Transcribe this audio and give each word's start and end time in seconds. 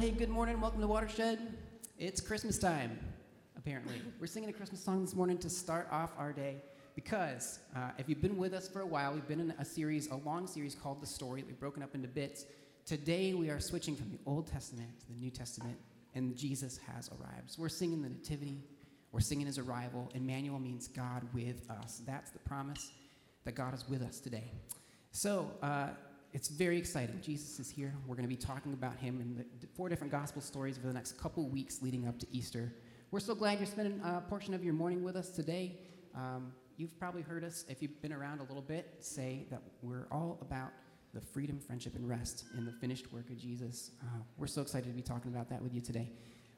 Hey, 0.00 0.12
good 0.12 0.30
morning. 0.30 0.62
Welcome 0.62 0.80
to 0.80 0.86
Watershed. 0.86 1.58
It's 1.98 2.22
Christmas 2.22 2.58
time, 2.58 2.98
apparently. 3.54 4.00
We're 4.18 4.28
singing 4.28 4.48
a 4.48 4.52
Christmas 4.54 4.82
song 4.82 5.04
this 5.04 5.14
morning 5.14 5.36
to 5.36 5.50
start 5.50 5.88
off 5.92 6.12
our 6.16 6.32
day 6.32 6.56
because 6.94 7.58
uh, 7.76 7.90
if 7.98 8.08
you've 8.08 8.22
been 8.22 8.38
with 8.38 8.54
us 8.54 8.66
for 8.66 8.80
a 8.80 8.86
while, 8.86 9.12
we've 9.12 9.28
been 9.28 9.40
in 9.40 9.50
a 9.58 9.64
series, 9.64 10.10
a 10.10 10.16
long 10.16 10.46
series 10.46 10.74
called 10.74 11.02
The 11.02 11.06
Story 11.06 11.42
that 11.42 11.48
we've 11.48 11.60
broken 11.60 11.82
up 11.82 11.94
into 11.94 12.08
bits. 12.08 12.46
Today, 12.86 13.34
we 13.34 13.50
are 13.50 13.60
switching 13.60 13.94
from 13.94 14.10
the 14.10 14.18
Old 14.24 14.46
Testament 14.46 14.88
to 15.00 15.06
the 15.08 15.18
New 15.18 15.30
Testament, 15.30 15.76
and 16.14 16.34
Jesus 16.34 16.80
has 16.90 17.10
arrived. 17.10 17.50
So 17.50 17.60
we're 17.60 17.68
singing 17.68 18.00
the 18.00 18.08
Nativity, 18.08 18.64
we're 19.12 19.20
singing 19.20 19.48
his 19.48 19.58
arrival. 19.58 20.10
Emmanuel 20.14 20.60
means 20.60 20.88
God 20.88 21.28
with 21.34 21.70
us. 21.70 22.00
That's 22.06 22.30
the 22.30 22.38
promise 22.38 22.90
that 23.44 23.54
God 23.54 23.74
is 23.74 23.86
with 23.86 24.00
us 24.00 24.18
today. 24.18 24.50
So, 25.12 25.50
uh, 25.60 25.88
it's 26.32 26.48
very 26.48 26.78
exciting. 26.78 27.20
Jesus 27.20 27.58
is 27.58 27.70
here. 27.70 27.94
We're 28.06 28.14
going 28.14 28.28
to 28.28 28.34
be 28.34 28.36
talking 28.36 28.72
about 28.72 28.96
him 28.96 29.20
in 29.20 29.36
the 29.36 29.66
four 29.74 29.88
different 29.88 30.12
gospel 30.12 30.40
stories 30.40 30.78
for 30.78 30.86
the 30.86 30.92
next 30.92 31.18
couple 31.18 31.48
weeks 31.48 31.82
leading 31.82 32.06
up 32.06 32.18
to 32.20 32.26
Easter. 32.30 32.72
We're 33.10 33.20
so 33.20 33.34
glad 33.34 33.58
you're 33.58 33.66
spending 33.66 34.00
a 34.04 34.20
portion 34.20 34.54
of 34.54 34.62
your 34.62 34.74
morning 34.74 35.02
with 35.02 35.16
us 35.16 35.30
today. 35.30 35.80
Um, 36.14 36.52
you've 36.76 36.96
probably 36.98 37.22
heard 37.22 37.42
us, 37.42 37.64
if 37.68 37.82
you've 37.82 38.00
been 38.00 38.12
around 38.12 38.38
a 38.40 38.44
little 38.44 38.62
bit, 38.62 38.94
say 39.00 39.46
that 39.50 39.60
we're 39.82 40.06
all 40.12 40.38
about 40.40 40.70
the 41.12 41.20
freedom, 41.20 41.58
friendship, 41.58 41.96
and 41.96 42.08
rest 42.08 42.44
in 42.56 42.64
the 42.64 42.72
finished 42.72 43.12
work 43.12 43.28
of 43.30 43.36
Jesus. 43.36 43.90
Uh, 44.00 44.20
we're 44.38 44.46
so 44.46 44.62
excited 44.62 44.86
to 44.86 44.94
be 44.94 45.02
talking 45.02 45.32
about 45.32 45.48
that 45.50 45.60
with 45.60 45.74
you 45.74 45.80
today. 45.80 46.10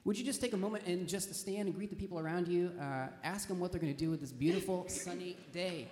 Would 0.05 0.19
you 0.19 0.25
just 0.25 0.41
take 0.41 0.53
a 0.53 0.57
moment 0.57 0.85
and 0.87 1.09
just 1.09 1.35
stand 1.35 1.69
and 1.69 1.75
greet 1.75 1.89
the 1.89 1.97
people 1.97 2.19
around 2.19 2.49
you? 2.49 2.73
Uh, 2.79 3.07
ask 3.25 3.49
them 3.49 3.61
what 3.61 3.73
they're 3.73 3.81
going 3.81 3.95
to 3.95 3.99
do 3.99 4.11
with 4.11 4.21
this 4.21 4.33
beautiful 4.33 4.85
sunny 4.89 5.37
day. 5.53 5.89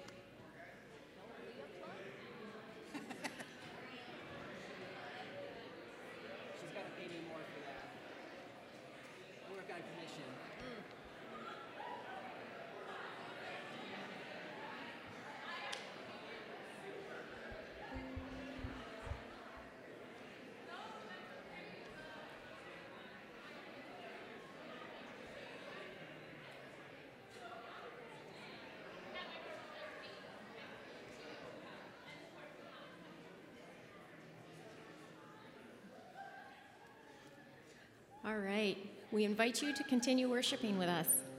All 38.22 38.37
right. 38.37 38.76
We 39.12 39.25
invite 39.25 39.62
you 39.62 39.72
to 39.72 39.82
continue 39.84 40.28
worshiping 40.28 40.78
with 40.78 40.88
us. 40.88 41.30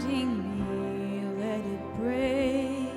surrounding 0.00 0.58
me, 0.58 1.42
let 1.42 1.60
it 1.60 1.96
break 1.98 2.94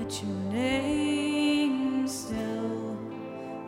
at 0.00 0.22
your 0.22 0.36
name 0.52 2.06
still, 2.06 2.98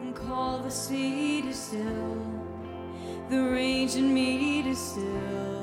and 0.02 0.14
call 0.14 0.58
the 0.58 0.70
sea 0.70 1.42
to 1.42 1.52
still, 1.52 2.16
the 3.28 3.38
rage 3.38 3.96
in 3.96 4.12
me 4.12 4.62
to 4.62 4.74
still. 4.74 5.55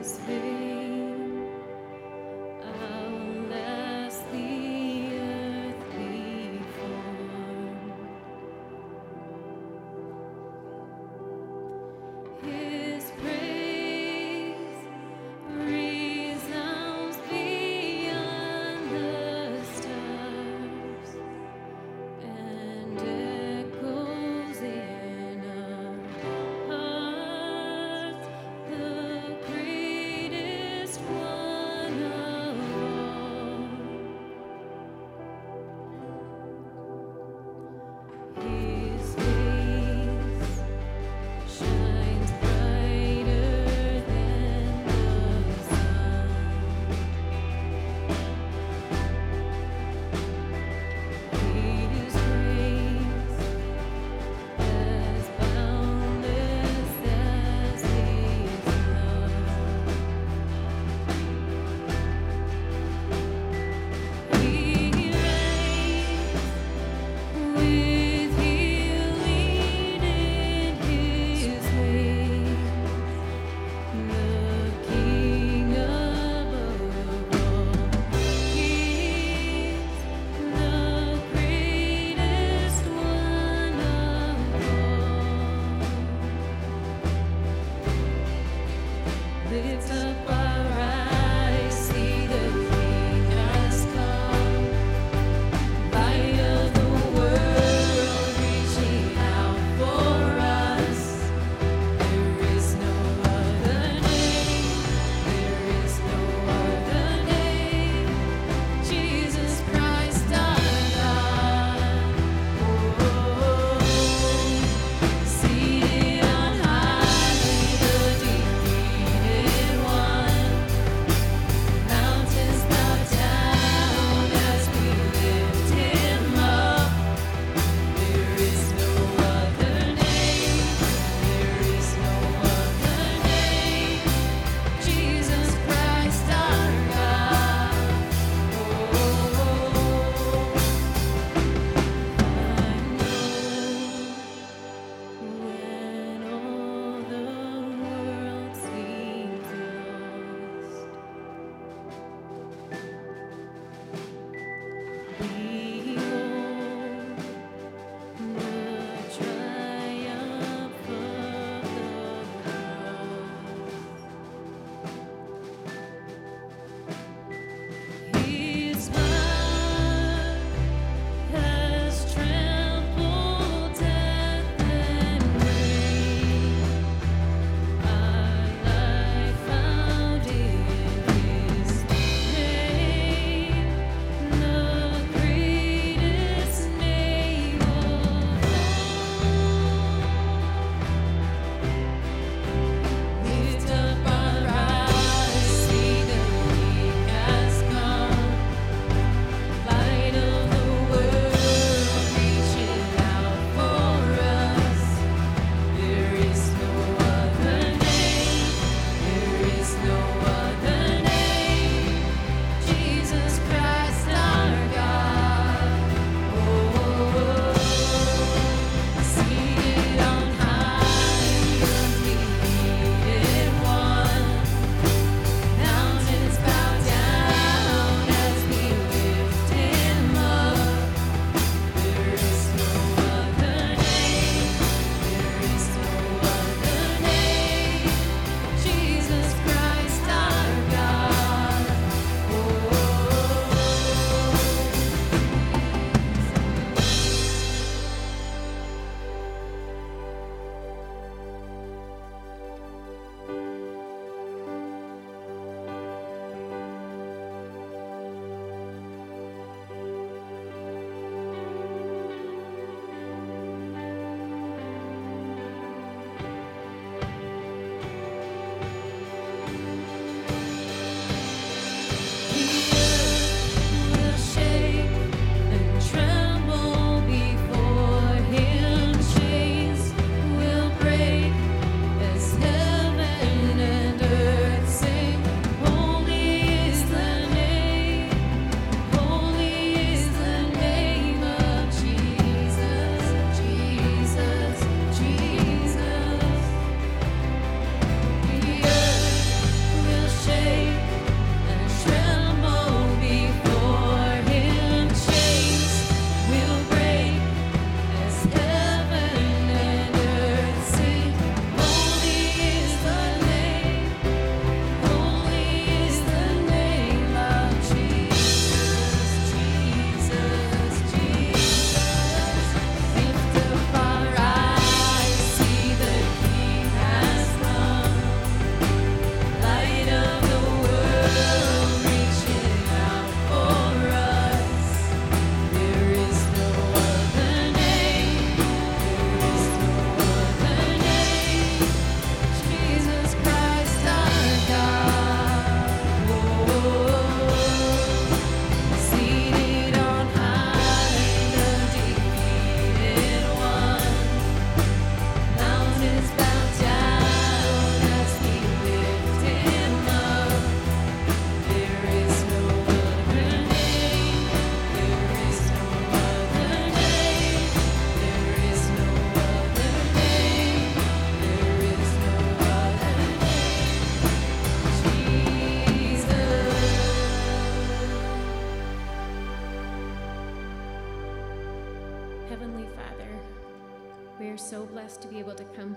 His 0.00 0.16
face. 0.20 0.59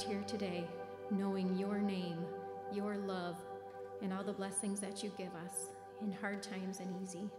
Here 0.01 0.23
today 0.25 0.65
knowing 1.11 1.55
your 1.57 1.79
name, 1.79 2.25
your 2.73 2.97
love, 2.97 3.37
and 4.01 4.11
all 4.11 4.23
the 4.23 4.33
blessings 4.33 4.79
that 4.79 5.03
you 5.03 5.11
give 5.17 5.33
us 5.45 5.67
in 6.01 6.11
hard 6.11 6.41
times 6.41 6.79
and 6.79 6.95
easy. 7.03 7.29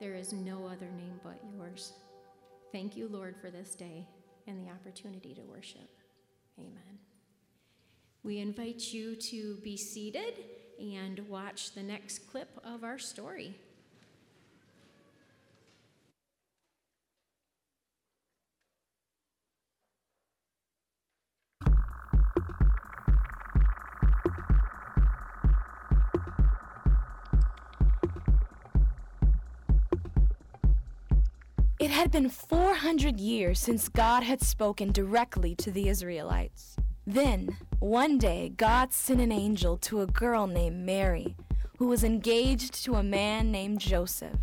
There 0.00 0.14
is 0.14 0.32
no 0.32 0.66
other 0.66 0.90
name 0.96 1.20
but 1.22 1.38
yours. 1.56 1.92
Thank 2.72 2.96
you, 2.96 3.08
Lord, 3.08 3.36
for 3.40 3.50
this 3.50 3.74
day 3.74 4.06
and 4.46 4.58
the 4.58 4.70
opportunity 4.70 5.34
to 5.34 5.42
worship. 5.42 5.88
Amen. 6.58 6.98
We 8.22 8.38
invite 8.38 8.92
you 8.92 9.14
to 9.16 9.56
be 9.62 9.76
seated 9.76 10.34
and 10.80 11.20
watch 11.28 11.72
the 11.72 11.82
next 11.82 12.30
clip 12.30 12.60
of 12.64 12.82
our 12.84 12.98
story. 12.98 13.54
It 31.78 31.90
had 31.90 32.10
been 32.10 32.30
400 32.30 33.20
years 33.20 33.58
since 33.58 33.90
God 33.90 34.22
had 34.22 34.40
spoken 34.40 34.92
directly 34.92 35.54
to 35.56 35.70
the 35.70 35.90
Israelites. 35.90 36.74
Then, 37.06 37.58
one 37.80 38.16
day, 38.16 38.50
God 38.56 38.94
sent 38.94 39.20
an 39.20 39.30
angel 39.30 39.76
to 39.78 40.00
a 40.00 40.06
girl 40.06 40.46
named 40.46 40.86
Mary, 40.86 41.36
who 41.76 41.88
was 41.88 42.02
engaged 42.02 42.82
to 42.84 42.94
a 42.94 43.02
man 43.02 43.52
named 43.52 43.80
Joseph. 43.80 44.38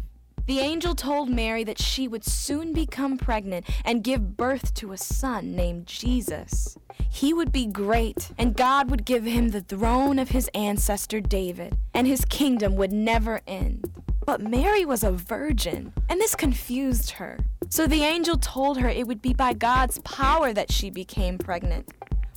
The 0.45 0.59
angel 0.59 0.93
told 0.93 1.27
Mary 1.27 1.63
that 1.63 1.79
she 1.79 2.07
would 2.07 2.23
soon 2.23 2.71
become 2.71 3.17
pregnant 3.17 3.67
and 3.83 4.03
give 4.03 4.37
birth 4.37 4.75
to 4.75 4.91
a 4.91 4.97
son 4.97 5.55
named 5.55 5.87
Jesus. 5.87 6.77
He 7.09 7.33
would 7.33 7.51
be 7.51 7.65
great, 7.65 8.29
and 8.37 8.55
God 8.55 8.91
would 8.91 9.05
give 9.05 9.23
him 9.23 9.49
the 9.49 9.61
throne 9.61 10.19
of 10.19 10.29
his 10.29 10.51
ancestor 10.53 11.19
David, 11.19 11.79
and 11.95 12.05
his 12.05 12.25
kingdom 12.25 12.75
would 12.75 12.91
never 12.91 13.41
end. 13.47 13.91
But 14.25 14.41
Mary 14.41 14.85
was 14.85 15.03
a 15.03 15.11
virgin, 15.11 15.91
and 16.07 16.19
this 16.19 16.35
confused 16.35 17.11
her. 17.11 17.37
So 17.69 17.87
the 17.87 18.03
angel 18.03 18.37
told 18.37 18.77
her 18.79 18.87
it 18.87 19.05
would 19.05 19.21
be 19.21 19.33
by 19.33 19.53
God's 19.53 19.99
power 19.99 20.53
that 20.53 20.71
she 20.71 20.89
became 20.89 21.37
pregnant. 21.37 21.89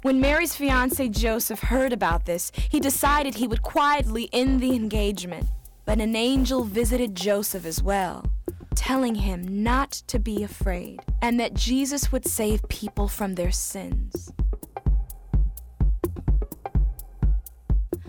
When 0.02 0.20
Mary's 0.20 0.54
fiance 0.54 1.08
Joseph 1.08 1.60
heard 1.60 1.92
about 1.92 2.26
this, 2.26 2.50
he 2.70 2.80
decided 2.80 3.34
he 3.34 3.46
would 3.46 3.62
quietly 3.62 4.28
end 4.32 4.60
the 4.60 4.74
engagement. 4.74 5.46
But 5.84 6.00
an 6.00 6.16
angel 6.16 6.64
visited 6.64 7.14
Joseph 7.14 7.64
as 7.64 7.82
well, 7.82 8.24
telling 8.74 9.14
him 9.14 9.62
not 9.62 9.92
to 10.08 10.18
be 10.18 10.42
afraid 10.42 11.00
and 11.22 11.38
that 11.38 11.54
Jesus 11.54 12.10
would 12.10 12.26
save 12.26 12.68
people 12.68 13.08
from 13.08 13.34
their 13.34 13.52
sins. 13.52 14.32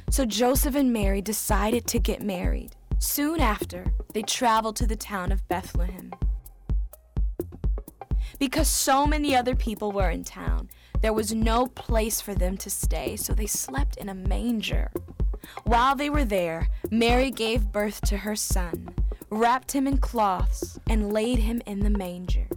So 0.09 0.25
Joseph 0.25 0.75
and 0.75 0.91
Mary 0.91 1.21
decided 1.21 1.85
to 1.87 1.99
get 1.99 2.21
married. 2.23 2.76
Soon 2.99 3.39
after, 3.39 3.86
they 4.13 4.21
traveled 4.23 4.75
to 4.77 4.88
the 4.88 4.95
town 4.95 5.31
of 5.31 5.47
Bethlehem. 5.47 6.12
Because 8.39 8.67
so 8.67 9.05
many 9.05 9.36
other 9.36 9.55
people 9.55 9.91
were 9.91 10.10
in 10.10 10.23
town, 10.23 10.69
there 11.01 11.13
was 11.13 11.33
no 11.33 11.67
place 11.67 12.21
for 12.21 12.33
them 12.33 12.57
to 12.57 12.69
stay, 12.69 13.15
so 13.15 13.33
they 13.33 13.45
slept 13.45 13.97
in 13.97 14.10
a 14.10 14.15
manger. 14.15 14.91
While 15.63 15.95
they 15.95 16.10
were 16.10 16.25
there, 16.25 16.69
Mary 16.89 17.29
gave 17.31 17.71
birth 17.71 18.01
to 18.01 18.17
her 18.17 18.36
son, 18.36 18.89
wrapped 19.29 19.73
him 19.73 19.88
in 19.88 19.97
cloths, 19.97 20.79
and 20.89 21.13
laid 21.13 21.39
him 21.39 21.62
in 21.65 21.79
the 21.79 21.89
manger. 21.89 22.47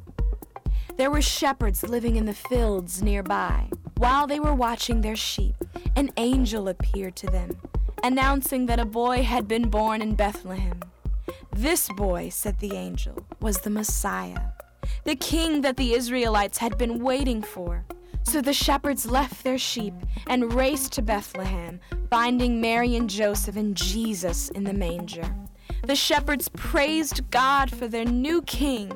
There 0.97 1.11
were 1.11 1.23
shepherds 1.23 1.83
living 1.83 2.17
in 2.17 2.27
the 2.27 2.35
fields 2.35 3.03
nearby. 3.03 3.71
While 3.97 4.27
they 4.27 4.41
were 4.41 4.55
watching 4.55 5.01
their 5.01 5.17
sheep, 5.17 5.55
an 5.97 6.11
angel 6.17 6.69
appeared 6.69 7.17
to 7.17 7.27
them, 7.27 7.51
announcing 8.03 8.67
that 8.67 8.81
a 8.81 8.85
boy 8.85 9.23
had 9.23 9.47
been 9.47 9.69
born 9.69 10.03
in 10.03 10.15
Bethlehem. 10.15 10.81
This 11.53 11.89
boy, 11.97 12.29
said 12.31 12.59
the 12.59 12.75
angel, 12.75 13.27
was 13.41 13.59
the 13.59 13.71
Messiah, 13.71 14.41
the 15.05 15.17
king 15.17 15.61
that 15.63 15.77
the 15.77 15.93
Israelites 15.95 16.59
had 16.59 16.79
been 16.79 17.03
waiting 17.03 17.43
for. 17.43 17.85
So 18.23 18.41
the 18.41 18.53
shepherds 18.53 19.07
left 19.07 19.45
their 19.45 19.59
sheep 19.59 19.95
and 20.27 20.53
raced 20.53 20.93
to 20.93 21.03
Bethlehem, 21.03 21.81
finding 22.11 22.61
Mary 22.61 22.97
and 22.97 23.11
Joseph 23.11 23.57
and 23.57 23.77
Jesus 23.77 24.51
in 24.51 24.65
the 24.65 24.73
manger. 24.73 25.35
The 25.87 25.97
shepherds 25.97 26.49
praised 26.49 27.31
God 27.31 27.71
for 27.71 27.89
their 27.89 28.05
new 28.05 28.43
king. 28.43 28.93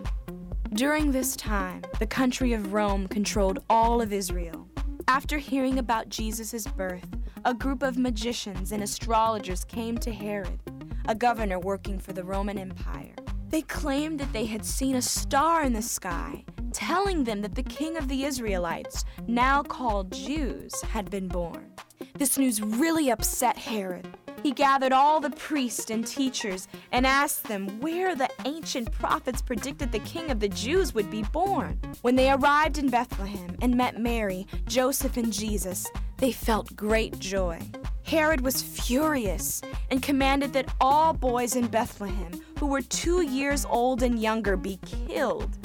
During 0.74 1.10
this 1.10 1.36
time, 1.36 1.82
the 1.98 2.06
country 2.06 2.52
of 2.52 2.72
Rome 2.72 3.08
controlled 3.08 3.60
all 3.70 4.02
of 4.02 4.12
Israel. 4.12 4.68
After 5.06 5.36
hearing 5.36 5.78
about 5.78 6.08
Jesus' 6.08 6.66
birth, 6.66 7.06
a 7.44 7.52
group 7.52 7.82
of 7.82 7.98
magicians 7.98 8.72
and 8.72 8.82
astrologers 8.82 9.62
came 9.64 9.98
to 9.98 10.10
Herod, 10.10 10.58
a 11.06 11.14
governor 11.14 11.58
working 11.58 11.98
for 11.98 12.14
the 12.14 12.24
Roman 12.24 12.56
Empire. 12.56 13.14
They 13.50 13.62
claimed 13.62 14.18
that 14.20 14.32
they 14.32 14.46
had 14.46 14.64
seen 14.64 14.96
a 14.96 15.02
star 15.02 15.62
in 15.62 15.74
the 15.74 15.82
sky, 15.82 16.44
telling 16.72 17.24
them 17.24 17.42
that 17.42 17.54
the 17.54 17.62
king 17.62 17.98
of 17.98 18.08
the 18.08 18.24
Israelites, 18.24 19.04
now 19.26 19.62
called 19.62 20.10
Jews, 20.10 20.80
had 20.80 21.10
been 21.10 21.28
born. 21.28 21.70
This 22.16 22.38
news 22.38 22.62
really 22.62 23.10
upset 23.10 23.58
Herod. 23.58 24.08
He 24.44 24.52
gathered 24.52 24.92
all 24.92 25.20
the 25.20 25.30
priests 25.30 25.90
and 25.90 26.06
teachers 26.06 26.68
and 26.92 27.06
asked 27.06 27.44
them 27.44 27.80
where 27.80 28.14
the 28.14 28.28
ancient 28.44 28.92
prophets 28.92 29.40
predicted 29.40 29.90
the 29.90 30.00
king 30.00 30.30
of 30.30 30.38
the 30.38 30.50
Jews 30.50 30.92
would 30.92 31.10
be 31.10 31.22
born. 31.22 31.80
When 32.02 32.14
they 32.14 32.30
arrived 32.30 32.76
in 32.76 32.90
Bethlehem 32.90 33.56
and 33.62 33.74
met 33.74 33.98
Mary, 33.98 34.46
Joseph, 34.66 35.16
and 35.16 35.32
Jesus, 35.32 35.86
they 36.18 36.30
felt 36.30 36.76
great 36.76 37.18
joy. 37.18 37.58
Herod 38.02 38.42
was 38.42 38.60
furious 38.60 39.62
and 39.90 40.02
commanded 40.02 40.52
that 40.52 40.74
all 40.78 41.14
boys 41.14 41.56
in 41.56 41.66
Bethlehem 41.68 42.32
who 42.58 42.66
were 42.66 42.82
two 42.82 43.22
years 43.22 43.64
old 43.64 44.02
and 44.02 44.20
younger 44.20 44.58
be 44.58 44.78
killed. 44.84 45.56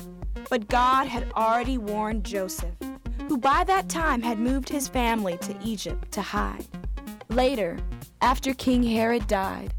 But 0.49 0.69
God 0.69 1.05
had 1.05 1.33
already 1.33 1.77
warned 1.77 2.23
Joseph, 2.23 2.75
who 3.27 3.37
by 3.37 3.65
that 3.65 3.89
time 3.89 4.21
had 4.21 4.39
moved 4.39 4.69
his 4.69 4.87
family 4.87 5.37
to 5.39 5.53
Egypt 5.61 6.13
to 6.13 6.21
hide. 6.21 6.65
Later, 7.27 7.77
after 8.21 8.53
King 8.53 8.83
Herod 8.83 9.27
died, 9.27 9.73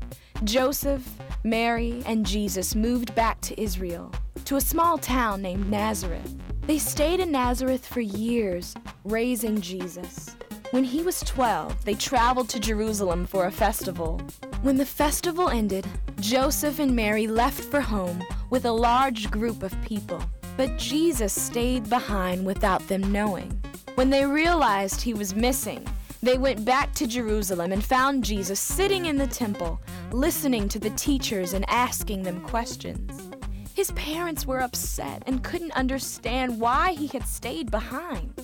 Joseph, 0.44 1.07
Mary, 1.44 2.03
and 2.07 2.24
Jesus 2.24 2.74
moved 2.74 3.14
back 3.14 3.40
to 3.42 3.61
Israel, 3.61 4.12
to 4.46 4.57
a 4.57 4.61
small 4.61 4.96
town 4.98 5.42
named 5.42 5.70
Nazareth. 5.70 6.35
They 6.62 6.79
stayed 6.79 7.20
in 7.20 7.31
Nazareth 7.31 7.87
for 7.87 8.00
years, 8.00 8.74
raising 9.05 9.61
Jesus. 9.61 10.37
When 10.70 10.85
he 10.85 11.03
was 11.03 11.20
12, 11.20 11.85
they 11.85 11.94
traveled 11.94 12.48
to 12.50 12.61
Jerusalem 12.61 13.26
for 13.26 13.46
a 13.46 13.53
festival. 13.53 14.20
When 14.62 14.76
the 14.76 14.87
festival 14.87 15.48
ended, 15.48 15.87
Joseph 16.20 16.79
and 16.79 16.94
Mary 16.94 17.26
left 17.26 17.64
for 17.64 17.81
home 17.81 18.22
with 18.50 18.64
a 18.64 18.72
large 18.72 19.31
group 19.31 19.62
of 19.62 19.74
people. 19.83 20.22
But 20.57 20.79
Jesus 20.79 21.33
stayed 21.33 21.88
behind 21.88 22.46
without 22.46 22.87
them 22.88 23.12
knowing. 23.12 23.50
When 23.96 24.11
they 24.11 24.24
realized 24.24 25.00
he 25.00 25.14
was 25.14 25.35
missing, 25.35 25.87
they 26.22 26.37
went 26.37 26.64
back 26.64 26.92
to 26.94 27.06
Jerusalem 27.06 27.72
and 27.72 27.83
found 27.83 28.24
Jesus 28.24 28.61
sitting 28.61 29.06
in 29.06 29.16
the 29.16 29.26
temple, 29.26 29.80
listening 30.12 30.68
to 30.68 30.78
the 30.78 30.90
teachers 30.90 31.54
and 31.54 31.64
asking 31.70 32.22
them 32.22 32.42
questions. 32.42 33.30
His 33.74 33.90
parents 33.92 34.46
were 34.46 34.61
upset 34.61 35.22
and 35.26 35.42
couldn't 35.42 35.72
understand 35.72 36.61
why 36.61 36.92
he 36.92 37.06
had 37.06 37.26
stayed 37.26 37.70
behind. 37.70 38.35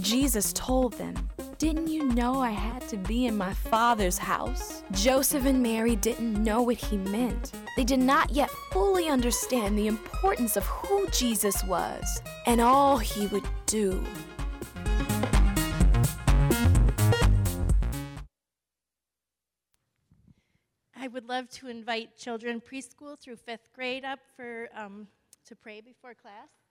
Jesus 0.00 0.52
told 0.52 0.92
them, 0.94 1.14
Didn't 1.56 1.88
you 1.88 2.04
know 2.08 2.40
I 2.40 2.50
had 2.50 2.86
to 2.88 2.98
be 2.98 3.24
in 3.24 3.38
my 3.38 3.54
Father's 3.54 4.18
house? 4.18 4.82
Joseph 4.90 5.46
and 5.46 5.62
Mary 5.62 5.96
didn't 5.96 6.42
know 6.42 6.60
what 6.60 6.76
he 6.76 6.98
meant. 6.98 7.52
They 7.76 7.84
did 7.84 8.00
not 8.00 8.30
yet 8.30 8.50
fully 8.72 9.08
understand 9.08 9.78
the 9.78 9.86
importance 9.86 10.58
of 10.58 10.66
who 10.66 11.08
Jesus 11.08 11.64
was 11.64 12.20
and 12.46 12.60
all 12.60 12.98
he 12.98 13.28
would 13.28 13.48
do. 13.64 14.04
Would 21.22 21.28
love 21.28 21.48
to 21.48 21.68
invite 21.68 22.16
children 22.16 22.60
preschool 22.60 23.16
through 23.16 23.36
fifth 23.36 23.72
grade 23.72 24.04
up 24.04 24.18
for 24.34 24.68
um, 24.74 25.06
to 25.46 25.54
pray 25.54 25.80
before 25.80 26.14
class. 26.14 26.61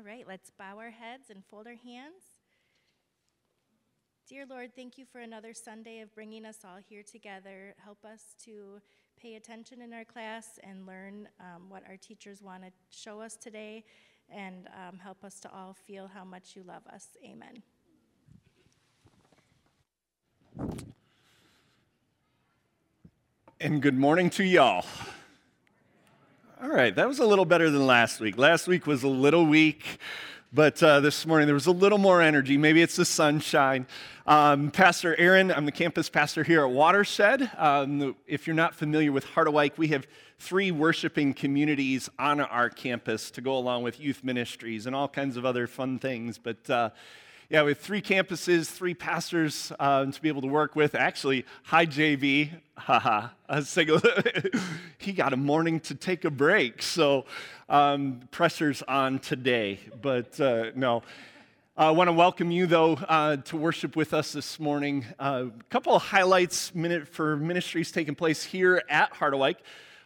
All 0.00 0.06
right, 0.06 0.24
let's 0.26 0.50
bow 0.50 0.78
our 0.78 0.90
heads 0.90 1.28
and 1.28 1.44
fold 1.50 1.66
our 1.66 1.74
hands. 1.74 2.22
Dear 4.26 4.46
Lord, 4.48 4.74
thank 4.74 4.96
you 4.96 5.04
for 5.04 5.18
another 5.18 5.52
Sunday 5.52 6.00
of 6.00 6.14
bringing 6.14 6.46
us 6.46 6.60
all 6.64 6.78
here 6.88 7.02
together. 7.02 7.74
Help 7.84 8.02
us 8.06 8.34
to 8.46 8.80
pay 9.20 9.34
attention 9.34 9.82
in 9.82 9.92
our 9.92 10.06
class 10.06 10.58
and 10.62 10.86
learn 10.86 11.28
um, 11.38 11.68
what 11.68 11.82
our 11.86 11.98
teachers 11.98 12.40
want 12.40 12.62
to 12.62 12.70
show 12.88 13.20
us 13.20 13.36
today, 13.36 13.84
and 14.34 14.68
um, 14.68 14.98
help 14.98 15.22
us 15.22 15.38
to 15.40 15.52
all 15.52 15.74
feel 15.74 16.08
how 16.08 16.24
much 16.24 16.56
you 16.56 16.62
love 16.62 16.86
us. 16.90 17.08
Amen. 17.22 17.62
And 23.60 23.82
good 23.82 23.98
morning 23.98 24.30
to 24.30 24.44
y'all. 24.44 24.86
All 26.62 26.68
right, 26.68 26.94
that 26.94 27.08
was 27.08 27.20
a 27.20 27.24
little 27.24 27.46
better 27.46 27.70
than 27.70 27.86
last 27.86 28.20
week. 28.20 28.36
Last 28.36 28.68
week 28.68 28.86
was 28.86 29.02
a 29.02 29.08
little 29.08 29.46
weak, 29.46 29.98
but 30.52 30.82
uh, 30.82 31.00
this 31.00 31.24
morning 31.24 31.46
there 31.46 31.54
was 31.54 31.64
a 31.66 31.72
little 31.72 31.96
more 31.96 32.20
energy. 32.20 32.58
Maybe 32.58 32.82
it's 32.82 32.96
the 32.96 33.06
sunshine. 33.06 33.86
Um, 34.26 34.70
pastor 34.70 35.16
Aaron, 35.18 35.50
I'm 35.50 35.64
the 35.64 35.72
campus 35.72 36.10
pastor 36.10 36.44
here 36.44 36.62
at 36.62 36.70
Watershed. 36.70 37.50
Um, 37.56 38.14
if 38.26 38.46
you're 38.46 38.54
not 38.54 38.74
familiar 38.74 39.10
with 39.10 39.24
Harderwyk, 39.28 39.78
we 39.78 39.88
have 39.88 40.06
three 40.38 40.70
worshiping 40.70 41.32
communities 41.32 42.10
on 42.18 42.40
our 42.40 42.68
campus 42.68 43.30
to 43.30 43.40
go 43.40 43.56
along 43.56 43.82
with 43.82 43.98
youth 43.98 44.22
ministries 44.22 44.84
and 44.84 44.94
all 44.94 45.08
kinds 45.08 45.38
of 45.38 45.46
other 45.46 45.66
fun 45.66 45.98
things. 45.98 46.36
But 46.36 46.68
uh, 46.68 46.90
yeah, 47.50 47.64
we 47.64 47.72
have 47.72 47.78
three 47.78 48.00
campuses, 48.00 48.68
three 48.68 48.94
pastors 48.94 49.72
uh, 49.80 50.06
to 50.06 50.22
be 50.22 50.28
able 50.28 50.42
to 50.42 50.46
work 50.46 50.76
with. 50.76 50.94
Actually, 50.94 51.44
hi, 51.64 51.84
JV. 51.84 52.50
Haha. 52.76 53.30
he 54.98 55.12
got 55.12 55.32
a 55.32 55.36
morning 55.36 55.80
to 55.80 55.96
take 55.96 56.24
a 56.24 56.30
break. 56.30 56.80
So, 56.80 57.24
um, 57.68 58.20
pressure's 58.30 58.82
on 58.82 59.18
today. 59.18 59.80
But 60.00 60.40
uh, 60.40 60.70
no. 60.76 61.02
I 61.76 61.90
want 61.90 62.06
to 62.06 62.12
welcome 62.12 62.52
you, 62.52 62.66
though, 62.66 62.92
uh, 62.92 63.38
to 63.38 63.56
worship 63.56 63.96
with 63.96 64.14
us 64.14 64.32
this 64.32 64.60
morning. 64.60 65.04
A 65.18 65.22
uh, 65.22 65.46
couple 65.70 65.96
of 65.96 66.02
highlights 66.02 66.72
minute 66.72 67.08
for 67.08 67.36
ministries 67.36 67.90
taking 67.90 68.14
place 68.14 68.44
here 68.44 68.80
at 68.88 69.12
Harderwyk. 69.14 69.56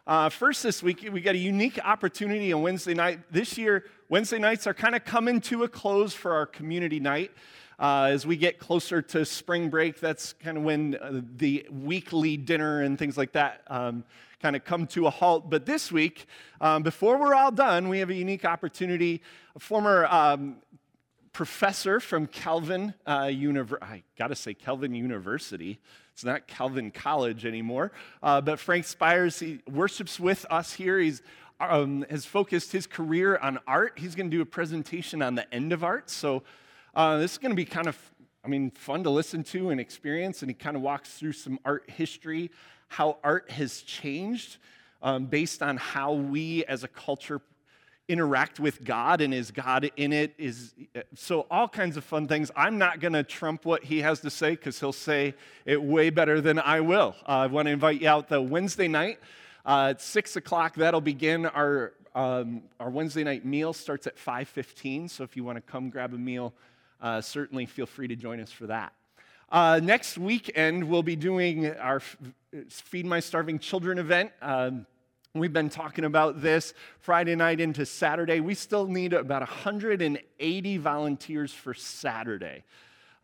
Uh, 0.06 0.30
first, 0.30 0.62
this 0.62 0.82
week, 0.82 1.06
we 1.12 1.20
got 1.20 1.34
a 1.34 1.38
unique 1.38 1.78
opportunity 1.84 2.54
on 2.54 2.62
Wednesday 2.62 2.94
night. 2.94 3.20
This 3.30 3.58
year, 3.58 3.84
Wednesday 4.10 4.38
nights 4.38 4.66
are 4.66 4.74
kind 4.74 4.94
of 4.94 5.04
coming 5.04 5.40
to 5.40 5.64
a 5.64 5.68
close 5.68 6.12
for 6.12 6.34
our 6.34 6.44
community 6.44 7.00
night. 7.00 7.30
Uh, 7.78 8.08
as 8.10 8.26
we 8.26 8.36
get 8.36 8.58
closer 8.58 9.00
to 9.00 9.24
spring 9.24 9.70
break, 9.70 9.98
that's 9.98 10.34
kind 10.34 10.58
of 10.58 10.62
when 10.62 10.96
uh, 11.00 11.22
the 11.36 11.66
weekly 11.70 12.36
dinner 12.36 12.82
and 12.82 12.98
things 12.98 13.16
like 13.16 13.32
that 13.32 13.62
um, 13.68 14.04
kind 14.40 14.54
of 14.54 14.64
come 14.64 14.86
to 14.86 15.06
a 15.06 15.10
halt. 15.10 15.48
But 15.48 15.64
this 15.64 15.90
week, 15.90 16.26
um, 16.60 16.82
before 16.82 17.16
we're 17.16 17.34
all 17.34 17.50
done, 17.50 17.88
we 17.88 17.98
have 18.00 18.10
a 18.10 18.14
unique 18.14 18.44
opportunity. 18.44 19.22
A 19.56 19.58
former 19.58 20.04
um, 20.06 20.56
professor 21.32 21.98
from 21.98 22.26
Calvin 22.26 22.92
uh, 23.06 23.30
University, 23.32 23.84
I 23.84 24.02
gotta 24.18 24.36
say, 24.36 24.52
Calvin 24.52 24.94
University. 24.94 25.80
It's 26.12 26.24
not 26.24 26.46
Calvin 26.46 26.92
College 26.92 27.44
anymore. 27.44 27.90
Uh, 28.22 28.40
but 28.40 28.60
Frank 28.60 28.84
Spires, 28.84 29.40
he 29.40 29.60
worships 29.68 30.20
with 30.20 30.46
us 30.48 30.74
here. 30.74 31.00
He's 31.00 31.22
um, 31.60 32.04
has 32.10 32.24
focused 32.24 32.72
his 32.72 32.86
career 32.86 33.36
on 33.38 33.58
art. 33.66 33.98
He's 33.98 34.14
going 34.14 34.30
to 34.30 34.36
do 34.36 34.42
a 34.42 34.46
presentation 34.46 35.22
on 35.22 35.34
the 35.34 35.52
end 35.54 35.72
of 35.72 35.84
art. 35.84 36.10
So 36.10 36.42
uh, 36.94 37.18
this 37.18 37.32
is 37.32 37.38
going 37.38 37.52
to 37.52 37.56
be 37.56 37.64
kind 37.64 37.86
of, 37.86 37.98
I 38.44 38.48
mean, 38.48 38.70
fun 38.70 39.02
to 39.04 39.10
listen 39.10 39.44
to 39.44 39.70
and 39.70 39.80
experience. 39.80 40.42
And 40.42 40.50
he 40.50 40.54
kind 40.54 40.76
of 40.76 40.82
walks 40.82 41.14
through 41.14 41.32
some 41.32 41.58
art 41.64 41.88
history, 41.88 42.50
how 42.88 43.18
art 43.22 43.50
has 43.50 43.82
changed 43.82 44.58
um, 45.02 45.26
based 45.26 45.62
on 45.62 45.76
how 45.76 46.12
we 46.12 46.64
as 46.64 46.84
a 46.84 46.88
culture 46.88 47.40
interact 48.08 48.60
with 48.60 48.84
God 48.84 49.22
and 49.22 49.32
is 49.32 49.50
God 49.50 49.90
in 49.96 50.12
it 50.12 50.34
is 50.36 50.74
so 51.14 51.46
all 51.50 51.66
kinds 51.68 51.96
of 51.96 52.04
fun 52.04 52.28
things. 52.28 52.50
I'm 52.54 52.76
not 52.76 53.00
going 53.00 53.14
to 53.14 53.22
trump 53.22 53.64
what 53.64 53.84
he 53.84 54.02
has 54.02 54.20
to 54.20 54.30
say 54.30 54.50
because 54.50 54.78
he'll 54.78 54.92
say 54.92 55.34
it 55.64 55.82
way 55.82 56.10
better 56.10 56.40
than 56.40 56.58
I 56.58 56.80
will. 56.80 57.14
Uh, 57.26 57.30
I 57.30 57.46
want 57.46 57.66
to 57.66 57.72
invite 57.72 58.02
you 58.02 58.08
out 58.08 58.28
the 58.28 58.42
Wednesday 58.42 58.88
night 58.88 59.20
uh, 59.64 59.88
at 59.90 60.00
six 60.00 60.36
o'clock. 60.36 60.74
That'll 60.76 61.00
begin 61.00 61.46
our 61.46 61.92
um, 62.14 62.62
our 62.78 62.90
Wednesday 62.90 63.24
night 63.24 63.44
meal 63.44 63.72
starts 63.72 64.06
at 64.06 64.16
5:15. 64.16 65.10
So 65.10 65.24
if 65.24 65.36
you 65.36 65.44
want 65.44 65.56
to 65.56 65.62
come 65.62 65.90
grab 65.90 66.14
a 66.14 66.18
meal, 66.18 66.54
uh, 67.00 67.20
certainly 67.20 67.66
feel 67.66 67.86
free 67.86 68.08
to 68.08 68.16
join 68.16 68.40
us 68.40 68.52
for 68.52 68.66
that. 68.66 68.92
Uh, 69.50 69.80
next 69.82 70.18
weekend, 70.18 70.84
we'll 70.84 71.02
be 71.02 71.16
doing 71.16 71.70
our 71.76 72.00
Feed 72.68 73.06
My 73.06 73.20
Starving 73.20 73.58
Children 73.58 73.98
event. 73.98 74.32
Um, 74.40 74.86
We've 75.36 75.52
been 75.52 75.68
talking 75.68 76.04
about 76.04 76.42
this 76.42 76.74
Friday 77.00 77.34
night 77.34 77.58
into 77.58 77.84
Saturday. 77.84 78.38
We 78.38 78.54
still 78.54 78.86
need 78.86 79.12
about 79.12 79.42
180 79.42 80.76
volunteers 80.78 81.52
for 81.52 81.74
Saturday. 81.74 82.62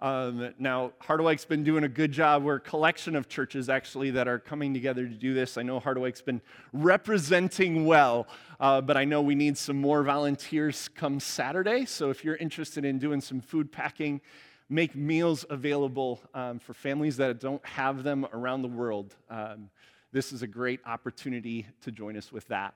Um, 0.00 0.54
now, 0.58 0.92
Harderwyk's 0.98 1.44
been 1.44 1.62
doing 1.62 1.84
a 1.84 1.88
good 1.88 2.10
job. 2.10 2.42
We're 2.42 2.56
a 2.56 2.60
collection 2.60 3.14
of 3.14 3.28
churches 3.28 3.68
actually 3.68 4.10
that 4.12 4.28
are 4.28 4.38
coming 4.38 4.72
together 4.72 5.06
to 5.06 5.14
do 5.14 5.34
this. 5.34 5.58
I 5.58 5.62
know 5.62 5.78
Harderwyk's 5.78 6.22
been 6.22 6.40
representing 6.72 7.84
well, 7.84 8.26
uh, 8.60 8.80
but 8.80 8.96
I 8.96 9.04
know 9.04 9.20
we 9.20 9.34
need 9.34 9.58
some 9.58 9.76
more 9.76 10.02
volunteers 10.02 10.88
come 10.94 11.20
Saturday. 11.20 11.84
So 11.84 12.08
if 12.08 12.24
you're 12.24 12.36
interested 12.36 12.86
in 12.86 12.98
doing 12.98 13.20
some 13.20 13.42
food 13.42 13.70
packing, 13.70 14.22
make 14.70 14.96
meals 14.96 15.44
available 15.50 16.22
um, 16.32 16.60
for 16.60 16.72
families 16.72 17.18
that 17.18 17.38
don't 17.38 17.64
have 17.66 18.02
them 18.02 18.26
around 18.32 18.62
the 18.62 18.68
world. 18.68 19.14
Um, 19.28 19.68
this 20.12 20.32
is 20.32 20.40
a 20.40 20.46
great 20.46 20.80
opportunity 20.86 21.66
to 21.82 21.92
join 21.92 22.16
us 22.16 22.32
with 22.32 22.48
that. 22.48 22.72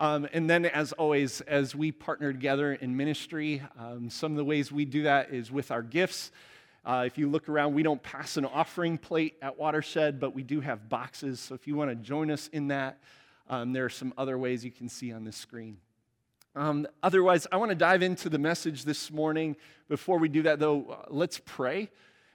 Um, 0.00 0.28
and 0.32 0.50
then, 0.50 0.66
as 0.66 0.92
always, 0.92 1.40
as 1.42 1.74
we 1.74 1.90
partner 1.92 2.32
together 2.32 2.74
in 2.74 2.96
ministry, 2.96 3.62
um, 3.78 4.10
some 4.10 4.32
of 4.32 4.36
the 4.36 4.44
ways 4.44 4.70
we 4.70 4.84
do 4.84 5.04
that 5.04 5.32
is 5.32 5.50
with 5.50 5.70
our 5.70 5.82
gifts. 5.82 6.32
Uh, 6.86 7.02
if 7.04 7.18
you 7.18 7.28
look 7.28 7.48
around, 7.48 7.74
we 7.74 7.82
don't 7.82 8.00
pass 8.00 8.36
an 8.36 8.44
offering 8.44 8.96
plate 8.96 9.34
at 9.42 9.58
Watershed, 9.58 10.20
but 10.20 10.36
we 10.36 10.44
do 10.44 10.60
have 10.60 10.88
boxes. 10.88 11.40
So 11.40 11.56
if 11.56 11.66
you 11.66 11.74
want 11.74 11.90
to 11.90 11.96
join 11.96 12.30
us 12.30 12.46
in 12.52 12.68
that, 12.68 13.00
um, 13.50 13.72
there 13.72 13.84
are 13.84 13.90
some 13.90 14.14
other 14.16 14.38
ways 14.38 14.64
you 14.64 14.70
can 14.70 14.88
see 14.88 15.12
on 15.12 15.24
the 15.24 15.32
screen. 15.32 15.78
Um, 16.54 16.86
otherwise, 17.02 17.48
I 17.50 17.56
want 17.56 17.70
to 17.70 17.74
dive 17.74 18.02
into 18.02 18.28
the 18.28 18.38
message 18.38 18.84
this 18.84 19.10
morning. 19.10 19.56
Before 19.88 20.18
we 20.18 20.28
do 20.28 20.42
that, 20.42 20.60
though, 20.60 20.90
uh, 20.90 21.06
let's 21.08 21.40
pray. 21.44 21.90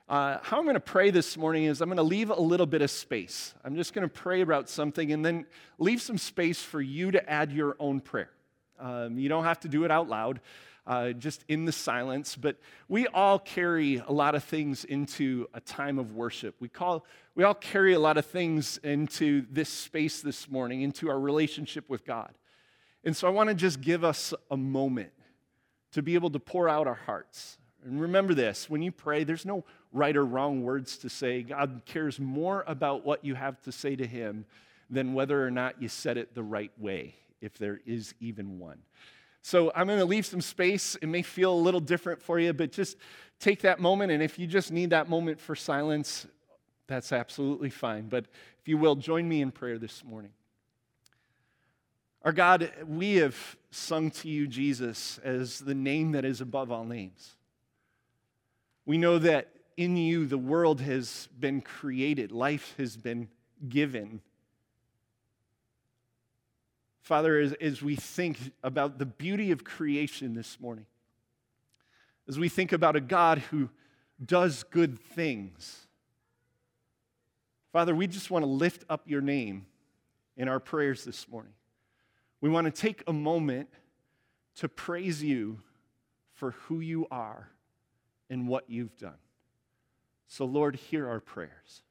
Uh, 0.10 0.40
how 0.42 0.58
I'm 0.58 0.66
going 0.66 0.74
to 0.74 0.82
pray 0.82 1.12
this 1.12 1.38
morning 1.38 1.64
is 1.64 1.80
I'm 1.80 1.88
going 1.88 1.96
to 1.96 2.04
leave 2.04 2.30
a 2.30 2.40
little 2.40 2.66
bit 2.66 2.82
of 2.82 2.92
space. 2.92 3.54
I'm 3.64 3.78
just 3.78 3.94
going 3.94 4.08
to 4.08 4.14
pray 4.14 4.42
about 4.42 4.68
something 4.68 5.14
and 5.14 5.26
then 5.26 5.46
leave 5.80 6.02
some 6.02 6.18
space 6.18 6.62
for 6.62 6.82
you 6.82 7.12
to 7.12 7.30
add 7.30 7.54
your 7.54 7.78
own 7.80 8.02
prayer. 8.02 8.32
Um, 8.78 9.18
you 9.18 9.30
don't 9.30 9.46
have 9.46 9.62
to 9.62 9.70
do 9.70 9.86
it 9.86 9.92
out 9.92 10.10
loud, 10.10 10.42
uh, 10.92 11.14
just 11.14 11.46
in 11.48 11.64
the 11.64 11.72
silence. 11.72 12.36
But 12.36 12.58
we 12.90 13.08
all 13.08 13.40
carry 13.40 14.04
a 14.06 14.12
lot 14.12 14.36
of 14.36 14.44
things 14.44 14.84
into 14.84 15.48
a 15.54 15.62
time 15.62 15.98
of 15.98 16.16
worship. 16.16 16.56
We, 16.60 16.68
call, 16.68 17.06
we 17.34 17.46
all 17.46 17.54
carry 17.54 17.94
a 17.94 18.00
lot 18.00 18.18
of 18.18 18.26
things 18.26 18.78
into 18.84 19.46
this 19.50 19.70
space 19.70 20.20
this 20.20 20.52
morning, 20.52 20.82
into 20.82 21.10
our 21.10 21.18
relationship 21.18 21.90
with 21.90 22.04
God. 22.04 22.34
And 23.06 23.16
so 23.16 23.26
I 23.26 23.32
want 23.32 23.48
to 23.48 23.56
just 23.56 23.80
give 23.80 24.04
us 24.04 24.34
a 24.52 24.58
moment 24.58 25.14
to 25.94 26.02
be 26.02 26.16
able 26.16 26.30
to 26.32 26.40
pour 26.40 26.68
out 26.68 26.88
our 26.88 27.00
hearts. 27.06 27.58
And 27.86 28.02
remember 28.02 28.34
this 28.34 28.70
when 28.70 28.82
you 28.82 28.92
pray, 28.92 29.24
there's 29.24 29.46
no 29.46 29.64
right 29.94 30.16
or 30.18 30.26
wrong 30.26 30.62
words 30.62 30.98
to 30.98 31.10
say. 31.10 31.42
God 31.42 31.84
cares 31.86 32.20
more 32.20 32.66
about 32.68 33.06
what 33.06 33.24
you 33.24 33.36
have 33.36 33.62
to 33.62 33.72
say 33.72 33.96
to 33.96 34.06
Him 34.06 34.46
than 34.90 35.14
whether 35.14 35.42
or 35.42 35.52
not 35.52 35.82
you 35.82 35.88
said 35.88 36.18
it 36.18 36.36
the 36.36 36.44
right 36.44 36.72
way, 36.78 37.16
if 37.40 37.58
there 37.58 37.80
is 37.86 38.14
even 38.20 38.60
one. 38.60 38.80
So 39.42 39.72
I'm 39.76 39.88
going 39.88 40.00
to 40.00 40.06
leave 40.06 40.26
some 40.26 40.42
space. 40.42 40.96
It 41.02 41.08
may 41.08 41.22
feel 41.22 41.54
a 41.54 41.56
little 41.56 41.80
different 41.80 42.22
for 42.22 42.40
you, 42.40 42.54
but 42.54 42.72
just 42.72 42.98
take 43.40 43.62
that 43.62 43.80
moment. 43.80 44.12
And 44.12 44.22
if 44.22 44.38
you 44.38 44.48
just 44.48 44.72
need 44.72 44.92
that 44.92 45.10
moment 45.10 45.40
for 45.40 45.56
silence, 45.56 46.28
that's 46.88 47.12
absolutely 47.12 47.70
fine. 47.70 48.08
But 48.08 48.26
if 48.60 48.68
you 48.68 48.78
will, 48.78 48.96
join 48.96 49.28
me 49.28 49.42
in 49.42 49.52
prayer 49.52 49.80
this 49.80 50.04
morning. 50.04 50.32
Our 52.24 52.32
God, 52.32 52.72
we 52.88 53.16
have 53.16 53.58
sung 53.72 54.12
to 54.12 54.30
you, 54.30 54.46
Jesus, 54.48 55.20
as 55.24 55.60
the 55.60 55.74
name 55.74 56.12
that 56.12 56.24
is 56.24 56.40
above 56.40 56.72
all 56.72 56.86
names. 56.86 57.36
We 58.86 59.00
know 59.00 59.18
that 59.18 59.48
in 59.76 59.98
you 59.98 60.28
the 60.28 60.38
world 60.38 60.82
has 60.82 61.28
been 61.40 61.62
created, 61.62 62.32
life 62.32 62.76
has 62.78 62.96
been 62.96 63.30
given. 63.68 64.22
Father, 67.02 67.40
as, 67.40 67.54
as 67.54 67.82
we 67.82 67.96
think 67.96 68.38
about 68.64 69.00
the 69.00 69.06
beauty 69.06 69.52
of 69.52 69.64
creation 69.64 70.34
this 70.34 70.60
morning, 70.60 70.86
as 72.28 72.38
we 72.38 72.48
think 72.48 72.72
about 72.72 72.96
a 72.96 73.02
God 73.02 73.40
who 73.40 73.70
does 74.24 74.64
good 74.64 75.00
things, 75.00 75.88
Father, 77.74 77.96
we 77.96 78.06
just 78.06 78.30
want 78.30 78.44
to 78.44 78.50
lift 78.50 78.84
up 78.90 79.02
your 79.06 79.22
name 79.22 79.66
in 80.38 80.48
our 80.48 80.60
prayers 80.60 81.04
this 81.04 81.28
morning. 81.28 81.54
We 82.40 82.50
want 82.50 82.66
to 82.66 82.72
take 82.72 83.04
a 83.08 83.14
moment 83.14 83.70
to 84.56 84.68
praise 84.68 85.24
you 85.24 85.62
for 86.34 86.52
who 86.52 86.80
you 86.80 87.08
are 87.10 87.50
and 88.30 88.48
what 88.48 88.70
you've 88.70 88.98
done. 88.98 89.18
So, 90.28 90.46
Lord, 90.46 90.76
hear 90.76 91.08
our 91.08 91.20
prayers. 91.20 91.84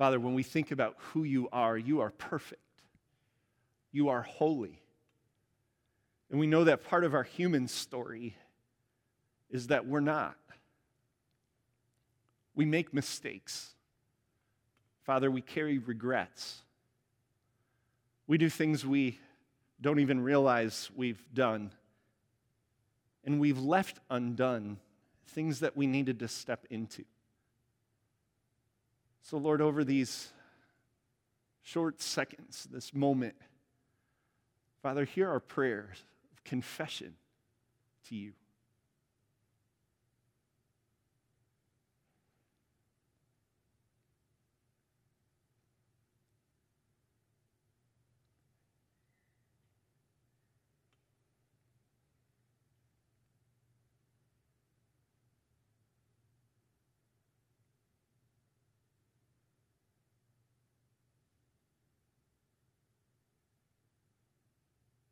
Father, 0.00 0.18
when 0.18 0.32
we 0.32 0.42
think 0.42 0.70
about 0.70 0.96
who 0.96 1.24
you 1.24 1.50
are, 1.52 1.76
you 1.76 2.00
are 2.00 2.08
perfect. 2.08 2.62
You 3.92 4.08
are 4.08 4.22
holy. 4.22 4.80
And 6.30 6.40
we 6.40 6.46
know 6.46 6.64
that 6.64 6.84
part 6.84 7.04
of 7.04 7.12
our 7.12 7.22
human 7.22 7.68
story 7.68 8.34
is 9.50 9.66
that 9.66 9.86
we're 9.86 10.00
not. 10.00 10.38
We 12.54 12.64
make 12.64 12.94
mistakes. 12.94 13.74
Father, 15.02 15.30
we 15.30 15.42
carry 15.42 15.76
regrets. 15.76 16.62
We 18.26 18.38
do 18.38 18.48
things 18.48 18.86
we 18.86 19.18
don't 19.82 19.98
even 19.98 20.22
realize 20.22 20.88
we've 20.96 21.22
done. 21.34 21.72
And 23.22 23.38
we've 23.38 23.60
left 23.60 23.98
undone 24.08 24.78
things 25.26 25.60
that 25.60 25.76
we 25.76 25.86
needed 25.86 26.20
to 26.20 26.28
step 26.28 26.64
into. 26.70 27.04
So, 29.30 29.38
Lord, 29.38 29.60
over 29.60 29.84
these 29.84 30.32
short 31.62 32.02
seconds, 32.02 32.66
this 32.68 32.92
moment, 32.92 33.36
Father, 34.82 35.04
hear 35.04 35.28
our 35.30 35.38
prayers 35.38 36.02
of 36.32 36.42
confession 36.42 37.14
to 38.08 38.16
you. 38.16 38.32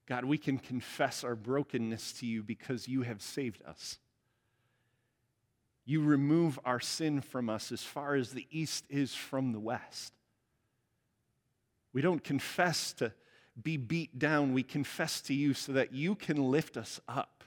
God, 0.09 0.25
we 0.25 0.39
can 0.39 0.57
confess 0.57 1.23
our 1.23 1.37
brokenness 1.37 2.15
to 2.15 2.27
you 2.27 2.43
because 2.43 2.89
you 2.89 3.03
have 3.03 3.21
saved 3.21 3.63
us. 3.67 3.99
You 5.85 6.03
remove 6.03 6.59
our 6.65 6.81
sin 6.81 7.21
from 7.21 7.51
us 7.51 7.71
as 7.71 7.83
far 7.83 8.15
as 8.15 8.33
the 8.33 8.47
east 8.51 8.87
is 8.89 9.15
from 9.15 9.53
the 9.53 9.61
west. 9.61 10.15
We 11.93 12.01
don't 12.01 12.25
confess 12.25 12.95
to 12.95 13.13
be 13.63 13.77
beat 13.77 14.19
down, 14.19 14.55
we 14.55 14.63
confess 14.63 15.21
to 15.23 15.35
you 15.35 15.53
so 15.53 15.73
that 15.73 15.93
you 15.93 16.15
can 16.15 16.37
lift 16.51 16.79
us 16.79 17.01
up. 17.07 17.45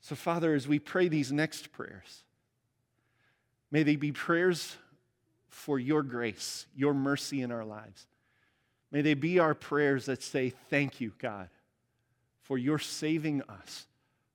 So, 0.00 0.16
Father, 0.16 0.54
as 0.54 0.66
we 0.66 0.80
pray 0.80 1.06
these 1.06 1.30
next 1.30 1.70
prayers, 1.70 2.24
may 3.70 3.84
they 3.84 3.96
be 3.96 4.10
prayers 4.10 4.76
for 5.48 5.78
your 5.78 6.02
grace, 6.02 6.66
your 6.74 6.94
mercy 6.94 7.42
in 7.42 7.52
our 7.52 7.64
lives. 7.64 8.06
May 8.96 9.02
they 9.02 9.12
be 9.12 9.38
our 9.38 9.54
prayers 9.54 10.06
that 10.06 10.22
say, 10.22 10.54
Thank 10.70 11.02
you, 11.02 11.12
God, 11.18 11.50
for 12.40 12.56
your 12.56 12.78
saving 12.78 13.42
us, 13.42 13.86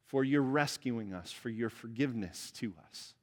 for 0.06 0.24
your 0.24 0.44
rescuing 0.44 1.16
us, 1.16 1.32
for 1.32 1.50
your 1.50 1.72
forgiveness 1.72 2.52
to 2.58 2.72
us. 2.88 3.16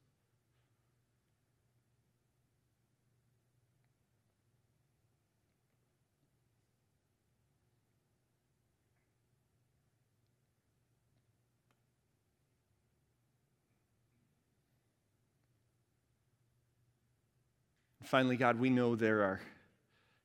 Finally, 18.03 18.39
God, 18.39 18.59
we 18.59 18.71
know 18.71 18.97
there 18.97 19.23
are 19.23 19.41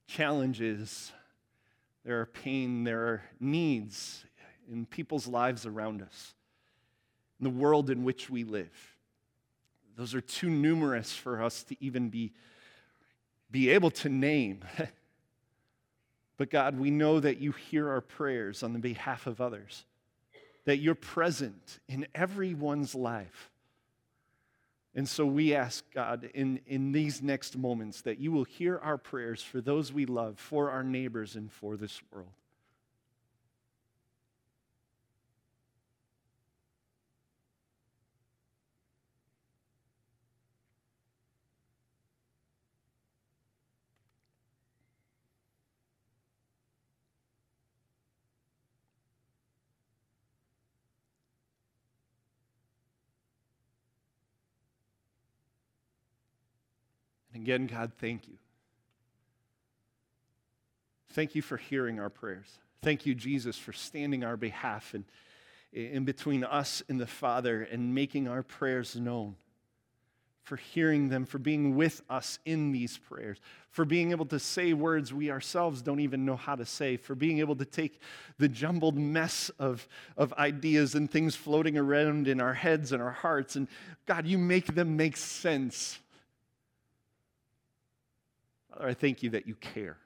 challenges, 0.08 1.12
there 2.06 2.20
are 2.20 2.26
pain, 2.26 2.84
there 2.84 3.02
are 3.08 3.24
needs 3.40 4.26
in 4.72 4.86
people's 4.86 5.28
lives 5.28 5.66
around 5.66 6.02
us, 6.02 6.34
in 7.40 7.44
the 7.44 7.50
world 7.50 7.90
in 7.90 8.04
which 8.04 8.30
we 8.30 8.44
live. 8.44 8.96
Those 9.96 10.16
are 10.16 10.22
too 10.22 10.50
numerous 10.50 11.14
for 11.14 11.42
us 11.42 11.64
to 11.64 11.76
even 11.80 12.10
be, 12.10 12.34
be 13.52 13.70
able 13.70 13.92
to 13.92 14.10
name. 14.10 14.64
but 16.38 16.50
God, 16.50 16.80
we 16.80 16.90
know 16.90 17.20
that 17.20 17.40
you 17.40 17.52
hear 17.52 17.90
our 17.90 18.02
prayers 18.02 18.64
on 18.64 18.74
the 18.74 18.80
behalf 18.80 19.28
of 19.28 19.40
others, 19.40 19.86
that 20.66 20.78
you're 20.78 20.96
present 20.96 21.80
in 21.88 22.08
everyone's 22.16 22.96
life. 22.96 23.52
And 24.96 25.10
so 25.10 25.26
we 25.26 25.56
ask, 25.56 25.84
God, 25.94 26.30
in, 26.36 26.60
in 26.68 26.92
these 26.92 27.22
next 27.22 27.58
moments, 27.58 28.02
that 28.02 28.20
you 28.20 28.32
will 28.32 28.44
hear 28.44 28.78
our 28.78 28.98
prayers 28.98 29.42
for 29.42 29.60
those 29.60 29.92
we 29.92 30.06
love, 30.06 30.38
for 30.38 30.70
our 30.70 30.84
neighbors, 30.84 31.36
and 31.36 31.52
for 31.52 31.78
this 31.78 32.00
world. 32.12 32.30
Again, 57.44 57.68
God, 57.68 57.92
thank 58.00 58.30
you. 58.30 58.36
Thank 61.12 61.36
you 61.36 61.42
for 61.42 61.58
hearing 61.58 62.00
our 62.00 62.10
prayers. 62.10 62.48
Thank 62.82 63.06
you, 63.06 63.14
Jesus, 63.14 63.58
for 63.58 63.74
standing 63.74 64.24
our 64.24 64.38
behalf 64.38 64.94
and 64.94 65.04
in 65.74 66.06
between 66.06 66.46
us 66.46 66.82
and 66.88 67.02
the 67.02 67.08
Father 67.08 67.64
and 67.64 67.94
making 67.94 68.30
our 68.30 68.44
prayers 68.44 68.96
known, 68.96 69.36
for 70.44 70.56
hearing 70.56 71.10
them, 71.10 71.26
for 71.26 71.38
being 71.38 71.76
with 71.76 72.02
us 72.10 72.40
in 72.46 72.72
these 72.72 72.98
prayers, 72.98 73.40
for 73.70 73.84
being 73.84 74.12
able 74.12 74.28
to 74.28 74.40
say 74.40 74.72
words 74.72 75.14
we 75.14 75.30
ourselves 75.30 75.82
don't 75.82 76.00
even 76.00 76.24
know 76.24 76.38
how 76.38 76.56
to 76.56 76.66
say, 76.66 76.96
for 76.96 77.14
being 77.14 77.40
able 77.40 77.58
to 77.58 77.66
take 77.66 78.00
the 78.38 78.48
jumbled 78.48 78.98
mess 78.98 79.52
of, 79.60 79.86
of 80.16 80.32
ideas 80.34 80.96
and 80.96 81.12
things 81.12 81.36
floating 81.36 81.78
around 81.78 82.30
in 82.30 82.40
our 82.40 82.54
heads 82.54 82.94
and 82.94 83.02
our 83.02 83.12
hearts. 83.12 83.58
And 83.58 83.68
God, 84.06 84.26
you 84.28 84.38
make 84.38 84.76
them 84.76 84.96
make 84.96 85.18
sense. 85.18 86.00
Father, 88.74 88.88
I 88.88 88.94
thank 88.94 89.24
you 89.24 89.32
that 89.32 89.48
you 89.48 89.56
care. 89.56 89.98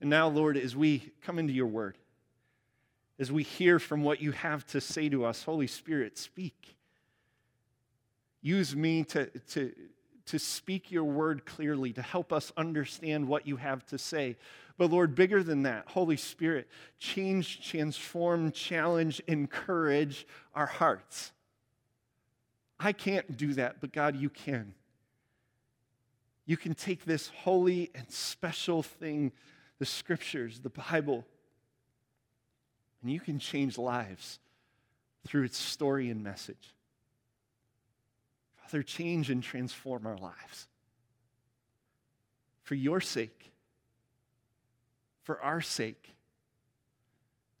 And 0.00 0.10
now, 0.10 0.28
Lord, 0.28 0.56
as 0.56 0.74
we 0.74 1.12
come 1.22 1.38
into 1.38 1.52
your 1.52 1.66
word, 1.66 1.98
as 3.18 3.30
we 3.30 3.42
hear 3.42 3.78
from 3.78 4.02
what 4.02 4.20
you 4.20 4.32
have 4.32 4.66
to 4.68 4.80
say 4.80 5.08
to 5.08 5.24
us, 5.24 5.42
Holy 5.42 5.66
Spirit, 5.66 6.18
speak. 6.18 6.76
Use 8.42 8.74
me 8.74 9.04
to, 9.04 9.26
to, 9.50 9.72
to 10.26 10.38
speak 10.38 10.90
your 10.90 11.04
word 11.04 11.46
clearly, 11.46 11.92
to 11.92 12.02
help 12.02 12.32
us 12.32 12.52
understand 12.56 13.28
what 13.28 13.46
you 13.46 13.56
have 13.56 13.86
to 13.86 13.98
say. 13.98 14.36
But 14.76 14.90
Lord, 14.90 15.14
bigger 15.14 15.42
than 15.42 15.62
that, 15.62 15.84
Holy 15.88 16.16
Spirit, 16.16 16.68
change, 16.98 17.68
transform, 17.68 18.50
challenge, 18.50 19.20
encourage 19.28 20.26
our 20.54 20.66
hearts. 20.66 21.32
I 22.80 22.92
can't 22.92 23.36
do 23.36 23.54
that, 23.54 23.80
but 23.80 23.92
God, 23.92 24.16
you 24.16 24.28
can. 24.28 24.74
You 26.46 26.56
can 26.56 26.74
take 26.74 27.04
this 27.04 27.28
holy 27.28 27.90
and 27.94 28.10
special 28.10 28.82
thing, 28.82 29.32
the 29.78 29.86
scriptures, 29.86 30.60
the 30.60 30.70
Bible, 30.70 31.24
and 33.02 33.10
you 33.10 33.20
can 33.20 33.38
change 33.38 33.78
lives 33.78 34.38
through 35.26 35.44
its 35.44 35.58
story 35.58 36.10
and 36.10 36.22
message. 36.22 36.74
Father, 38.56 38.82
change 38.82 39.30
and 39.30 39.42
transform 39.42 40.06
our 40.06 40.16
lives. 40.16 40.68
For 42.62 42.74
your 42.74 43.00
sake, 43.00 43.52
for 45.22 45.40
our 45.40 45.60
sake, 45.60 46.14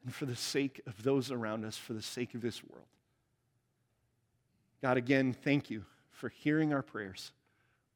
and 0.04 0.14
for 0.14 0.26
the 0.26 0.36
sake 0.36 0.82
of 0.86 1.02
those 1.02 1.30
around 1.30 1.64
us, 1.64 1.76
for 1.76 1.94
the 1.94 2.02
sake 2.02 2.34
of 2.34 2.42
this 2.42 2.62
world. 2.62 2.86
God, 4.82 4.98
again, 4.98 5.32
thank 5.32 5.70
you 5.70 5.84
for 6.10 6.28
hearing 6.28 6.74
our 6.74 6.82
prayers. 6.82 7.32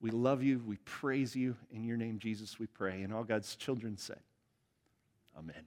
We 0.00 0.10
love 0.10 0.42
you. 0.42 0.62
We 0.64 0.76
praise 0.84 1.34
you. 1.34 1.56
In 1.72 1.84
your 1.84 1.96
name, 1.96 2.18
Jesus, 2.18 2.58
we 2.58 2.66
pray. 2.66 3.02
And 3.02 3.12
all 3.12 3.24
God's 3.24 3.56
children 3.56 3.96
say, 3.96 4.14
Amen. 5.36 5.64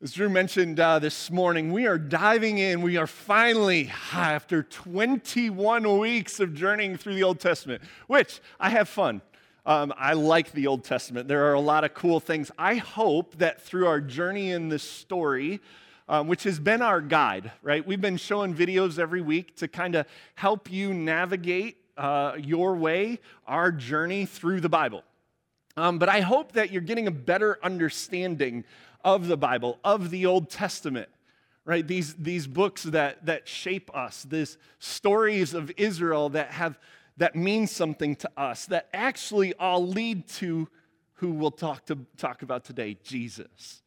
As 0.00 0.12
Drew 0.12 0.28
mentioned 0.28 0.78
uh, 0.78 1.00
this 1.00 1.28
morning, 1.28 1.72
we 1.72 1.88
are 1.88 1.98
diving 1.98 2.58
in. 2.58 2.82
We 2.82 2.96
are 2.96 3.08
finally, 3.08 3.90
after 4.12 4.62
21 4.62 5.98
weeks 5.98 6.38
of 6.38 6.54
journeying 6.54 6.98
through 6.98 7.14
the 7.14 7.24
Old 7.24 7.40
Testament, 7.40 7.82
which 8.06 8.40
I 8.60 8.70
have 8.70 8.88
fun. 8.88 9.22
Um, 9.66 9.92
I 9.96 10.12
like 10.12 10.52
the 10.52 10.68
Old 10.68 10.84
Testament. 10.84 11.26
There 11.26 11.46
are 11.46 11.54
a 11.54 11.60
lot 11.60 11.82
of 11.82 11.94
cool 11.94 12.20
things. 12.20 12.52
I 12.56 12.76
hope 12.76 13.38
that 13.38 13.60
through 13.60 13.88
our 13.88 14.00
journey 14.00 14.52
in 14.52 14.68
this 14.68 14.84
story, 14.84 15.60
um, 16.08 16.28
which 16.28 16.44
has 16.44 16.60
been 16.60 16.80
our 16.80 17.00
guide, 17.00 17.50
right? 17.60 17.84
We've 17.84 18.00
been 18.00 18.18
showing 18.18 18.54
videos 18.54 19.00
every 19.00 19.20
week 19.20 19.56
to 19.56 19.66
kind 19.66 19.96
of 19.96 20.06
help 20.36 20.70
you 20.70 20.94
navigate 20.94 21.76
uh, 21.98 22.36
your 22.38 22.76
way, 22.76 23.20
our 23.46 23.70
journey 23.70 24.24
through 24.24 24.60
the 24.60 24.68
Bible. 24.68 25.02
Um, 25.76 25.98
but 25.98 26.08
I 26.08 26.20
hope 26.20 26.52
that 26.52 26.72
you're 26.72 26.80
getting 26.82 27.06
a 27.06 27.12
better 27.12 27.58
understanding 27.62 28.64
of 29.04 29.28
the 29.28 29.36
Bible, 29.36 29.78
of 29.84 30.10
the 30.10 30.26
Old 30.26 30.50
Testament, 30.50 31.08
right? 31.64 31.86
These, 31.86 32.14
these 32.14 32.46
books 32.46 32.84
that, 32.84 33.26
that 33.26 33.46
shape 33.46 33.94
us, 33.94 34.22
these 34.22 34.56
stories 34.78 35.54
of 35.54 35.70
Israel 35.76 36.30
that, 36.30 36.52
have, 36.52 36.78
that 37.16 37.36
mean 37.36 37.66
something 37.66 38.16
to 38.16 38.30
us, 38.36 38.66
that 38.66 38.88
actually 38.92 39.54
all 39.54 39.86
lead 39.86 40.26
to 40.28 40.68
who 41.14 41.32
we'll 41.32 41.50
talk, 41.50 41.84
to, 41.86 41.98
talk 42.16 42.42
about 42.42 42.64
today 42.64 42.96
Jesus. 43.04 43.82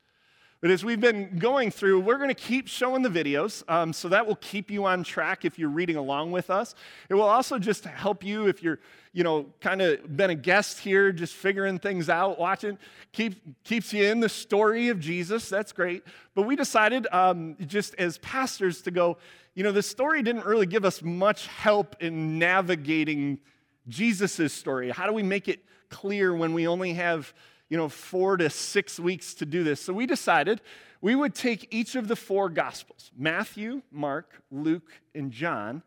But 0.61 0.69
as 0.69 0.85
we've 0.85 0.99
been 0.99 1.39
going 1.39 1.71
through, 1.71 2.01
we're 2.01 2.17
going 2.17 2.29
to 2.29 2.35
keep 2.35 2.67
showing 2.67 3.01
the 3.01 3.09
videos. 3.09 3.63
Um, 3.67 3.91
so 3.91 4.07
that 4.09 4.27
will 4.27 4.35
keep 4.35 4.69
you 4.69 4.85
on 4.85 5.03
track 5.03 5.43
if 5.43 5.57
you're 5.57 5.69
reading 5.69 5.95
along 5.95 6.31
with 6.31 6.51
us. 6.51 6.75
It 7.09 7.15
will 7.15 7.23
also 7.23 7.57
just 7.57 7.83
help 7.85 8.23
you 8.23 8.45
if 8.45 8.61
you're, 8.61 8.79
you 9.11 9.23
know, 9.23 9.47
kind 9.59 9.81
of 9.81 10.15
been 10.15 10.29
a 10.29 10.35
guest 10.35 10.77
here, 10.77 11.11
just 11.11 11.33
figuring 11.33 11.79
things 11.79 12.09
out, 12.09 12.37
watching. 12.37 12.77
Keep, 13.11 13.63
keeps 13.63 13.91
you 13.91 14.03
in 14.03 14.19
the 14.19 14.29
story 14.29 14.89
of 14.89 14.99
Jesus. 14.99 15.49
That's 15.49 15.73
great. 15.73 16.03
But 16.35 16.43
we 16.43 16.55
decided, 16.55 17.07
um, 17.11 17.57
just 17.65 17.95
as 17.95 18.19
pastors, 18.19 18.83
to 18.83 18.91
go, 18.91 19.17
you 19.55 19.63
know, 19.63 19.71
the 19.71 19.81
story 19.81 20.21
didn't 20.21 20.45
really 20.45 20.67
give 20.67 20.85
us 20.85 21.01
much 21.01 21.47
help 21.47 21.95
in 21.99 22.37
navigating 22.37 23.39
Jesus' 23.87 24.53
story. 24.53 24.91
How 24.91 25.07
do 25.07 25.13
we 25.13 25.23
make 25.23 25.47
it 25.47 25.65
clear 25.89 26.35
when 26.35 26.53
we 26.53 26.67
only 26.67 26.93
have 26.93 27.33
you 27.71 27.77
know, 27.77 27.87
four 27.87 28.35
to 28.35 28.49
six 28.49 28.99
weeks 28.99 29.33
to 29.33 29.45
do 29.45 29.63
this. 29.63 29.79
So 29.79 29.93
we 29.93 30.05
decided 30.05 30.59
we 30.99 31.15
would 31.15 31.33
take 31.33 31.73
each 31.73 31.95
of 31.95 32.09
the 32.09 32.17
four 32.17 32.49
gospels 32.49 33.11
Matthew, 33.17 33.81
Mark, 33.91 34.43
Luke, 34.51 34.91
and 35.15 35.31
John, 35.31 35.81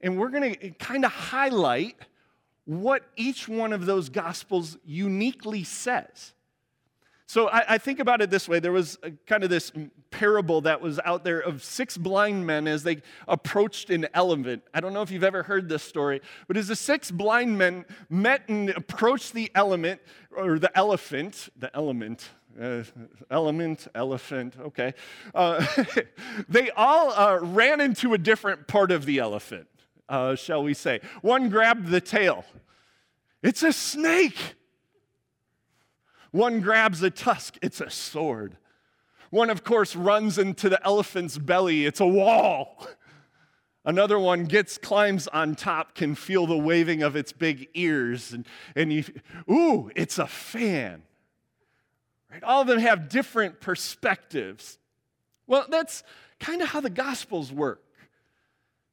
and 0.00 0.16
we're 0.16 0.28
going 0.28 0.54
to 0.54 0.70
kind 0.70 1.04
of 1.04 1.10
highlight 1.10 1.96
what 2.66 3.02
each 3.16 3.48
one 3.48 3.72
of 3.72 3.84
those 3.84 4.08
gospels 4.08 4.78
uniquely 4.86 5.64
says. 5.64 6.34
So 7.26 7.48
I, 7.48 7.74
I, 7.74 7.78
think 7.78 8.00
about 8.00 8.20
it 8.20 8.28
this 8.28 8.48
way 8.48 8.60
there 8.60 8.72
was 8.72 8.98
a, 9.02 9.10
kind 9.26 9.44
of 9.44 9.50
this 9.50 9.72
parable 10.10 10.60
that 10.62 10.82
was 10.82 11.00
out 11.04 11.24
there 11.24 11.40
of 11.40 11.64
six 11.64 11.96
blind 11.96 12.46
men 12.46 12.68
as 12.68 12.82
they 12.82 12.98
approached 13.26 13.88
an 13.88 14.06
elephant. 14.12 14.62
I 14.74 14.80
don't 14.80 14.92
know 14.92 15.00
if 15.00 15.10
you've 15.10 15.24
ever 15.24 15.42
heard 15.42 15.68
this 15.68 15.82
story, 15.82 16.20
but 16.46 16.56
as 16.58 16.68
the 16.68 16.76
six 16.76 17.10
blind 17.10 17.56
men 17.56 17.86
met 18.10 18.42
and 18.48 18.70
approached 18.70 19.32
the 19.32 19.50
element, 19.54 20.00
or 20.36 20.58
the 20.58 20.76
elephant, 20.76 21.48
the 21.56 21.74
element, 21.74 22.28
uh, 22.60 22.82
element, 23.30 23.88
elephant, 23.94 24.54
okay. 24.60 24.92
Uh, 25.34 25.64
they 26.48 26.70
all 26.72 27.10
uh, 27.10 27.38
ran 27.40 27.80
into 27.80 28.12
a 28.12 28.18
different 28.18 28.68
part 28.68 28.92
of 28.92 29.06
the 29.06 29.18
elephant, 29.18 29.66
uh, 30.10 30.34
shall 30.34 30.62
we 30.62 30.74
say. 30.74 31.00
One 31.22 31.48
grabbed 31.48 31.88
the 31.88 32.02
tail. 32.02 32.44
It's 33.42 33.62
a 33.62 33.72
snake. 33.72 34.56
One 36.34 36.58
grabs 36.58 37.00
a 37.00 37.10
tusk, 37.10 37.58
it's 37.62 37.80
a 37.80 37.88
sword. 37.88 38.56
One, 39.30 39.50
of 39.50 39.62
course, 39.62 39.94
runs 39.94 40.36
into 40.36 40.68
the 40.68 40.84
elephant's 40.84 41.38
belly, 41.38 41.86
it's 41.86 42.00
a 42.00 42.06
wall. 42.08 42.88
Another 43.84 44.18
one 44.18 44.46
gets, 44.46 44.76
climbs 44.76 45.28
on 45.28 45.54
top, 45.54 45.94
can 45.94 46.16
feel 46.16 46.48
the 46.48 46.58
waving 46.58 47.04
of 47.04 47.14
its 47.14 47.30
big 47.30 47.68
ears, 47.74 48.32
and, 48.32 48.48
and 48.74 48.92
you, 48.92 49.04
ooh, 49.48 49.92
it's 49.94 50.18
a 50.18 50.26
fan. 50.26 51.04
Right? 52.32 52.42
All 52.42 52.62
of 52.62 52.66
them 52.66 52.80
have 52.80 53.08
different 53.08 53.60
perspectives. 53.60 54.80
Well, 55.46 55.66
that's 55.70 56.02
kind 56.40 56.62
of 56.62 56.68
how 56.70 56.80
the 56.80 56.90
Gospels 56.90 57.52
work 57.52 57.80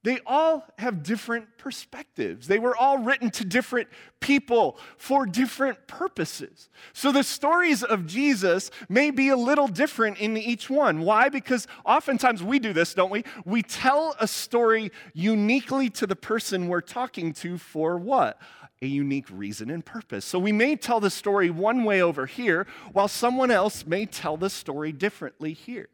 they 0.04 0.20
all 0.26 0.66
have 0.80 1.04
different 1.04 1.58
perspectives. 1.58 2.48
They 2.48 2.58
were 2.58 2.76
all 2.76 2.98
written 2.98 3.30
to 3.32 3.46
different 3.46 3.88
people 4.20 4.80
for 4.98 5.28
different 5.28 5.86
purposes. 5.86 6.70
So 6.94 7.12
the 7.12 7.24
stories 7.24 7.84
of 7.84 8.08
Jesus 8.08 8.72
may 8.90 9.12
be 9.12 9.30
a 9.30 9.38
little 9.38 9.68
different 9.68 10.18
in 10.18 10.38
each 10.38 10.72
one. 10.72 11.02
Why? 11.02 11.30
Because 11.30 11.68
oftentimes 11.86 12.42
we 12.42 12.58
do 12.58 12.74
this, 12.74 12.96
don't 12.96 13.12
we? 13.12 13.24
We 13.46 13.62
tell 13.62 14.16
a 14.20 14.28
story 14.28 14.92
uniquely 15.14 15.90
to 15.92 16.08
the 16.08 16.16
person 16.16 16.68
we're 16.68 16.82
talking 16.82 17.34
to 17.34 17.60
for 17.60 17.98
what? 17.98 18.42
A 18.82 18.88
unique 18.88 19.28
reason 19.30 19.70
and 19.70 19.86
purpose. 19.86 20.26
So 20.26 20.40
we 20.40 20.52
may 20.52 20.76
tell 20.76 21.00
the 21.00 21.12
story 21.12 21.52
one 21.52 21.84
way 21.84 22.02
over 22.02 22.26
here, 22.26 22.66
while 22.92 23.08
someone 23.08 23.52
else 23.52 23.86
may 23.86 24.08
tell 24.08 24.36
the 24.36 24.50
story 24.50 24.92
differently 24.92 25.54
here. 25.54 25.90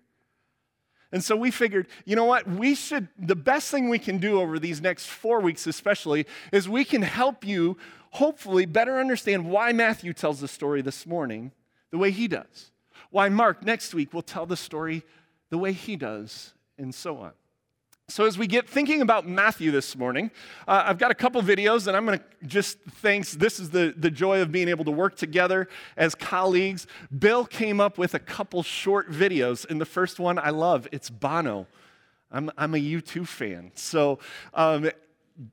And 1.12 1.24
so 1.24 1.36
we 1.36 1.52
figured, 1.52 1.88
you 2.06 2.16
know 2.16 2.26
what? 2.26 2.48
We 2.48 2.76
should, 2.76 3.08
the 3.18 3.36
best 3.36 3.72
thing 3.72 3.90
we 3.90 4.00
can 4.00 4.18
do 4.18 4.42
over 4.42 4.60
these 4.60 4.82
next 4.82 5.06
four 5.06 5.40
weeks, 5.40 5.66
especially, 5.66 6.26
is 6.52 6.68
we 6.68 6.84
can 6.84 7.02
help 7.02 7.46
you 7.46 7.78
hopefully 8.12 8.66
better 8.66 9.00
understand 9.00 9.50
why 9.50 9.72
Matthew 9.72 10.14
tells 10.14 10.42
the 10.42 10.48
story 10.48 10.82
this 10.82 11.06
morning 11.06 11.52
the 11.92 11.98
way 11.98 12.12
he 12.12 12.28
does, 12.28 12.72
why 13.10 13.30
Mark 13.30 13.64
next 13.64 13.94
week 13.94 14.14
will 14.14 14.22
tell 14.22 14.46
the 14.46 14.58
story 14.58 15.04
the 15.50 15.58
way 15.58 15.72
he 15.72 15.96
does, 15.96 16.54
and 16.78 16.94
so 16.94 17.18
on. 17.18 17.32
So, 18.10 18.24
as 18.24 18.38
we 18.38 18.48
get 18.48 18.70
thinking 18.70 19.02
about 19.02 19.28
Matthew 19.28 19.70
this 19.70 19.94
morning, 19.94 20.32
uh, 20.66 20.84
I've 20.86 20.98
got 20.98 21.12
a 21.12 21.14
couple 21.14 21.42
videos, 21.42 21.88
and 21.88 21.98
I'm 21.98 22.06
going 22.06 22.18
to 22.20 22.26
just 22.46 22.80
thanks. 23.02 23.34
This 23.34 23.60
is 23.60 23.70
the, 23.72 23.94
the 23.98 24.10
joy 24.10 24.42
of 24.42 24.50
being 24.50 24.70
able 24.70 24.86
to 24.86 24.92
work 24.92 25.18
together 25.18 25.68
as 25.98 26.16
colleagues. 26.16 26.88
Bill 27.20 27.44
came 27.44 27.82
up 27.82 27.98
with 27.98 28.14
a 28.14 28.20
couple 28.20 28.64
short 28.64 29.12
videos, 29.12 29.70
and 29.70 29.82
the 29.82 29.86
first 29.86 30.22
one 30.22 30.40
I 30.40 30.52
love 30.52 30.88
it's 30.94 31.10
Bono. 31.10 31.68
I'm, 32.32 32.50
I'm 32.58 32.76
a 32.76 32.78
U2 32.78 33.28
fan. 33.28 33.72
So, 33.76 34.20
um, 34.54 34.90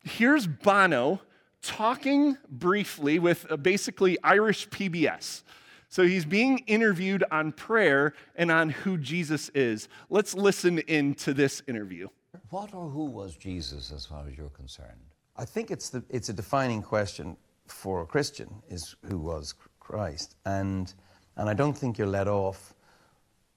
here's 0.05 0.47
Bono 0.47 1.23
talking 1.61 2.39
briefly 2.49 3.19
with 3.19 3.51
uh, 3.51 3.57
basically 3.57 4.17
Irish 4.23 4.69
PBS. 4.69 5.43
So, 5.89 6.05
he's 6.05 6.25
being 6.25 6.59
interviewed 6.69 7.25
on 7.33 7.51
prayer 7.51 8.15
and 8.37 8.53
on 8.53 8.69
who 8.69 8.97
Jesus 8.97 9.49
is. 9.57 9.89
Let's 10.09 10.35
listen 10.35 10.79
into 10.79 11.35
this 11.35 11.61
interview. 11.67 12.11
What 12.51 12.75
or 12.75 12.89
who 12.89 13.05
was 13.05 13.37
Jesus 13.37 13.93
as 13.93 14.07
far 14.07 14.27
as 14.29 14.37
you're 14.37 14.49
concerned? 14.51 15.01
I 15.37 15.45
think 15.45 15.71
it's, 15.71 15.91
the, 15.91 16.03
it's 16.11 16.29
a 16.29 16.33
defining 16.33 16.83
question 16.83 17.37
for 17.67 18.03
a 18.03 18.07
Christian 18.07 18.63
is 18.69 18.95
who 19.09 19.19
was 19.19 19.55
Christ. 19.81 20.37
And, 20.45 20.93
and 21.37 21.49
I 21.49 21.55
don't 21.55 21.77
think 21.77 21.99
you're 21.99 22.07
let 22.07 22.29
off 22.29 22.75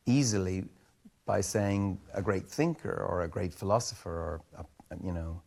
easily 0.06 0.66
by 1.26 1.42
saying 1.42 2.00
a 2.14 2.22
great 2.22 2.48
thinker 2.48 3.06
or 3.08 3.24
a 3.24 3.28
great 3.28 3.54
philosopher 3.54 4.10
or, 4.10 4.42
a, 4.58 4.66
you 5.04 5.12
know, 5.12 5.42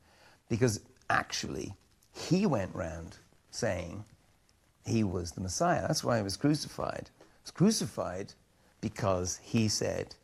because 0.49 0.81
actually 1.09 1.75
he 2.13 2.47
went 2.47 2.75
round 2.75 3.17
saying 3.51 4.05
he 4.87 5.05
was 5.05 5.33
the 5.33 5.41
Messiah. 5.41 5.83
That's 5.83 6.05
why 6.05 6.19
he 6.19 6.23
was 6.23 6.37
crucified. 6.37 7.11
He 7.19 7.43
was 7.45 7.51
crucified 7.51 8.35
because 8.81 9.41
he 9.43 9.69
said 9.69 10.15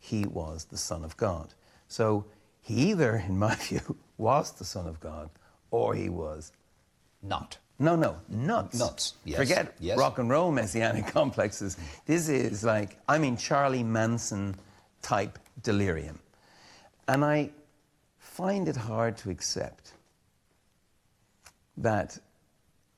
he 0.00 0.26
was 0.26 0.64
the 0.64 0.76
Son 0.76 1.04
of 1.04 1.16
God. 1.16 1.54
So 1.88 2.26
he 2.66 2.90
either, 2.90 3.22
in 3.28 3.38
my 3.38 3.54
view, 3.68 3.96
was 4.18 4.50
the 4.50 4.64
Son 4.64 4.88
of 4.88 4.98
God 4.98 5.30
or 5.70 5.94
he 5.94 6.08
was 6.08 6.50
not. 7.22 7.58
No, 7.78 7.94
no, 7.94 8.16
nuts. 8.28 8.76
Nuts, 8.76 9.14
yes. 9.24 9.38
Forget 9.38 9.76
yes. 9.78 9.96
rock 9.96 10.18
and 10.18 10.28
roll 10.28 10.50
messianic 10.62 11.06
complexes. 11.06 11.76
This 12.06 12.28
is 12.28 12.64
like, 12.64 12.98
I 13.08 13.18
mean, 13.18 13.36
Charlie 13.36 13.84
Manson 13.84 14.56
type 15.00 15.38
delirium. 15.62 16.18
And 17.06 17.24
I 17.24 17.50
find 18.18 18.66
it 18.66 18.76
hard 18.76 19.16
to 19.18 19.30
accept 19.30 19.92
that 21.76 22.18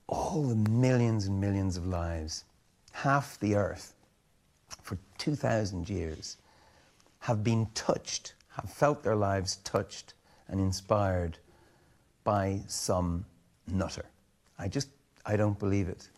all 0.07 0.45
the 0.45 0.71
millions 0.71 1.27
and 1.27 1.39
millions 1.39 1.77
of 1.77 1.87
lives, 1.87 2.45
half 2.93 3.39
the 3.41 3.55
earth, 3.55 3.93
for 4.83 4.97
2,000 5.19 5.91
years, 5.91 6.39
have 7.19 7.45
been 7.45 7.67
touched 7.75 8.33
have 8.61 8.71
felt 8.71 9.03
their 9.03 9.17
lives 9.17 9.57
touched 9.65 10.15
and 10.49 10.61
inspired 10.61 11.39
by 12.25 12.61
some 12.67 13.25
nutter. 13.67 14.07
I 14.59 14.69
just, 14.69 14.89
I 15.25 15.37
don't 15.37 15.59
believe 15.59 15.89
it. 15.89 16.09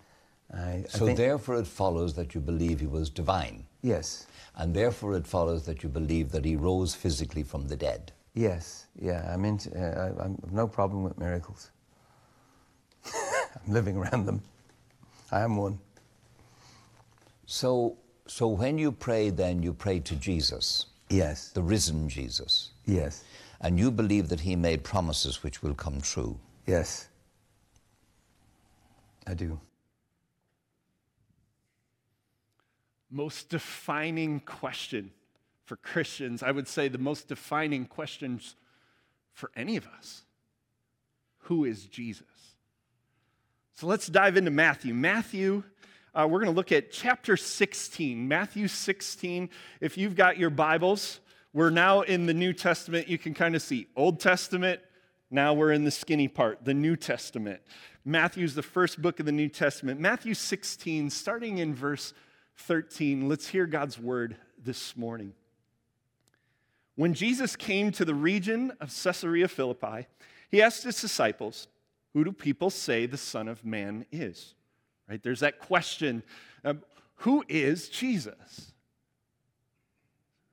I, 0.53 0.84
so 0.88 1.05
I 1.05 1.09
think, 1.09 1.18
therefore 1.18 1.57
it 1.57 1.66
follows 1.66 2.14
that 2.14 2.34
you 2.34 2.41
believe 2.41 2.80
he 2.80 2.86
was 2.86 3.11
divine. 3.11 3.64
Yes. 3.82 4.26
And 4.57 4.74
therefore 4.74 5.16
it 5.16 5.26
follows 5.26 5.64
that 5.66 5.82
you 5.82 5.88
believe 5.88 6.32
that 6.32 6.45
he 6.45 6.57
rose 6.57 6.95
physically 6.95 7.43
from 7.43 7.68
the 7.68 7.76
dead. 7.76 8.12
Yes, 8.34 8.86
yeah. 9.01 9.30
I 9.32 9.36
mean, 9.36 9.59
uh, 9.76 10.12
I, 10.20 10.22
have 10.22 10.53
no 10.53 10.66
problem 10.66 11.03
with 11.03 11.18
miracles. 11.18 11.70
I'm 13.05 13.72
living 13.72 13.97
around 13.97 14.26
them. 14.26 14.43
I 15.30 15.41
am 15.41 15.57
one. 15.57 15.78
So, 17.47 17.97
so 18.26 18.49
when 18.49 18.78
you 18.78 18.93
pray, 18.93 19.30
then 19.30 19.62
you 19.62 19.72
pray 19.72 20.01
to 20.01 20.16
Jesus. 20.16 20.86
Yes. 21.11 21.51
The 21.51 21.63
risen 21.63 22.09
Jesus. 22.09 22.71
Yes. 22.87 23.25
And 23.61 23.79
you 23.79 23.91
believe 23.91 24.29
that 24.29 24.41
he 24.41 24.57
made 24.57 24.85
promises 24.85 25.43
which 25.43 25.63
will 25.63 25.75
come 25.75 26.01
true. 26.01 26.39
Yes. 26.67 27.09
I 29.27 29.35
do. 29.35 29.61
Most 33.11 33.49
defining 33.49 34.41
question 34.41 35.11
for 35.65 35.77
Christians, 35.77 36.43
I 36.43 36.53
would 36.53 36.69
say 36.69 36.89
the 36.89 36.99
most 36.99 37.29
defining 37.29 37.87
questions 37.87 38.57
for 39.33 39.51
any 39.57 39.77
of 39.77 39.87
us. 39.99 40.23
Who 41.45 41.65
is 41.65 41.87
Jesus? 41.87 42.25
So 43.75 43.87
let's 43.87 44.07
dive 44.07 44.37
into 44.37 44.51
Matthew. 44.51 44.95
Matthew, 44.95 45.63
uh, 46.15 46.27
we're 46.29 46.41
going 46.41 46.53
to 46.53 46.57
look 46.57 46.73
at 46.73 46.91
chapter 46.91 47.37
16. 47.37 48.27
Matthew 48.27 48.69
16. 48.69 49.49
If 49.81 49.97
you've 49.97 50.17
got 50.17 50.39
your 50.39 50.51
Bibles, 50.51 51.21
we're 51.53 51.71
now 51.71 52.03
in 52.03 52.27
the 52.27 52.35
New 52.35 52.53
Testament. 52.53 53.09
You 53.09 53.19
can 53.19 53.35
kind 53.35 53.55
of 53.55 53.63
see 53.63 53.87
Old 53.95 54.19
Testament. 54.19 54.81
Now 55.31 55.55
we're 55.55 55.73
in 55.73 55.85
the 55.85 55.91
skinny 55.91 56.27
part, 56.27 56.65
the 56.65 56.75
New 56.75 56.97
Testament. 56.97 57.61
Matthew's 58.05 58.55
the 58.55 58.63
first 58.63 59.01
book 59.01 59.21
of 59.21 59.27
the 59.27 59.33
New 59.33 59.49
Testament. 59.49 60.01
Matthew 60.01 60.35
16, 60.35 61.11
starting 61.11 61.59
in 61.59 61.75
verse 61.75 62.13
13. 62.57 63.29
Let's 63.29 63.47
hear 63.47 63.67
God's 63.67 63.99
word 63.99 64.37
this 64.59 64.97
morning. 64.97 65.35
When 66.97 67.15
Jesus 67.15 67.55
came 67.55 67.93
to 67.93 68.05
the 68.05 68.15
region 68.15 68.73
of 68.81 68.93
Caesarea 69.03 69.47
Philippi, 69.47 70.07
he 70.51 70.61
asked 70.61 70.83
his 70.83 71.01
disciples, 71.01 71.69
Who 72.15 72.25
do 72.25 72.33
people 72.33 72.71
say 72.71 73.07
the 73.07 73.17
Son 73.17 73.47
of 73.47 73.65
Man 73.65 74.07
is? 74.11 74.55
Right? 75.11 75.23
There's 75.23 75.41
that 75.41 75.59
question 75.59 76.23
um, 76.65 76.83
Who 77.17 77.45
is 77.49 77.89
Jesus? 77.89 78.73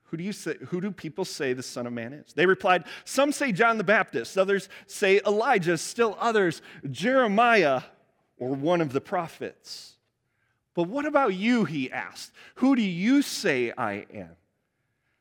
Who 0.05 0.18
do, 0.18 0.24
you 0.24 0.32
say, 0.32 0.55
who 0.68 0.80
do 0.80 0.91
people 0.91 1.26
say 1.26 1.51
the 1.51 1.62
Son 1.62 1.86
of 1.86 1.91
Man 1.91 2.14
is? 2.14 2.32
They 2.34 2.45
replied, 2.45 2.86
Some 3.03 3.34
say 3.34 3.51
John 3.51 3.78
the 3.78 3.84
Baptist, 3.84 4.38
others 4.38 4.70
say 4.88 5.20
Elijah, 5.28 5.78
still 5.78 6.18
others 6.20 6.62
Jeremiah 6.89 7.82
or 8.39 8.53
one 8.53 8.80
of 8.80 8.93
the 8.93 9.01
prophets. 9.01 9.95
But 10.74 10.84
what 10.84 11.05
about 11.05 11.34
you? 11.34 11.66
He 11.66 11.91
asked. 11.91 12.32
Who 12.55 12.76
do 12.76 12.82
you 12.82 13.22
say 13.22 13.74
I 13.78 14.05
am? 14.14 14.38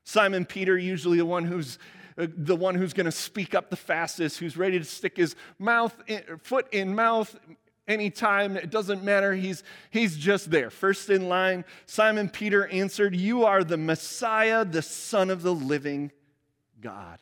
Simon 0.05 0.45
Peter, 0.45 0.77
usually 0.77 1.17
the 1.17 1.25
one 1.25 1.43
who's 1.43 1.77
uh, 2.17 2.27
the 2.35 2.55
one 2.55 2.73
who's 2.73 2.93
going 2.93 3.05
to 3.05 3.11
speak 3.11 3.53
up 3.53 3.69
the 3.69 3.75
fastest, 3.75 4.39
who's 4.39 4.57
ready 4.57 4.79
to 4.79 4.85
stick 4.85 5.17
his 5.17 5.35
mouth 5.59 5.95
in, 6.07 6.23
foot 6.41 6.67
in 6.71 6.95
mouth 6.95 7.37
anytime. 7.87 8.57
It 8.57 8.69
doesn't 8.69 9.03
matter. 9.03 9.33
He's 9.33 9.63
he's 9.89 10.17
just 10.17 10.51
there, 10.51 10.69
first 10.69 11.09
in 11.09 11.29
line. 11.29 11.65
Simon 11.85 12.29
Peter 12.29 12.67
answered, 12.67 13.15
"You 13.15 13.45
are 13.45 13.63
the 13.63 13.77
Messiah, 13.77 14.65
the 14.65 14.81
Son 14.81 15.29
of 15.29 15.41
the 15.41 15.53
living 15.53 16.11
God." 16.81 17.19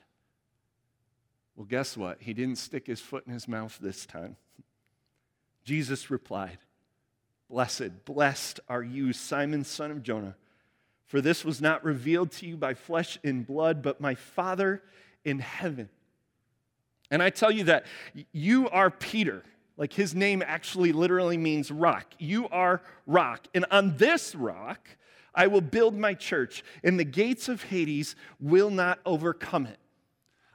Well, 1.56 1.66
guess 1.66 1.96
what? 1.96 2.22
He 2.22 2.34
didn't 2.34 2.58
stick 2.58 2.88
his 2.88 3.00
foot 3.00 3.26
in 3.26 3.34
his 3.34 3.48
mouth 3.48 3.78
this 3.82 4.06
time. 4.06 4.36
Jesus 5.64 6.10
replied, 6.12 6.58
Blessed, 7.50 8.06
blessed 8.06 8.60
are 8.68 8.84
you, 8.84 9.14
Simon, 9.14 9.64
son 9.64 9.92
of 9.92 10.04
Jonah, 10.04 10.36
for 11.06 11.22
this 11.22 11.46
was 11.46 11.62
not 11.62 11.84
revealed 11.84 12.32
to 12.32 12.48
you 12.48 12.58
by 12.58 12.74
flesh 12.74 13.18
and 13.24 13.46
blood, 13.46 13.82
but 13.82 14.02
my 14.02 14.16
Father 14.16 14.82
in 15.24 15.40
heaven. 15.40 15.90
And 17.12 17.22
I 17.22 17.30
tell 17.30 17.52
you 17.52 17.66
that 17.66 17.86
you 18.32 18.68
are 18.70 18.90
Peter. 18.90 19.44
Like 19.78 19.94
his 19.94 20.16
name 20.16 20.44
actually 20.46 20.94
literally 20.94 21.38
means 21.38 21.70
rock. 21.70 22.14
You 22.18 22.48
are 22.50 22.82
rock. 23.06 23.48
And 23.54 23.66
on 23.72 23.98
this 23.98 24.34
rock, 24.34 24.88
I 25.34 25.48
will 25.48 25.62
build 25.62 25.96
my 25.98 26.14
church, 26.14 26.64
and 26.84 26.98
the 26.98 27.04
gates 27.04 27.50
of 27.50 27.64
Hades 27.64 28.16
will 28.40 28.70
not 28.70 29.00
overcome 29.06 29.66
it. 29.66 29.78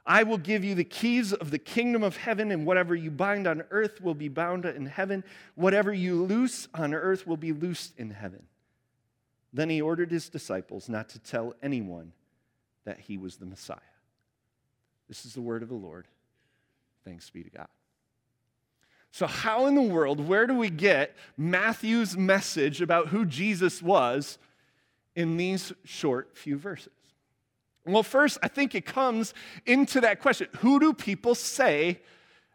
I 0.03 0.23
will 0.23 0.39
give 0.39 0.63
you 0.63 0.73
the 0.73 0.83
keys 0.83 1.31
of 1.31 1.51
the 1.51 1.59
kingdom 1.59 2.01
of 2.01 2.17
heaven, 2.17 2.51
and 2.51 2.65
whatever 2.65 2.95
you 2.95 3.11
bind 3.11 3.45
on 3.45 3.63
earth 3.69 4.01
will 4.01 4.15
be 4.15 4.27
bound 4.27 4.65
in 4.65 4.87
heaven. 4.87 5.23
Whatever 5.53 5.93
you 5.93 6.23
loose 6.23 6.67
on 6.73 6.95
earth 6.95 7.27
will 7.27 7.37
be 7.37 7.53
loosed 7.53 7.93
in 7.99 8.09
heaven. 8.09 8.47
Then 9.53 9.69
he 9.69 9.81
ordered 9.81 10.09
his 10.09 10.29
disciples 10.29 10.89
not 10.89 11.09
to 11.09 11.19
tell 11.19 11.53
anyone 11.61 12.13
that 12.85 12.99
he 12.99 13.17
was 13.17 13.37
the 13.37 13.45
Messiah. 13.45 13.77
This 15.07 15.25
is 15.25 15.33
the 15.33 15.41
word 15.41 15.61
of 15.61 15.69
the 15.69 15.75
Lord. 15.75 16.07
Thanks 17.05 17.29
be 17.29 17.43
to 17.43 17.49
God. 17.49 17.67
So, 19.11 19.27
how 19.27 19.65
in 19.65 19.75
the 19.75 19.81
world, 19.81 20.25
where 20.25 20.47
do 20.47 20.55
we 20.55 20.69
get 20.69 21.15
Matthew's 21.37 22.15
message 22.15 22.81
about 22.81 23.09
who 23.09 23.25
Jesus 23.25 23.81
was 23.81 24.37
in 25.15 25.35
these 25.35 25.73
short 25.83 26.37
few 26.37 26.57
verses? 26.57 26.93
Well, 27.85 28.03
first, 28.03 28.37
I 28.41 28.47
think 28.47 28.73
it 28.73 28.85
comes 28.85 29.33
into 29.65 30.01
that 30.01 30.21
question 30.21 30.47
who 30.59 30.79
do 30.79 30.93
people 30.93 31.35
say 31.35 31.99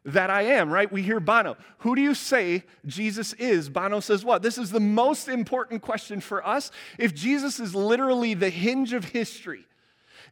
that 0.07 0.31
I 0.31 0.43
am, 0.43 0.71
right? 0.73 0.91
We 0.91 1.03
hear 1.03 1.19
Bono. 1.19 1.57
Who 1.79 1.97
do 1.97 2.01
you 2.01 2.15
say 2.15 2.63
Jesus 2.87 3.33
is? 3.35 3.69
Bono 3.69 4.01
says 4.01 4.25
what? 4.25 4.41
This 4.41 4.57
is 4.57 4.71
the 4.71 4.81
most 4.81 5.29
important 5.29 5.83
question 5.83 6.21
for 6.21 6.47
us. 6.47 6.71
If 6.97 7.13
Jesus 7.13 7.59
is 7.59 7.75
literally 7.75 8.33
the 8.33 8.49
hinge 8.49 8.93
of 8.93 9.07
history, 9.07 9.67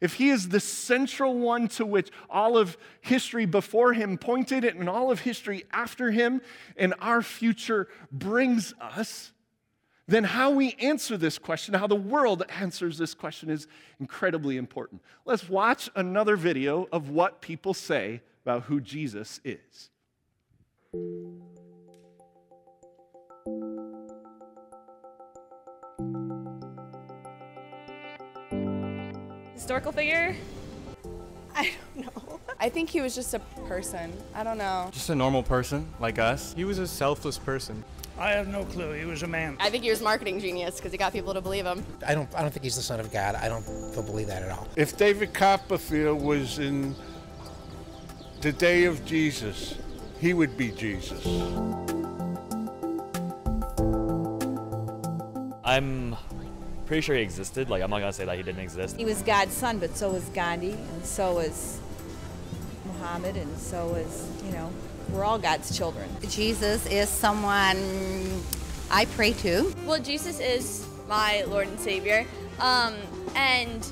if 0.00 0.14
he 0.14 0.30
is 0.30 0.48
the 0.48 0.60
central 0.60 1.38
one 1.38 1.68
to 1.68 1.86
which 1.86 2.10
all 2.28 2.56
of 2.56 2.76
history 3.00 3.46
before 3.46 3.92
him 3.92 4.18
pointed 4.18 4.64
and 4.64 4.88
all 4.88 5.10
of 5.10 5.20
history 5.20 5.64
after 5.72 6.10
him 6.10 6.40
and 6.76 6.94
our 7.00 7.22
future 7.22 7.88
brings 8.10 8.74
us, 8.80 9.32
then 10.06 10.24
how 10.24 10.50
we 10.50 10.72
answer 10.80 11.16
this 11.16 11.38
question, 11.38 11.74
how 11.74 11.86
the 11.86 11.94
world 11.94 12.42
answers 12.48 12.98
this 12.98 13.14
question, 13.14 13.48
is 13.48 13.66
incredibly 13.98 14.56
important. 14.56 15.00
Let's 15.24 15.48
watch 15.48 15.88
another 15.96 16.36
video 16.36 16.88
of 16.92 17.08
what 17.08 17.40
people 17.40 17.72
say 17.72 18.20
about 18.44 18.64
who 18.64 18.80
Jesus 18.80 19.40
is. 19.44 19.90
Historical 29.54 29.92
figure? 29.92 30.36
I 31.54 31.70
don't 31.94 32.06
know. 32.06 32.40
I 32.60 32.68
think 32.68 32.90
he 32.90 33.00
was 33.00 33.14
just 33.14 33.34
a 33.34 33.38
person. 33.66 34.12
I 34.34 34.42
don't 34.42 34.58
know. 34.58 34.88
Just 34.92 35.10
a 35.10 35.14
normal 35.14 35.42
person 35.42 35.88
like 36.00 36.18
us. 36.18 36.52
He 36.54 36.64
was 36.64 36.78
a 36.78 36.86
selfless 36.86 37.38
person. 37.38 37.84
I 38.18 38.30
have 38.30 38.46
no 38.48 38.64
clue. 38.64 38.92
He 38.92 39.04
was 39.04 39.22
a 39.22 39.26
man. 39.26 39.56
I 39.58 39.70
think 39.70 39.82
he 39.82 39.90
was 39.90 40.00
marketing 40.00 40.38
genius 40.38 40.76
because 40.76 40.92
he 40.92 40.98
got 40.98 41.12
people 41.12 41.34
to 41.34 41.40
believe 41.40 41.64
him. 41.64 41.84
I 42.06 42.14
don't. 42.14 42.32
I 42.34 42.42
don't 42.42 42.52
think 42.52 42.62
he's 42.62 42.76
the 42.76 42.82
son 42.82 43.00
of 43.00 43.12
God. 43.12 43.34
I 43.34 43.48
don't. 43.48 43.64
Don't 43.92 44.06
believe 44.06 44.28
that 44.28 44.42
at 44.42 44.50
all. 44.50 44.68
If 44.76 44.96
David 44.96 45.34
Copperfield 45.34 46.22
was 46.22 46.58
in 46.58 46.94
the 48.40 48.52
day 48.52 48.84
of 48.84 49.04
Jesus, 49.04 49.74
he 50.20 50.32
would 50.32 50.56
be 50.56 50.70
Jesus. 50.70 51.26
I'm 55.64 56.16
pretty 56.86 57.00
sure 57.00 57.16
he 57.16 57.22
existed. 57.22 57.70
Like 57.70 57.82
I'm 57.82 57.90
not 57.90 58.00
gonna 58.00 58.12
say 58.12 58.24
that 58.24 58.36
he 58.36 58.42
didn't 58.42 58.60
exist. 58.60 58.96
He 58.96 59.04
was 59.04 59.22
God's 59.22 59.54
son, 59.54 59.78
but 59.78 59.96
so 59.96 60.10
was 60.10 60.24
Gandhi, 60.30 60.72
and 60.72 61.04
so 61.04 61.34
was 61.34 61.80
Muhammad, 62.86 63.36
and 63.36 63.56
so 63.58 63.86
was 63.88 64.28
you 64.44 64.52
know 64.52 64.70
we're 65.10 65.24
all 65.24 65.38
God's 65.38 65.76
children. 65.76 66.08
Jesus 66.28 66.86
is 66.86 67.08
someone 67.08 67.78
I 68.90 69.06
pray 69.16 69.32
to. 69.34 69.74
Well, 69.86 70.00
Jesus 70.00 70.40
is 70.40 70.86
my 71.08 71.44
Lord 71.44 71.68
and 71.68 71.78
Savior. 71.78 72.26
Um, 72.60 72.94
and 73.34 73.84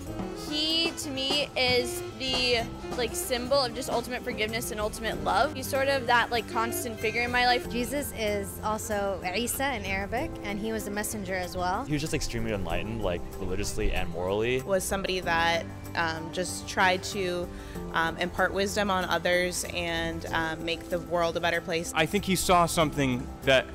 he, 0.49 0.91
to 0.99 1.11
me, 1.11 1.49
is 1.57 2.03
the 2.19 2.63
like 2.97 3.15
symbol 3.15 3.65
of 3.65 3.75
just 3.75 3.91
ultimate 3.91 4.23
forgiveness 4.23 4.71
and 4.71 4.81
ultimate 4.81 5.23
love. 5.25 5.55
He's 5.55 5.67
sort 5.67 5.89
of 5.89 6.07
that 6.07 6.31
like 6.31 6.51
constant 6.51 6.99
figure 6.99 7.23
in 7.23 7.31
my 7.31 7.47
life. 7.47 7.71
Jesus 7.71 8.13
is 8.19 8.61
also 8.63 9.21
Isa 9.35 9.75
in 9.75 9.85
Arabic, 9.85 10.31
and 10.45 10.59
he 10.59 10.73
was 10.73 10.87
a 10.87 10.91
messenger 10.91 11.35
as 11.35 11.57
well. 11.57 11.85
He 11.85 11.93
was 11.93 12.01
just 12.01 12.15
extremely 12.15 12.53
enlightened, 12.53 13.03
like 13.03 13.21
religiously 13.39 13.93
and 13.93 14.09
morally. 14.11 14.63
Was 14.63 14.85
somebody 14.85 15.21
that 15.21 15.65
um, 15.95 16.33
just 16.33 16.69
tried 16.69 17.03
to 17.05 17.49
um, 17.93 18.17
impart 18.19 18.53
wisdom 18.53 18.91
on 18.91 19.05
others 19.05 19.65
and 19.75 20.25
um, 20.27 20.65
make 20.65 20.89
the 20.89 20.99
world 20.99 21.37
a 21.37 21.41
better 21.41 21.61
place. 21.61 21.93
I 21.95 22.07
think 22.07 22.25
he 22.25 22.37
saw 22.37 22.67
something 22.67 23.27
that 23.43 23.67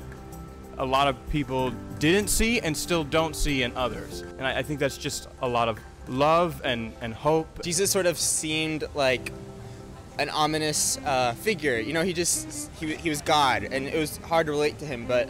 a 0.78 0.84
lot 0.84 1.08
of 1.08 1.30
people 1.30 1.72
didn't 1.98 2.28
see 2.28 2.60
and 2.60 2.76
still 2.76 3.04
don't 3.04 3.34
see 3.34 3.62
in 3.62 3.76
others. 3.76 4.20
And 4.20 4.46
I, 4.46 4.58
I 4.58 4.62
think 4.62 4.80
that's 4.80 4.98
just 4.98 5.28
a 5.42 5.48
lot 5.48 5.68
of 5.68 5.78
love 6.08 6.60
and, 6.64 6.92
and 7.00 7.14
hope. 7.14 7.62
Jesus 7.62 7.90
sort 7.90 8.06
of 8.06 8.18
seemed 8.18 8.84
like 8.94 9.32
an 10.18 10.30
ominous 10.30 10.98
uh, 10.98 11.32
figure. 11.34 11.78
You 11.78 11.92
know, 11.92 12.02
he 12.02 12.12
just, 12.12 12.70
he, 12.80 12.94
he 12.96 13.08
was 13.08 13.22
God, 13.22 13.64
and 13.64 13.86
it 13.86 13.98
was 13.98 14.16
hard 14.18 14.46
to 14.46 14.52
relate 14.52 14.78
to 14.80 14.84
him. 14.84 15.06
But 15.06 15.28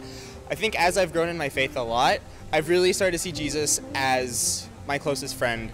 I 0.49 0.55
think 0.55 0.79
as 0.79 0.97
I've 0.97 1.13
grown 1.13 1.29
in 1.29 1.37
my 1.37 1.49
faith 1.49 1.77
a 1.77 1.83
lot, 1.83 2.19
I've 2.51 2.69
really 2.69 2.93
started 2.93 3.11
to 3.11 3.19
see 3.19 3.31
Jesus 3.31 3.79
as 3.93 4.67
my 4.87 4.97
closest 4.97 5.35
friend. 5.35 5.71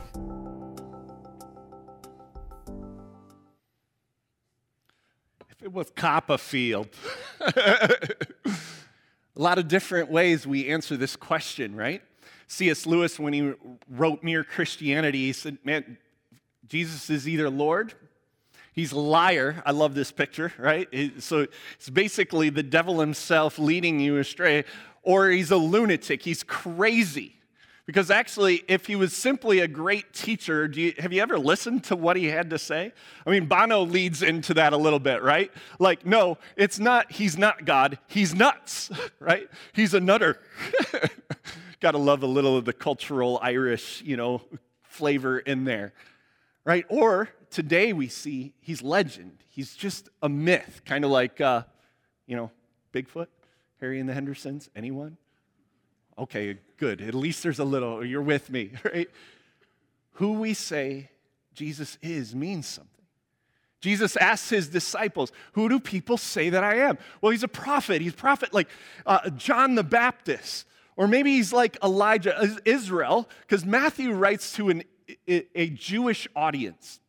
If 5.49 5.63
it 5.63 5.71
was 5.71 5.89
Copperfield, 5.95 6.89
a 7.39 8.35
lot 9.35 9.57
of 9.57 9.69
different 9.69 10.11
ways 10.11 10.45
we 10.45 10.67
answer 10.67 10.97
this 10.97 11.15
question, 11.15 11.75
right? 11.75 12.01
C.S. 12.47 12.85
Lewis, 12.85 13.19
when 13.19 13.33
he 13.33 13.53
wrote 13.89 14.23
Mere 14.23 14.43
Christianity, 14.43 15.25
he 15.25 15.33
said, 15.33 15.57
Man, 15.63 15.97
Jesus 16.67 17.09
is 17.09 17.27
either 17.27 17.49
Lord, 17.49 17.93
he's 18.73 18.91
a 18.91 18.99
liar. 18.99 19.61
I 19.65 19.71
love 19.71 19.95
this 19.95 20.11
picture, 20.11 20.53
right? 20.57 20.87
So 21.19 21.47
it's 21.75 21.89
basically 21.89 22.49
the 22.49 22.63
devil 22.63 22.99
himself 22.99 23.57
leading 23.57 23.99
you 23.99 24.17
astray, 24.17 24.65
or 25.03 25.29
he's 25.29 25.51
a 25.51 25.57
lunatic, 25.57 26.23
he's 26.23 26.43
crazy. 26.43 27.35
Because 27.85 28.09
actually, 28.09 28.63
if 28.67 28.87
he 28.87 28.95
was 28.95 29.15
simply 29.15 29.59
a 29.59 29.67
great 29.67 30.11
teacher, 30.11 30.65
you, 30.73 30.93
have 30.97 31.13
you 31.13 31.21
ever 31.21 31.37
listened 31.37 31.83
to 31.85 31.95
what 31.95 32.17
he 32.17 32.25
had 32.25 32.49
to 32.49 32.57
say? 32.57 32.91
I 33.27 33.29
mean, 33.29 33.45
Bono 33.45 33.81
leads 33.81 34.23
into 34.23 34.55
that 34.55 34.73
a 34.73 34.77
little 34.77 34.99
bit, 34.99 35.21
right? 35.21 35.51
Like, 35.77 36.03
no, 36.03 36.39
it's 36.55 36.79
not, 36.79 37.11
he's 37.11 37.37
not 37.37 37.63
God, 37.63 37.99
he's 38.07 38.33
nuts, 38.33 38.89
right? 39.19 39.47
He's 39.73 39.93
a 39.93 39.99
nutter. 39.99 40.39
Gotta 41.79 41.99
love 41.99 42.23
a 42.23 42.27
little 42.27 42.57
of 42.57 42.65
the 42.65 42.73
cultural 42.73 43.37
Irish, 43.43 44.01
you 44.01 44.17
know, 44.17 44.41
flavor 44.81 45.37
in 45.37 45.65
there, 45.65 45.93
right? 46.63 46.85
Or 46.89 47.29
today 47.51 47.93
we 47.93 48.07
see 48.07 48.53
he's 48.61 48.81
legend. 48.81 49.43
He's 49.49 49.75
just 49.75 50.09
a 50.23 50.29
myth, 50.29 50.81
kind 50.85 51.05
of 51.05 51.11
like, 51.11 51.39
uh, 51.39 51.63
you 52.25 52.35
know, 52.35 52.49
Bigfoot, 52.93 53.27
Harry 53.79 53.99
and 53.99 54.09
the 54.09 54.13
Hendersons. 54.13 54.71
Anyone? 54.75 55.17
Okay, 56.17 56.57
good. 56.77 57.01
At 57.01 57.13
least 57.13 57.43
there's 57.43 57.59
a 57.59 57.65
little, 57.65 58.05
you're 58.05 58.21
with 58.21 58.49
me, 58.49 58.71
right? 58.83 59.09
Who 60.13 60.33
we 60.33 60.53
say 60.53 61.09
Jesus 61.53 61.97
is 62.01 62.35
means 62.35 62.67
something. 62.67 62.91
Jesus 63.81 64.15
asks 64.17 64.49
his 64.49 64.69
disciples, 64.69 65.31
Who 65.53 65.69
do 65.69 65.79
people 65.79 66.17
say 66.17 66.49
that 66.49 66.63
I 66.63 66.77
am? 66.77 66.97
Well, 67.21 67.31
he's 67.31 67.43
a 67.43 67.47
prophet. 67.47 68.01
He's 68.01 68.13
a 68.13 68.17
prophet 68.17 68.53
like 68.53 68.67
uh, 69.05 69.29
John 69.31 69.75
the 69.75 69.83
Baptist. 69.83 70.65
Or 70.97 71.07
maybe 71.07 71.31
he's 71.31 71.51
like 71.51 71.77
Elijah, 71.83 72.57
Israel, 72.63 73.29
because 73.41 73.65
Matthew 73.65 74.11
writes 74.13 74.53
to 74.53 74.69
an, 74.69 74.83
a 75.27 75.69
Jewish 75.69 76.27
audience. 76.35 76.99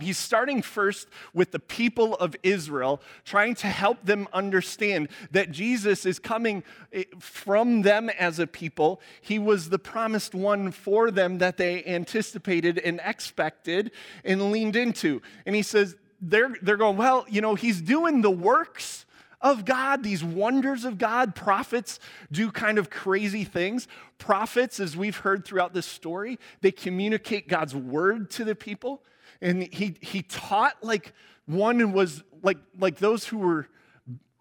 He's 0.00 0.18
starting 0.18 0.60
first 0.60 1.08
with 1.32 1.52
the 1.52 1.60
people 1.60 2.14
of 2.16 2.34
Israel, 2.42 3.00
trying 3.24 3.54
to 3.56 3.68
help 3.68 4.04
them 4.04 4.26
understand 4.32 5.08
that 5.30 5.52
Jesus 5.52 6.04
is 6.04 6.18
coming 6.18 6.64
eh, 6.92 7.04
from 7.20 7.82
them 7.82 8.10
as 8.10 8.40
a 8.40 8.46
people. 8.48 9.00
He 9.20 9.38
was 9.38 9.70
the 9.70 9.78
promised 9.78 10.34
one 10.34 10.72
for 10.72 11.12
them 11.12 11.38
that 11.38 11.58
they 11.58 11.84
anticipated 11.84 12.78
and 12.78 13.00
expected 13.04 13.92
and 14.24 14.50
leaned 14.50 14.74
into. 14.74 15.22
And 15.46 15.54
he 15.54 15.62
says, 15.62 15.94
they're, 16.20 16.56
they're 16.60 16.76
going, 16.76 16.96
well, 16.96 17.24
you 17.28 17.40
know, 17.40 17.54
he's 17.54 17.80
doing 17.80 18.22
the 18.22 18.32
works 18.32 19.06
of 19.40 19.64
God, 19.64 20.02
these 20.02 20.24
wonders 20.24 20.84
of 20.84 20.98
God. 20.98 21.36
Prophets 21.36 22.00
do 22.32 22.50
kind 22.50 22.78
of 22.78 22.90
crazy 22.90 23.44
things. 23.44 23.86
Prophets, 24.18 24.80
as 24.80 24.96
we've 24.96 25.18
heard 25.18 25.44
throughout 25.44 25.72
this 25.72 25.86
story, 25.86 26.40
they 26.62 26.72
communicate 26.72 27.46
God's 27.46 27.76
word 27.76 28.28
to 28.32 28.44
the 28.44 28.56
people 28.56 29.02
and 29.40 29.62
he, 29.62 29.96
he 30.00 30.22
taught 30.22 30.82
like 30.82 31.12
one 31.46 31.92
was 31.92 32.22
like, 32.42 32.58
like 32.78 32.98
those 32.98 33.26
who 33.26 33.38
were 33.38 33.68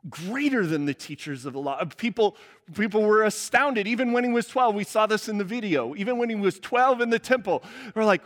greater 0.10 0.66
than 0.66 0.86
the 0.86 0.94
teachers 0.94 1.46
of 1.46 1.54
the 1.54 1.60
law. 1.60 1.84
People, 1.98 2.36
people 2.76 3.04
were 3.04 3.24
astounded. 3.24 3.88
Even 3.88 4.12
when 4.12 4.24
he 4.24 4.30
was 4.30 4.48
12, 4.48 4.76
we 4.76 4.84
saw 4.84 5.06
this 5.06 5.30
in 5.30 5.38
the 5.38 5.44
video. 5.44 5.96
Even 5.96 6.18
when 6.18 6.30
he 6.30 6.36
was 6.36 6.60
12 6.60 7.02
in 7.02 7.10
the 7.10 7.20
temple, 7.20 7.64
we're 7.96 8.06
like, 8.06 8.22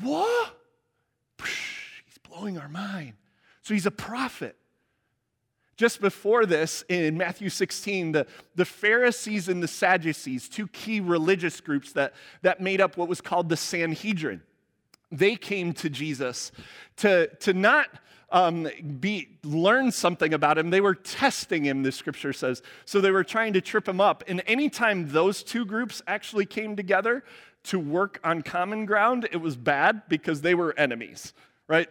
what? 0.00 0.54
He's 1.44 2.18
blowing 2.28 2.58
our 2.58 2.68
mind. 2.68 3.14
So 3.62 3.74
he's 3.74 3.86
a 3.86 3.92
prophet. 3.92 4.56
Just 5.76 6.00
before 6.00 6.44
this, 6.44 6.82
in 6.88 7.16
Matthew 7.16 7.48
16, 7.48 8.10
the, 8.10 8.26
the 8.56 8.64
Pharisees 8.64 9.48
and 9.48 9.62
the 9.62 9.68
Sadducees, 9.68 10.48
two 10.48 10.66
key 10.66 10.98
religious 10.98 11.60
groups 11.60 11.92
that, 11.92 12.14
that 12.42 12.60
made 12.60 12.80
up 12.80 12.96
what 12.96 13.08
was 13.08 13.20
called 13.20 13.48
the 13.48 13.56
Sanhedrin, 13.56 14.42
they 15.10 15.36
came 15.36 15.72
to 15.74 15.88
Jesus 15.88 16.52
to, 16.96 17.28
to 17.36 17.52
not 17.52 17.88
um, 18.30 18.68
be, 19.00 19.38
learn 19.42 19.90
something 19.90 20.34
about 20.34 20.58
him. 20.58 20.70
They 20.70 20.80
were 20.80 20.94
testing 20.94 21.64
him, 21.64 21.82
the 21.82 21.92
scripture 21.92 22.32
says. 22.32 22.62
So 22.84 23.00
they 23.00 23.10
were 23.10 23.24
trying 23.24 23.54
to 23.54 23.60
trip 23.60 23.88
him 23.88 24.00
up. 24.00 24.22
And 24.28 24.42
anytime 24.46 25.10
those 25.10 25.42
two 25.42 25.64
groups 25.64 26.02
actually 26.06 26.46
came 26.46 26.76
together 26.76 27.24
to 27.64 27.78
work 27.78 28.20
on 28.22 28.42
common 28.42 28.86
ground, 28.86 29.28
it 29.32 29.38
was 29.38 29.56
bad 29.56 30.02
because 30.08 30.42
they 30.42 30.54
were 30.54 30.78
enemies, 30.78 31.32
right? 31.66 31.88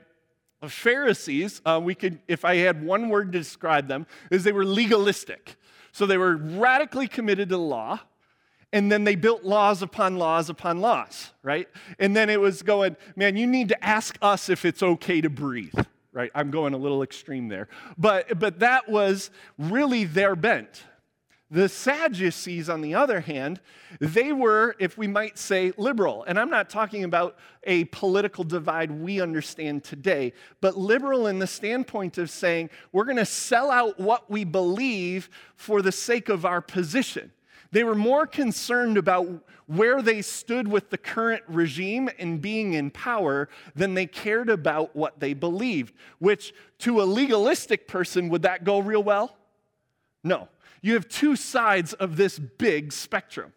The 0.62 0.70
Pharisees, 0.70 1.62
uh, 1.66 1.80
we 1.84 1.96
could, 1.96 2.20
if 2.28 2.46
I 2.46 2.56
had 2.58 2.84
one 2.84 3.10
word 3.10 3.32
to 3.32 3.38
describe 3.40 3.88
them, 3.88 4.08
is 4.32 4.44
they 4.44 4.52
were 4.52 4.66
legalistic. 4.66 5.56
So 5.92 6.06
they 6.06 6.18
were 6.18 6.38
radically 6.38 7.08
committed 7.08 7.50
to 7.50 7.58
law 7.58 8.00
and 8.74 8.92
then 8.92 9.04
they 9.04 9.16
built 9.16 9.44
laws 9.44 9.82
upon 9.82 10.18
laws 10.18 10.50
upon 10.50 10.82
laws, 10.82 11.32
right? 11.42 11.68
And 12.00 12.16
then 12.16 12.30
it 12.30 12.40
was 12.40 12.62
going, 12.62 12.98
man, 13.16 13.38
you 13.38 13.48
need 13.48 13.70
to 13.70 13.84
ask 13.84 14.18
us 14.22 14.50
if 14.50 14.66
it's 14.66 14.84
okay 14.84 15.22
to 15.22 15.30
breathe, 15.30 15.78
right? 16.12 16.32
I'm 16.36 16.52
going 16.52 16.74
a 16.74 16.78
little 16.78 17.02
extreme 17.02 17.48
there. 17.48 17.70
But, 17.98 18.40
but 18.40 18.60
that 18.60 18.90
was 18.90 19.32
really 19.58 20.04
their 20.04 20.36
bent. 20.36 20.84
The 21.50 21.70
Sadducees, 21.70 22.68
on 22.68 22.82
the 22.82 22.94
other 22.94 23.22
hand, 23.22 23.62
they 24.02 24.34
were, 24.34 24.76
if 24.80 24.98
we 24.98 25.08
might 25.08 25.38
say, 25.38 25.72
liberal. 25.78 26.26
And 26.26 26.38
I'm 26.38 26.50
not 26.50 26.70
talking 26.70 27.06
about 27.06 27.38
a 27.64 27.86
political 27.86 28.44
divide 28.44 28.92
we 28.92 29.22
understand 29.22 29.86
today, 29.86 30.34
but 30.60 30.78
liberal 30.78 31.26
in 31.28 31.40
the 31.40 31.48
standpoint 31.48 32.18
of 32.18 32.30
saying 32.30 32.70
we're 32.92 33.06
going 33.06 33.16
to 33.16 33.26
sell 33.26 33.72
out 33.72 33.98
what 33.98 34.30
we 34.30 34.44
believe 34.44 35.30
for 35.56 35.82
the 35.82 35.94
sake 35.94 36.28
of 36.28 36.44
our 36.44 36.60
position. 36.60 37.32
They 37.72 37.84
were 37.84 37.96
more 37.96 38.26
concerned 38.26 38.98
about 38.98 39.28
where 39.68 40.02
they 40.02 40.22
stood 40.22 40.68
with 40.68 40.90
the 40.90 40.98
current 40.98 41.44
regime 41.48 42.10
and 42.18 42.42
being 42.42 42.74
in 42.74 42.90
power 42.90 43.50
than 43.76 43.94
they 43.94 44.06
cared 44.06 44.50
about 44.50 44.96
what 44.96 45.20
they 45.20 45.34
believed, 45.34 45.94
which 46.20 46.54
to 46.80 47.02
a 47.02 47.04
legalistic 47.04 47.88
person, 47.88 48.30
would 48.30 48.44
that 48.44 48.64
go 48.64 48.80
real 48.80 49.04
well? 49.04 49.36
No. 50.24 50.48
You 50.82 50.94
have 50.94 51.10
two 51.10 51.36
sides 51.36 51.94
of 51.94 52.16
this 52.16 52.40
big 52.40 52.94
spectrum. 52.94 53.54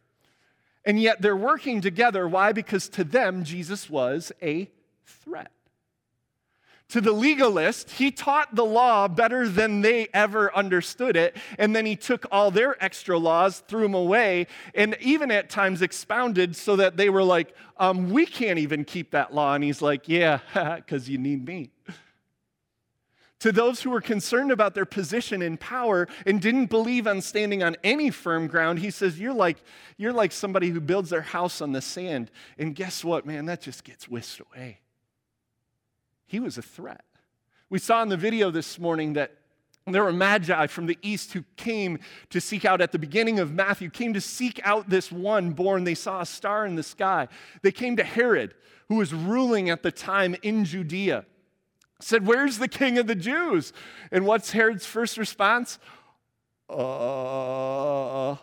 And 0.85 1.01
yet 1.01 1.21
they're 1.21 1.37
working 1.37 1.81
together. 1.81 2.27
Why? 2.27 2.53
Because 2.53 2.89
to 2.91 3.05
them, 3.05 3.45
Jesus 3.45 3.89
was 3.91 4.33
a 4.43 4.69
threat. 5.05 5.53
To 6.91 7.01
the 7.01 7.13
legalist, 7.13 7.91
he 7.91 8.11
taught 8.11 8.57
the 8.57 8.65
law 8.65 9.07
better 9.07 9.49
than 9.49 9.81
they 9.81 10.09
ever 10.13 10.55
understood 10.57 11.17
it. 11.17 11.37
And 11.57 11.75
then 11.75 11.87
he 11.87 11.95
took 11.95 12.27
all 12.33 12.51
their 12.51 12.83
extra 12.83 13.17
laws, 13.17 13.61
threw 13.69 13.83
them 13.83 13.95
away, 13.95 14.49
and 14.75 14.97
even 15.01 15.31
at 15.31 15.51
times 15.51 15.83
expounded 15.83 16.57
so 16.57 16.75
that 16.77 16.97
they 16.97 17.09
were 17.09 17.23
like, 17.23 17.55
um, 17.77 18.11
We 18.11 18.27
can't 18.27 18.59
even 18.59 18.85
keep 18.85 19.13
that 19.13 19.33
law. 19.33 19.55
And 19.55 19.63
he's 19.63 19.81
like, 19.81 20.09
Yeah, 20.09 20.41
because 20.77 21.09
you 21.09 21.17
need 21.17 21.47
me. 21.47 21.71
To 23.39 23.53
those 23.53 23.83
who 23.83 23.91
were 23.91 24.03
concerned 24.03 24.51
about 24.51 24.75
their 24.75 24.85
position 24.85 25.43
in 25.43 25.59
power 25.59 26.09
and 26.27 26.43
didn't 26.43 26.67
believe 26.67 27.07
on 27.07 27.23
standing 27.23 27.63
on 27.63 27.77
any 27.85 28.11
firm 28.11 28.49
ground, 28.49 28.81
he 28.81 28.91
says, 28.91 29.21
You're 29.21 29.33
like, 29.33 29.63
you're 29.97 30.13
like 30.13 30.33
somebody 30.33 30.71
who 30.71 30.81
builds 30.81 31.11
their 31.11 31.23
house 31.23 31.61
on 31.61 31.71
the 31.71 31.81
sand. 31.81 32.33
And 32.59 32.75
guess 32.75 33.05
what, 33.05 33.27
man? 33.27 33.47
That 33.47 33.61
just 33.61 33.85
gets 33.85 34.09
whisked 34.09 34.41
away 34.41 34.81
he 36.31 36.39
was 36.39 36.57
a 36.57 36.63
threat. 36.63 37.05
We 37.71 37.81
saw 37.81 38.05
in 38.05 38.09
the 38.09 38.17
video 38.17 38.53
this 38.53 38.79
morning 38.79 39.15
that 39.15 39.33
there 39.85 40.05
were 40.05 40.13
magi 40.13 40.69
from 40.69 40.87
the 40.87 40.97
east 41.03 41.33
who 41.33 41.43
came 41.57 41.99
to 42.29 42.41
seek 42.41 42.65
out 42.65 42.81
at 42.81 42.93
the 42.93 43.01
beginning 43.01 43.41
of 43.41 43.53
Matthew, 43.53 43.91
came 43.91 44.15
to 44.15 44.21
seek 44.21 44.61
out 44.63 44.89
this 44.89 45.11
one 45.11 45.51
born. 45.51 45.83
They 45.83 45.97
saw 45.97 46.21
a 46.21 46.27
star 46.27 46.67
in 46.67 46.77
the 46.77 46.85
sky. 46.85 47.27
They 47.63 47.73
came 47.73 47.97
to 47.97 48.05
Herod, 48.05 48.55
who 48.89 48.95
was 48.95 49.13
ruling 49.13 49.71
at 49.71 49.83
the 49.83 49.91
time 49.91 50.37
in 50.43 50.65
Judea. 50.65 51.25
Said, 51.99 52.25
Where's 52.25 52.59
the 52.59 52.69
king 52.69 52.97
of 52.97 53.09
the 53.09 53.17
Jews? 53.17 53.73
And 54.13 54.25
what's 54.25 54.53
Herod's 54.53 54.87
first 54.87 55.19
response? 55.19 55.81
Uh. 56.69 58.37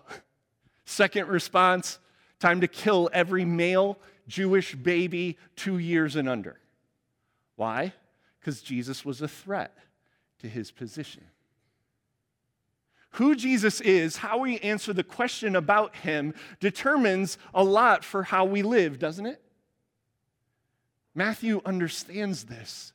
Second 0.84 1.30
response, 1.30 2.00
time 2.42 2.60
to 2.60 2.68
kill 2.68 3.10
every 3.14 3.46
male 3.46 3.98
Jewish 4.28 4.76
baby 4.76 5.38
two 5.56 5.78
years 5.78 6.18
and 6.18 6.28
under. 6.28 6.60
Why? 7.58 7.92
Because 8.40 8.62
Jesus 8.62 9.04
was 9.04 9.22
a 9.22 9.28
threat 9.28 9.76
to 10.40 10.48
his 10.48 10.72
position. 10.72 11.24
Who 13.12 13.36
Jesus 13.36 13.82
is, 13.82 14.18
how 14.18 14.38
we 14.38 14.60
answer 14.60 14.94
the 14.94 15.04
question 15.04 15.56
about 15.56 15.96
him, 15.98 16.34
determines 16.60 17.38
a 17.54 17.64
lot 17.64 18.06
for 18.06 18.24
how 18.24 18.46
we 18.46 18.62
live, 18.62 19.00
doesn't 19.00 19.26
it? 19.26 19.42
Matthew 21.16 21.62
understands 21.66 22.44
this 22.44 22.94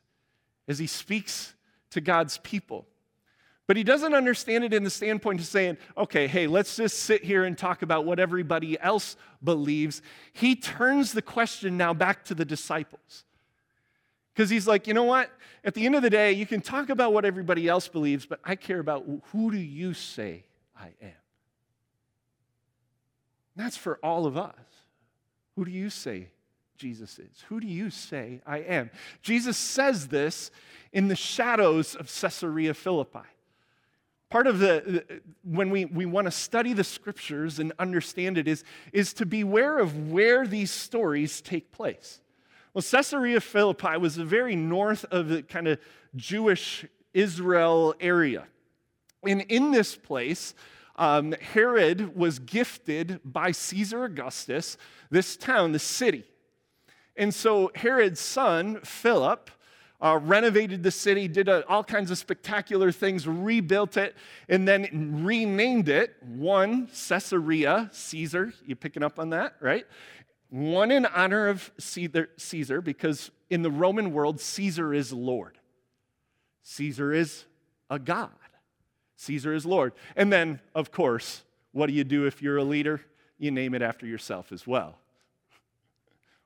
as 0.67 0.79
he 0.79 0.87
speaks 0.87 1.53
to 1.91 1.99
God's 1.99 2.37
people. 2.37 2.87
But 3.67 3.75
he 3.75 3.83
doesn't 3.83 4.13
understand 4.13 4.63
it 4.63 4.73
in 4.73 4.83
the 4.83 4.89
standpoint 4.89 5.41
of 5.41 5.45
saying, 5.45 5.77
okay, 5.97 6.27
hey, 6.27 6.47
let's 6.47 6.77
just 6.77 6.99
sit 6.99 7.23
here 7.23 7.43
and 7.43 7.57
talk 7.57 7.81
about 7.81 8.05
what 8.05 8.19
everybody 8.19 8.79
else 8.79 9.17
believes. 9.43 10.01
He 10.31 10.55
turns 10.55 11.11
the 11.11 11.21
question 11.21 11.75
now 11.75 11.93
back 11.93 12.23
to 12.25 12.35
the 12.35 12.45
disciples. 12.45 13.25
Because 14.33 14.49
he's 14.49 14.67
like, 14.67 14.87
you 14.87 14.93
know 14.93 15.03
what? 15.03 15.29
At 15.63 15.75
the 15.75 15.85
end 15.85 15.95
of 15.95 16.01
the 16.01 16.09
day, 16.09 16.31
you 16.31 16.45
can 16.45 16.61
talk 16.61 16.89
about 16.89 17.13
what 17.13 17.23
everybody 17.23 17.67
else 17.67 17.87
believes, 17.87 18.25
but 18.25 18.39
I 18.43 18.55
care 18.55 18.79
about 18.79 19.05
who 19.31 19.51
do 19.51 19.57
you 19.57 19.93
say 19.93 20.45
I 20.75 20.87
am? 21.01 21.13
And 23.55 23.63
that's 23.65 23.77
for 23.77 23.99
all 24.03 24.25
of 24.25 24.35
us. 24.35 24.55
Who 25.55 25.65
do 25.65 25.71
you 25.71 25.89
say 25.91 26.29
Jesus 26.77 27.19
is? 27.19 27.43
Who 27.49 27.59
do 27.59 27.67
you 27.67 27.91
say 27.91 28.41
I 28.45 28.59
am? 28.59 28.89
Jesus 29.21 29.55
says 29.55 30.07
this 30.07 30.49
in 30.91 31.07
the 31.07 31.15
shadows 31.15 31.95
of 31.95 32.07
Caesarea 32.07 32.73
Philippi. 32.73 33.19
Part 34.29 34.47
of 34.47 34.57
the, 34.57 35.21
when 35.43 35.69
we, 35.69 35.85
we 35.85 36.07
want 36.07 36.25
to 36.25 36.31
study 36.31 36.73
the 36.73 36.83
scriptures 36.83 37.59
and 37.59 37.71
understand 37.77 38.39
it, 38.39 38.47
is, 38.47 38.63
is 38.91 39.13
to 39.13 39.27
beware 39.27 39.77
of 39.77 40.09
where 40.09 40.47
these 40.47 40.71
stories 40.71 41.39
take 41.39 41.71
place. 41.71 42.19
Well, 42.73 42.81
Caesarea 42.81 43.39
Philippi 43.39 43.97
was 43.97 44.15
the 44.15 44.25
very 44.25 44.55
north 44.55 45.05
of 45.11 45.27
the 45.27 45.43
kind 45.43 45.67
of 45.67 45.79
Jewish 46.15 46.85
Israel 47.13 47.93
area. 47.99 48.45
And 49.23 49.41
in 49.41 49.71
this 49.71 49.95
place, 49.95 50.55
um, 50.95 51.33
Herod 51.33 52.15
was 52.15 52.39
gifted 52.39 53.19
by 53.23 53.51
Caesar 53.51 54.03
Augustus 54.03 54.77
this 55.09 55.37
town, 55.37 55.71
the 55.71 55.79
city. 55.79 56.23
And 57.15 57.33
so 57.33 57.71
Herod's 57.75 58.19
son, 58.19 58.79
Philip, 58.83 59.51
uh, 60.01 60.19
renovated 60.21 60.83
the 60.83 60.91
city, 60.91 61.27
did 61.27 61.47
a, 61.47 61.65
all 61.67 61.83
kinds 61.83 62.11
of 62.11 62.17
spectacular 62.17 62.91
things, 62.91 63.27
rebuilt 63.27 63.95
it, 63.95 64.15
and 64.49 64.67
then 64.67 65.23
renamed 65.23 65.87
it 65.87 66.15
one 66.21 66.87
Caesarea, 66.87 67.89
Caesar. 67.93 68.51
You 68.65 68.75
picking 68.75 69.03
up 69.03 69.19
on 69.19 69.29
that, 69.29 69.55
right? 69.61 69.85
One 70.53 70.91
in 70.91 71.07
honor 71.07 71.47
of 71.47 71.71
Caesar, 71.79 72.81
because 72.81 73.31
in 73.49 73.63
the 73.63 73.71
Roman 73.71 74.13
world, 74.13 74.39
Caesar 74.39 74.93
is 74.93 75.11
Lord. 75.11 75.57
Caesar 76.61 77.11
is 77.11 77.45
a 77.89 77.97
god. 77.97 78.29
Caesar 79.15 79.55
is 79.55 79.65
Lord. 79.65 79.93
And 80.15 80.31
then, 80.31 80.59
of 80.75 80.91
course, 80.91 81.41
what 81.71 81.87
do 81.87 81.93
you 81.93 82.03
do 82.03 82.27
if 82.27 82.39
you're 82.39 82.57
a 82.57 82.63
leader? 82.63 83.01
You 83.39 83.49
name 83.49 83.73
it 83.73 83.81
after 83.81 84.05
yourself 84.05 84.51
as 84.51 84.67
well. 84.67 84.99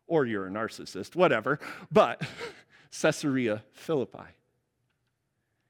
Or 0.07 0.25
you're 0.25 0.47
a 0.47 0.51
narcissist, 0.51 1.13
whatever. 1.13 1.59
But 1.91 2.21
Caesarea 3.01 3.61
Philippi. 3.73 4.36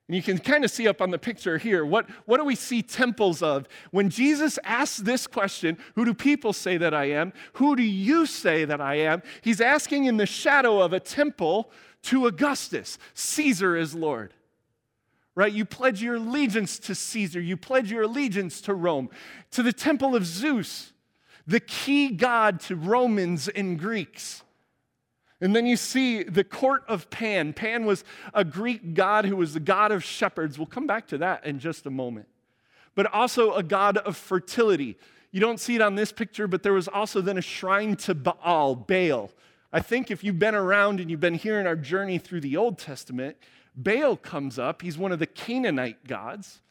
And 0.08 0.16
you 0.16 0.24
can 0.24 0.38
kind 0.38 0.64
of 0.64 0.72
see 0.72 0.88
up 0.88 1.02
on 1.02 1.12
the 1.12 1.20
picture 1.20 1.58
here 1.58 1.86
what, 1.86 2.10
what 2.26 2.38
do 2.38 2.46
we 2.46 2.56
see 2.56 2.82
temples 2.82 3.42
of? 3.42 3.68
When 3.92 4.10
Jesus 4.10 4.58
asks 4.64 4.98
this 4.98 5.28
question, 5.28 5.78
Who 5.96 6.06
do 6.06 6.14
people 6.14 6.54
say 6.54 6.78
that 6.78 6.94
I 6.94 7.06
am? 7.06 7.34
Who 7.54 7.76
do 7.76 7.84
you 7.84 8.26
say 8.26 8.66
that 8.66 8.80
I 8.80 8.96
am? 8.96 9.22
He's 9.42 9.62
asking 9.62 10.06
in 10.06 10.18
the 10.18 10.26
shadow 10.26 10.80
of 10.82 10.94
a 10.94 11.00
temple 11.00 11.72
to 12.04 12.26
Augustus. 12.28 12.98
Caesar 13.14 13.76
is 13.76 13.94
Lord 13.94 14.34
right? 15.38 15.54
You 15.54 15.66
pledge 15.66 16.02
your 16.02 16.16
allegiance 16.16 16.80
to 16.80 16.96
Caesar, 16.96 17.40
you 17.40 17.56
pledge 17.56 17.92
your 17.92 18.02
allegiance 18.02 18.60
to 18.62 18.74
Rome, 18.74 19.12
to 19.52 19.62
the 19.62 19.72
temple 19.72 20.16
of 20.16 20.26
Zeus, 20.26 20.94
the 21.46 21.60
key 21.60 22.10
god 22.10 22.60
to 22.62 22.76
Romans 22.76 23.48
and 23.48 23.78
Greeks. 23.78 24.42
And 25.40 25.56
then 25.56 25.66
you 25.68 25.78
see 25.78 26.24
the 26.24 26.44
court 26.44 26.84
of 26.88 27.10
Pan. 27.10 27.54
Pan 27.54 27.86
was 27.86 28.04
a 28.34 28.44
Greek 28.44 28.96
god 28.96 29.26
who 29.26 29.36
was 29.36 29.54
the 29.54 29.60
god 29.60 29.92
of 29.92 30.04
shepherds. 30.04 30.58
We'll 30.58 30.66
come 30.66 30.88
back 30.88 31.08
to 31.10 31.18
that 31.20 31.46
in 31.46 31.60
just 31.60 31.86
a 31.86 31.92
moment. 31.92 32.28
But 32.96 33.14
also 33.14 33.54
a 33.54 33.62
god 33.62 33.98
of 33.98 34.18
fertility. 34.18 34.98
You 35.32 35.40
don't 35.40 35.60
see 35.60 35.76
it 35.76 35.82
on 35.82 35.94
this 35.94 36.12
picture, 36.12 36.48
but 36.48 36.64
there 36.64 36.74
was 36.74 36.88
also 36.88 37.22
then 37.22 37.38
a 37.38 37.42
shrine 37.42 37.96
to 37.98 38.16
Baal, 38.16 38.76
Baal. 38.76 39.30
I 39.72 39.80
think 39.82 40.10
if 40.10 40.24
you've 40.24 40.40
been 40.40 40.56
around 40.56 41.00
and 41.00 41.12
you've 41.12 41.20
been 41.20 41.36
hearing 41.36 41.68
our 41.68 41.76
journey 41.76 42.18
through 42.18 42.42
the 42.42 42.58
Old 42.58 42.80
Testament, 42.80 43.38
Baal 43.76 44.18
comes 44.18 44.58
up. 44.58 44.82
He's 44.82 44.98
one 44.98 45.12
of 45.12 45.20
the 45.20 45.28
Canaanite 45.28 46.08
gods, 46.08 46.62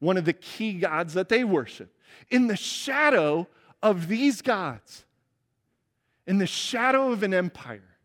one 0.00 0.18
of 0.18 0.26
the 0.26 0.34
key 0.34 0.74
gods 0.74 1.14
that 1.14 1.30
they 1.30 1.44
worship. 1.44 1.96
In 2.30 2.48
the 2.48 2.56
shadow 2.56 3.46
of 3.82 4.08
these 4.08 4.42
gods, 4.42 5.05
in 6.26 6.38
the 6.38 6.46
shadow 6.46 7.12
of 7.12 7.22
an 7.22 7.34
empire, 7.34 7.96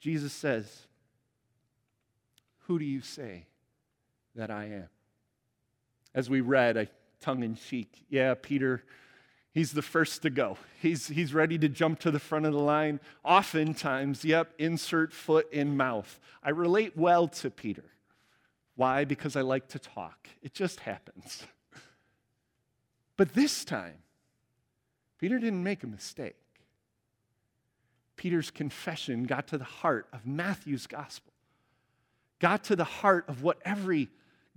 Jesus 0.00 0.32
says, 0.32 0.86
Who 2.66 2.78
do 2.78 2.84
you 2.84 3.00
say 3.00 3.46
that 4.34 4.50
I 4.50 4.64
am? 4.64 4.88
As 6.14 6.30
we 6.30 6.40
read, 6.40 6.76
I 6.76 6.88
tongue 7.20 7.42
in 7.42 7.56
cheek, 7.56 8.04
yeah, 8.08 8.34
Peter 8.40 8.82
He's 9.56 9.72
the 9.72 9.80
first 9.80 10.20
to 10.20 10.28
go. 10.28 10.58
He's, 10.82 11.08
he's 11.08 11.32
ready 11.32 11.56
to 11.56 11.66
jump 11.70 12.00
to 12.00 12.10
the 12.10 12.18
front 12.18 12.44
of 12.44 12.52
the 12.52 12.58
line. 12.58 13.00
Oftentimes, 13.24 14.22
yep, 14.22 14.52
insert 14.58 15.14
foot 15.14 15.50
in 15.50 15.78
mouth. 15.78 16.20
I 16.42 16.50
relate 16.50 16.94
well 16.94 17.26
to 17.28 17.48
Peter. 17.48 17.86
Why? 18.74 19.06
Because 19.06 19.34
I 19.34 19.40
like 19.40 19.68
to 19.68 19.78
talk. 19.78 20.28
It 20.42 20.52
just 20.52 20.80
happens. 20.80 21.44
But 23.16 23.32
this 23.32 23.64
time, 23.64 24.02
Peter 25.18 25.38
didn't 25.38 25.62
make 25.62 25.82
a 25.82 25.86
mistake. 25.86 26.36
Peter's 28.16 28.50
confession 28.50 29.24
got 29.24 29.48
to 29.48 29.58
the 29.58 29.64
heart 29.64 30.06
of 30.12 30.26
Matthew's 30.26 30.86
gospel, 30.86 31.32
got 32.40 32.64
to 32.64 32.76
the 32.76 32.84
heart 32.84 33.24
of 33.28 33.42
what 33.42 33.58
every 33.64 34.08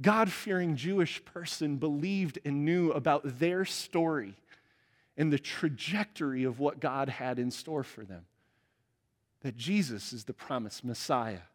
God 0.02 0.32
fearing 0.32 0.76
Jewish 0.76 1.24
person 1.26 1.76
believed 1.78 2.40
and 2.46 2.64
knew 2.64 2.92
about 2.92 3.40
their 3.40 3.66
story 3.66 4.36
and 5.18 5.34
the 5.34 5.40
trajectory 5.40 6.46
of 6.46 6.60
what 6.60 6.80
God 6.80 7.10
had 7.10 7.38
in 7.38 7.52
store 7.52 7.84
for 7.84 8.06
them. 8.06 8.26
That 9.42 9.58
Jesus 9.58 10.14
is 10.14 10.24
the 10.24 10.34
promised 10.34 10.86
Messiah. 10.86 11.49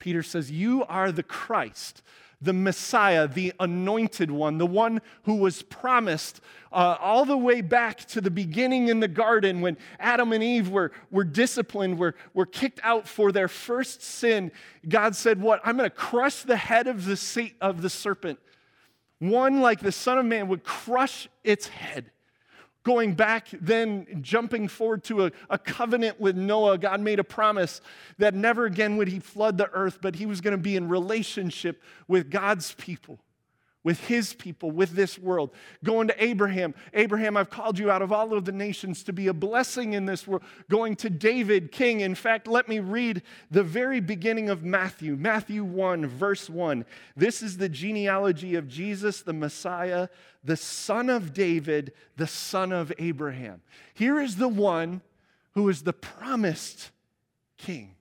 Peter 0.00 0.22
says, 0.24 0.50
You 0.50 0.84
are 0.86 1.12
the 1.12 1.22
Christ, 1.22 2.02
the 2.42 2.52
Messiah, 2.52 3.28
the 3.28 3.52
anointed 3.60 4.30
one, 4.30 4.58
the 4.58 4.66
one 4.66 5.00
who 5.24 5.36
was 5.36 5.62
promised 5.62 6.40
uh, 6.72 6.96
all 6.98 7.24
the 7.24 7.36
way 7.36 7.60
back 7.60 7.98
to 8.06 8.20
the 8.20 8.30
beginning 8.30 8.88
in 8.88 8.98
the 8.98 9.08
garden 9.08 9.60
when 9.60 9.76
Adam 10.00 10.32
and 10.32 10.42
Eve 10.42 10.70
were, 10.70 10.90
were 11.10 11.24
disciplined, 11.24 11.98
were, 11.98 12.16
were 12.34 12.46
kicked 12.46 12.80
out 12.82 13.06
for 13.06 13.30
their 13.30 13.48
first 13.48 14.02
sin. 14.02 14.50
God 14.88 15.14
said, 15.14 15.40
What? 15.40 15.60
I'm 15.64 15.76
going 15.76 15.88
to 15.88 15.94
crush 15.94 16.42
the 16.42 16.56
head 16.56 16.88
of 16.88 17.04
the, 17.04 17.52
of 17.60 17.82
the 17.82 17.90
serpent. 17.90 18.40
One 19.20 19.60
like 19.60 19.80
the 19.80 19.92
Son 19.92 20.18
of 20.18 20.24
Man 20.24 20.48
would 20.48 20.64
crush 20.64 21.28
its 21.44 21.68
head. 21.68 22.10
Going 22.82 23.14
back, 23.14 23.48
then 23.60 24.06
jumping 24.22 24.66
forward 24.66 25.04
to 25.04 25.26
a, 25.26 25.32
a, 25.50 25.58
covenant 25.58 26.18
with 26.18 26.36
Noah, 26.36 26.78
God 26.78 27.00
made 27.00 27.18
a 27.18 27.24
promise 27.24 27.82
that 28.16 28.34
never 28.34 28.64
again 28.64 28.96
would 28.96 29.08
he 29.08 29.18
flood 29.18 29.58
the 29.58 29.70
earth, 29.72 29.98
but 30.00 30.14
he 30.14 30.24
was 30.24 30.40
going 30.40 30.56
to 30.56 30.62
be 30.62 30.76
in 30.76 30.88
relationship 30.88 31.82
with 32.08 32.30
God's 32.30 32.72
people 32.74 33.20
with 33.82 34.00
his 34.06 34.34
people, 34.34 34.70
with 34.70 34.90
this 34.90 35.18
world. 35.18 35.50
Going 35.82 36.08
to 36.08 36.24
Abraham, 36.24 36.74
Abraham, 36.92 37.36
I've 37.36 37.50
called 37.50 37.78
you 37.78 37.90
out 37.90 38.02
of 38.02 38.12
all 38.12 38.34
of 38.34 38.44
the 38.44 38.52
nations 38.52 39.02
to 39.04 39.12
be 39.12 39.28
a 39.28 39.34
blessing 39.34 39.94
in 39.94 40.04
this 40.04 40.26
world. 40.26 40.42
Going 40.68 40.96
to 40.96 41.10
David, 41.10 41.72
king. 41.72 42.00
In 42.00 42.14
fact, 42.14 42.46
let 42.46 42.68
me 42.68 42.78
read 42.78 43.22
the 43.50 43.62
very 43.62 44.00
beginning 44.00 44.50
of 44.50 44.62
Matthew, 44.62 45.16
Matthew 45.16 45.64
1, 45.64 46.06
verse 46.06 46.50
1. 46.50 46.84
This 47.16 47.42
is 47.42 47.56
the 47.56 47.68
genealogy 47.68 48.54
of 48.54 48.68
Jesus, 48.68 49.22
the 49.22 49.32
Messiah, 49.32 50.08
the 50.44 50.56
son 50.56 51.08
of 51.08 51.32
David, 51.32 51.92
the 52.16 52.26
son 52.26 52.72
of 52.72 52.92
Abraham. 52.98 53.62
Here 53.94 54.20
is 54.20 54.36
the 54.36 54.48
one 54.48 55.00
who 55.52 55.68
is 55.68 55.82
the 55.82 55.92
promised 55.92 56.90
king. 57.56 57.96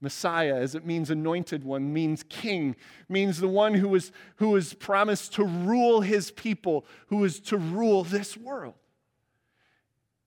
Messiah, 0.00 0.56
as 0.56 0.74
it 0.74 0.86
means 0.86 1.10
anointed 1.10 1.62
one, 1.62 1.92
means 1.92 2.22
king, 2.28 2.74
means 3.08 3.38
the 3.38 3.48
one 3.48 3.74
who 3.74 3.94
is, 3.94 4.12
who 4.36 4.56
is 4.56 4.72
promised 4.72 5.34
to 5.34 5.44
rule 5.44 6.00
his 6.00 6.30
people, 6.30 6.86
who 7.08 7.22
is 7.24 7.38
to 7.40 7.58
rule 7.58 8.02
this 8.02 8.36
world. 8.36 8.74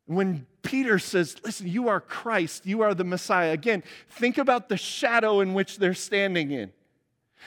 When 0.05 0.45
Peter 0.61 0.99
says, 0.99 1.37
Listen, 1.43 1.67
you 1.67 1.87
are 1.87 1.99
Christ, 1.99 2.65
you 2.67 2.81
are 2.81 2.93
the 2.93 3.03
Messiah, 3.03 3.51
again, 3.51 3.83
think 4.09 4.37
about 4.37 4.69
the 4.69 4.77
shadow 4.77 5.39
in 5.39 5.53
which 5.53 5.79
they're 5.79 5.95
standing 5.95 6.51
in. 6.51 6.71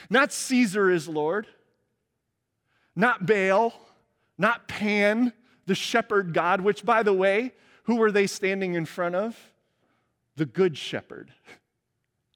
Not 0.09 0.33
Caesar 0.33 0.89
is 0.89 1.07
Lord, 1.07 1.47
not 2.95 3.25
Baal, 3.25 3.73
not 4.37 4.67
Pan, 4.67 5.31
the 5.65 5.75
shepherd 5.75 6.33
God, 6.33 6.61
which, 6.61 6.83
by 6.83 7.03
the 7.03 7.13
way, 7.13 7.53
who 7.83 7.95
were 7.95 8.11
they 8.11 8.27
standing 8.27 8.73
in 8.73 8.85
front 8.85 9.15
of? 9.15 9.37
The 10.35 10.45
good 10.45 10.77
shepherd. 10.77 11.31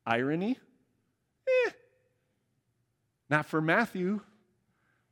Irony? 0.05 0.57
Eh. 1.47 1.71
Not 3.29 3.45
for 3.45 3.61
Matthew. 3.61 4.21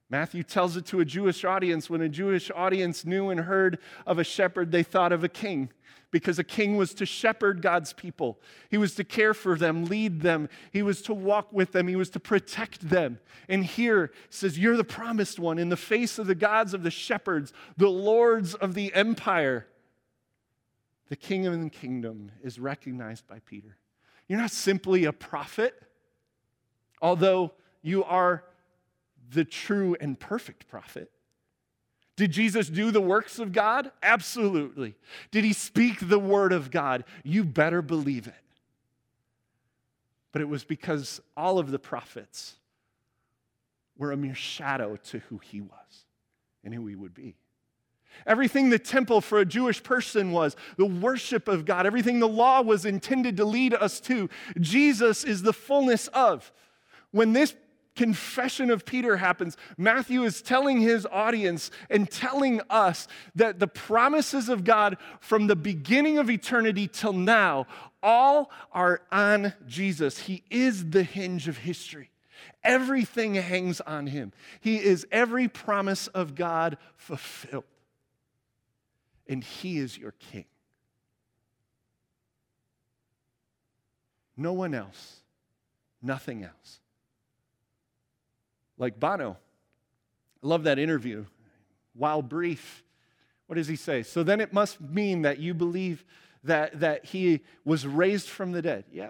Matthew 0.10 0.44
tells 0.44 0.76
it 0.76 0.86
to 0.88 1.00
a 1.00 1.06
Jewish 1.06 1.46
audience. 1.46 1.90
When 1.90 2.02
a 2.02 2.10
Jewish 2.10 2.50
audience 2.56 3.06
knew 3.06 3.30
and 3.30 3.42
heard 3.42 3.78
of 4.08 4.18
a 4.18 4.24
shepherd, 4.24 4.72
they 4.72 4.84
thought 4.84 5.12
of 5.12 5.24
a 5.24 5.30
king 5.30 5.70
because 6.12 6.40
a 6.40 6.44
king 6.44 6.76
was 6.76 6.94
to 6.96 7.06
shepherd 7.06 7.62
God's 7.62 7.94
people. 7.94 8.40
He 8.70 8.78
was 8.78 8.96
to 8.96 9.04
care 9.04 9.34
for 9.34 9.56
them, 9.56 9.86
lead 9.86 10.22
them. 10.22 10.50
He 10.72 10.82
was 10.82 11.02
to 11.04 11.14
walk 11.14 11.54
with 11.54 11.72
them. 11.72 11.88
He 11.88 11.96
was 11.96 12.10
to 12.12 12.20
protect 12.20 12.90
them. 12.90 13.20
And 13.48 13.64
here 13.64 14.12
says, 14.30 14.58
You're 14.58 14.78
the 14.78 14.84
promised 14.84 15.40
one 15.40 15.60
in 15.60 15.70
the 15.70 15.78
face 15.78 16.18
of 16.18 16.28
the 16.28 16.36
gods 16.36 16.74
of 16.74 16.84
the 16.84 16.92
shepherds, 16.92 17.54
the 17.78 17.90
lords 17.90 18.56
of 18.56 18.74
the 18.74 18.94
empire. 18.94 19.68
The 21.10 21.16
king 21.16 21.48
of 21.48 21.60
the 21.60 21.70
kingdom 21.70 22.32
is 22.44 22.60
recognized 22.60 23.28
by 23.28 23.40
Peter. 23.40 23.78
You're 24.30 24.40
not 24.40 24.52
simply 24.52 25.04
a 25.06 25.12
prophet, 25.12 25.74
although 27.02 27.52
you 27.82 28.06
are 28.06 28.46
the 29.32 29.44
true 29.44 29.98
and 30.00 30.18
perfect 30.18 30.70
prophet. 30.70 31.12
Did 32.16 32.32
Jesus 32.32 32.70
do 32.70 32.92
the 32.92 33.02
works 33.02 33.40
of 33.40 33.52
God? 33.52 33.92
Absolutely. 34.04 34.96
Did 35.32 35.46
he 35.46 35.54
speak 35.54 36.10
the 36.10 36.20
word 36.20 36.54
of 36.54 36.70
God? 36.70 37.06
You 37.24 37.44
better 37.44 37.82
believe 37.82 38.28
it. 38.28 38.34
But 40.32 40.42
it 40.42 40.50
was 40.50 40.64
because 40.64 41.22
all 41.36 41.58
of 41.58 41.72
the 41.72 41.80
prophets 41.80 42.56
were 43.98 44.12
a 44.12 44.18
mere 44.18 44.36
shadow 44.36 44.96
to 44.96 45.20
who 45.20 45.40
he 45.40 45.62
was 45.62 46.06
and 46.64 46.74
who 46.74 46.86
he 46.88 46.96
would 46.96 47.14
be. 47.14 47.36
Everything 48.26 48.70
the 48.70 48.80
temple 48.80 49.22
for 49.22 49.40
a 49.40 49.46
Jewish 49.46 49.82
person 49.82 50.32
was, 50.32 50.56
the 50.78 50.86
worship 50.86 51.48
of 51.48 51.66
God, 51.66 51.86
everything 51.86 52.20
the 52.20 52.28
law 52.28 52.62
was 52.62 52.86
intended 52.86 53.38
to 53.38 53.46
lead 53.46 53.74
us 53.74 54.00
to, 54.02 54.30
Jesus 54.60 55.24
is 55.24 55.42
the 55.42 55.54
fullness 55.54 56.08
of. 56.10 56.52
When 57.12 57.34
this 57.34 57.56
confession 57.96 58.72
of 58.72 58.86
Peter 58.86 59.18
happens, 59.18 59.58
Matthew 59.78 60.24
is 60.24 60.42
telling 60.42 60.80
his 60.80 61.06
audience 61.12 61.70
and 61.90 62.10
telling 62.10 62.62
us 62.70 63.08
that 63.36 63.60
the 63.60 63.68
promises 63.68 64.48
of 64.48 64.64
God 64.64 64.98
from 65.20 65.48
the 65.48 65.56
beginning 65.56 66.18
of 66.18 66.30
eternity 66.30 66.88
till 66.88 67.14
now 67.14 67.68
all 68.02 68.52
are 68.72 69.02
on 69.12 69.54
Jesus. 69.68 70.20
He 70.20 70.44
is 70.50 70.92
the 70.92 71.04
hinge 71.04 71.48
of 71.48 71.58
history. 71.58 72.10
Everything 72.64 73.36
hangs 73.36 73.82
on 73.82 74.08
him. 74.08 74.32
He 74.62 74.78
is 74.78 75.06
every 75.12 75.48
promise 75.48 76.08
of 76.08 76.36
God 76.36 76.78
fulfilled. 76.96 77.66
And 79.30 79.44
he 79.44 79.78
is 79.78 79.98
your 79.98 80.12
king. 80.12 80.46
No 84.36 84.54
one 84.54 84.74
else, 84.74 85.18
nothing 86.02 86.44
else. 86.44 86.80
Like 88.78 89.00
Bono. 89.00 89.38
I 90.44 90.48
love 90.48 90.64
that 90.64 90.80
interview. 90.80 91.26
While 91.94 92.22
brief, 92.22 92.84
what 93.48 93.56
does 93.56 93.68
he 93.68 93.76
say? 93.76 94.04
So 94.04 94.24
then 94.24 94.42
it 94.42 94.54
must 94.54 94.82
mean 94.82 95.22
that 95.24 95.40
you 95.40 95.54
believe 95.54 96.06
that, 96.46 96.80
that 96.80 97.06
he 97.06 97.42
was 97.66 97.86
raised 97.86 98.30
from 98.30 98.54
the 98.54 98.62
dead. 98.62 98.86
Yeah. 98.92 99.10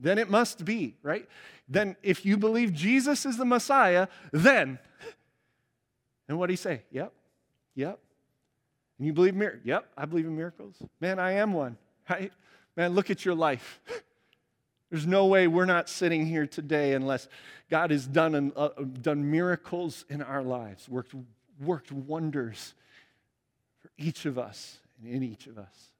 Then 0.00 0.18
it 0.18 0.28
must 0.28 0.64
be, 0.64 0.96
right? 1.02 1.28
Then 1.68 1.96
if 2.02 2.26
you 2.26 2.36
believe 2.36 2.72
Jesus 2.72 3.24
is 3.24 3.36
the 3.36 3.44
Messiah, 3.44 4.08
then. 4.32 4.78
And 6.28 6.38
what 6.38 6.48
did 6.48 6.54
he 6.54 6.56
say? 6.56 6.82
Yep. 6.90 7.12
Yep. 7.76 8.00
And 8.98 9.06
you 9.06 9.12
believe 9.12 9.34
miracles? 9.34 9.62
Yep, 9.64 9.86
I 9.96 10.04
believe 10.06 10.26
in 10.26 10.36
miracles. 10.36 10.76
Man, 11.00 11.18
I 11.18 11.32
am 11.32 11.52
one. 11.52 11.76
Right? 12.08 12.32
Man, 12.76 12.94
look 12.94 13.10
at 13.10 13.24
your 13.24 13.34
life. 13.34 13.80
There's 14.90 15.06
no 15.06 15.26
way 15.26 15.48
we're 15.48 15.64
not 15.64 15.88
sitting 15.88 16.26
here 16.26 16.46
today 16.46 16.92
unless 16.92 17.28
God 17.68 17.90
has 17.90 18.06
done, 18.06 18.34
an, 18.34 18.52
uh, 18.54 18.68
done 19.02 19.30
miracles 19.30 20.04
in 20.08 20.22
our 20.22 20.42
lives, 20.42 20.88
worked, 20.88 21.14
worked 21.60 21.90
wonders 21.90 22.74
for 23.80 23.90
each 23.98 24.24
of 24.24 24.38
us 24.38 24.78
and 25.02 25.12
in 25.12 25.22
each 25.22 25.46
of 25.48 25.58
us. 25.58 25.90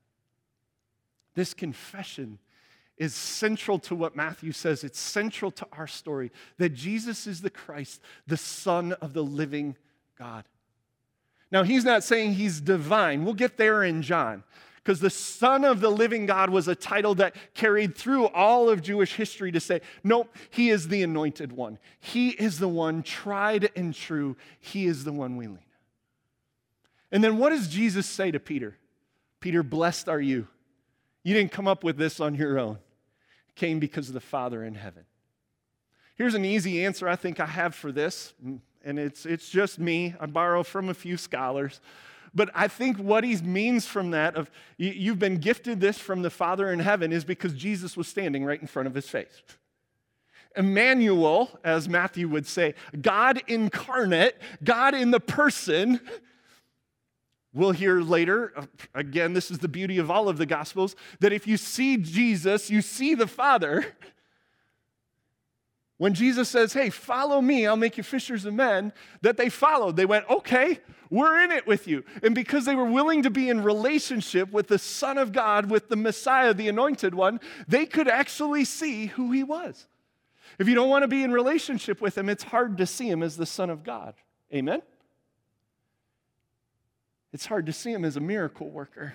This 1.35 1.53
confession 1.53 2.39
is 2.97 3.15
central 3.15 3.79
to 3.81 3.95
what 3.95 4.17
Matthew 4.17 4.53
says. 4.53 4.85
It's 4.85 4.99
central 4.99 5.51
to 5.51 5.67
our 5.73 5.87
story 5.87 6.31
that 6.59 6.71
Jesus 6.71 7.27
is 7.27 7.43
the 7.43 7.51
Christ, 7.51 8.01
the 8.27 8.37
Son 8.37 8.93
of 8.95 9.13
the 9.13 9.25
living 9.25 9.77
God. 10.19 10.45
Now, 11.57 11.63
he's 11.63 11.87
not 11.87 12.05
saying 12.05 12.35
he's 12.35 12.61
divine. 12.61 13.25
We'll 13.25 13.33
get 13.33 13.57
there 13.57 13.83
in 13.83 14.03
John 14.03 14.45
because 14.85 15.01
the 15.01 15.09
Son 15.09 15.65
of 15.65 15.81
the 15.81 15.89
living 15.89 16.27
God 16.27 16.51
was 16.51 16.69
a 16.69 16.75
title 16.75 17.15
that 17.15 17.35
carried 17.55 17.97
through 17.97 18.27
all 18.27 18.69
of 18.69 18.83
Jewish 18.83 19.15
history 19.15 19.51
to 19.53 19.59
say, 19.59 19.81
nope, 20.05 20.37
he 20.51 20.69
is 20.69 20.89
the 20.89 21.03
anointed 21.03 21.53
one. 21.53 21.79
He 21.99 22.29
is 22.29 22.59
the 22.59 22.69
one 22.69 23.03
tried 23.03 23.71
and 23.75 23.95
true. 23.95 24.37
He 24.61 24.85
is 24.85 25.05
the 25.05 25.15
one 25.15 25.39
we 25.39 25.47
lean. 25.47 25.61
And 27.11 27.25
then 27.25 27.39
what 27.39 27.49
does 27.49 27.69
Jesus 27.69 28.05
say 28.05 28.31
to 28.31 28.39
Peter? 28.39 28.77
Peter, 29.41 29.63
blessed 29.63 30.11
are 30.11 30.21
you. 30.21 30.49
You 31.23 31.33
didn't 31.33 31.53
come 31.53 31.67
up 31.67 31.83
with 31.83 31.97
this 31.97 32.21
on 32.21 32.35
your 32.35 32.59
own. 32.59 32.81
Came 33.55 33.79
because 33.79 34.09
of 34.09 34.15
the 34.15 34.21
Father 34.21 34.63
in 34.63 34.75
heaven. 34.75 35.07
Here's 36.17 36.35
an 36.35 36.45
easy 36.45 36.85
answer 36.85 37.09
I 37.09 37.17
think 37.17 37.41
I 37.41 37.47
have 37.47 37.75
for 37.75 37.93
this, 37.93 38.35
and 38.87 38.99
it's, 38.99 39.27
it's 39.27 39.51
just 39.51 39.79
me. 39.79 40.15
I 40.21 40.27
borrow 40.27 40.63
from 40.63 40.89
a 40.89 40.95
few 40.95 41.17
scholars. 41.17 41.81
But 42.35 42.51
I 42.55 42.69
think 42.69 42.99
what 42.99 43.25
he 43.25 43.37
means 43.39 43.87
from 43.87 44.11
that 44.13 44.37
of 44.37 44.51
you've 44.79 45.19
been 45.19 45.39
gifted 45.39 45.81
this 45.81 45.99
from 45.99 46.23
the 46.23 46.31
Father 46.31 46.71
in 46.71 46.79
heaven 46.79 47.13
is 47.13 47.25
because 47.25 47.53
Jesus 47.55 47.97
was 47.97 48.07
standing 48.09 48.45
right 48.45 48.61
in 48.61 48.67
front 48.67 48.87
of 48.87 48.95
his 48.95 49.09
face. 49.09 49.43
Emmanuel, 50.55 51.59
as 51.65 51.89
Matthew 51.89 52.29
would 52.29 52.47
say, 52.47 52.75
God 53.01 53.43
incarnate, 53.47 54.41
God 54.65 54.95
in 54.95 55.11
the 55.11 55.21
person. 55.21 56.01
We'll 57.53 57.73
hear 57.73 58.01
later, 58.01 58.53
uh, 58.55 58.67
again, 58.95 59.33
this 59.33 59.51
is 59.51 59.59
the 59.59 59.69
beauty 59.69 59.97
of 59.97 60.11
all 60.11 60.29
of 60.29 60.37
the 60.37 60.45
Gospels, 60.45 60.95
that 61.21 61.33
if 61.33 61.47
you 61.47 61.57
see 61.57 61.97
Jesus, 61.97 62.71
you 62.71 62.83
see 62.83 63.15
the 63.15 63.27
Father. 63.27 63.87
When 65.99 66.15
Jesus 66.15 66.49
says, 66.49 66.73
Hey, 66.73 66.91
follow 66.91 67.41
me, 67.41 67.67
I'll 67.67 67.77
make 67.77 67.97
you 67.97 68.03
fishers 68.03 68.45
of 68.45 68.55
men, 68.55 68.93
that 69.23 69.37
they 69.37 69.49
followed. 69.49 69.97
They 69.97 70.07
went, 70.07 70.29
Okay, 70.31 70.81
we're 71.11 71.43
in 71.43 71.51
it 71.51 71.67
with 71.67 71.89
you. 71.89 72.05
And 72.23 72.35
because 72.35 72.65
they 72.65 72.75
were 72.75 72.85
willing 72.91 73.23
to 73.23 73.31
be 73.31 73.49
in 73.49 73.63
relationship 73.63 74.53
with 74.53 74.69
the 74.69 74.79
Son 74.79 75.19
of 75.19 75.33
God, 75.33 75.71
with 75.71 75.89
the 75.89 75.97
Messiah, 75.97 76.53
the 76.53 76.69
anointed 76.69 77.15
one, 77.15 77.41
they 77.69 77.87
could 77.87 78.09
actually 78.09 78.65
see 78.65 79.07
who 79.07 79.33
he 79.33 79.43
was. 79.43 79.87
If 80.59 80.69
you 80.69 80.75
don't 80.75 80.89
want 80.89 81.03
to 81.03 81.09
be 81.09 81.23
in 81.23 81.33
relationship 81.33 82.01
with 82.01 82.17
him, 82.17 82.29
it's 82.29 82.45
hard 82.45 82.79
to 82.79 82.87
see 82.87 83.09
him 83.09 83.23
as 83.23 83.37
the 83.37 83.47
Son 83.47 83.71
of 83.71 83.85
God. 83.85 84.15
Amen? 84.53 84.83
It's 87.33 87.47
hard 87.47 87.67
to 87.67 87.73
see 87.73 87.93
him 87.93 88.05
as 88.05 88.17
a 88.17 88.21
miracle 88.21 88.71
worker. 88.71 89.15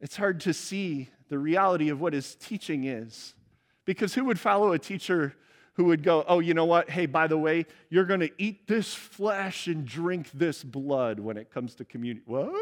It's 0.00 0.16
hard 0.16 0.40
to 0.40 0.54
see 0.54 1.08
the 1.28 1.38
reality 1.38 1.88
of 1.88 2.00
what 2.00 2.12
his 2.12 2.34
teaching 2.34 2.84
is. 2.84 3.34
Because 3.88 4.12
who 4.12 4.26
would 4.26 4.38
follow 4.38 4.72
a 4.72 4.78
teacher 4.78 5.34
who 5.72 5.84
would 5.84 6.02
go, 6.02 6.22
Oh, 6.28 6.40
you 6.40 6.52
know 6.52 6.66
what? 6.66 6.90
Hey, 6.90 7.06
by 7.06 7.26
the 7.26 7.38
way, 7.38 7.64
you're 7.88 8.04
going 8.04 8.20
to 8.20 8.30
eat 8.36 8.68
this 8.68 8.92
flesh 8.92 9.66
and 9.66 9.86
drink 9.86 10.30
this 10.34 10.62
blood 10.62 11.18
when 11.18 11.38
it 11.38 11.50
comes 11.50 11.74
to 11.76 11.86
community. 11.86 12.22
What? 12.26 12.52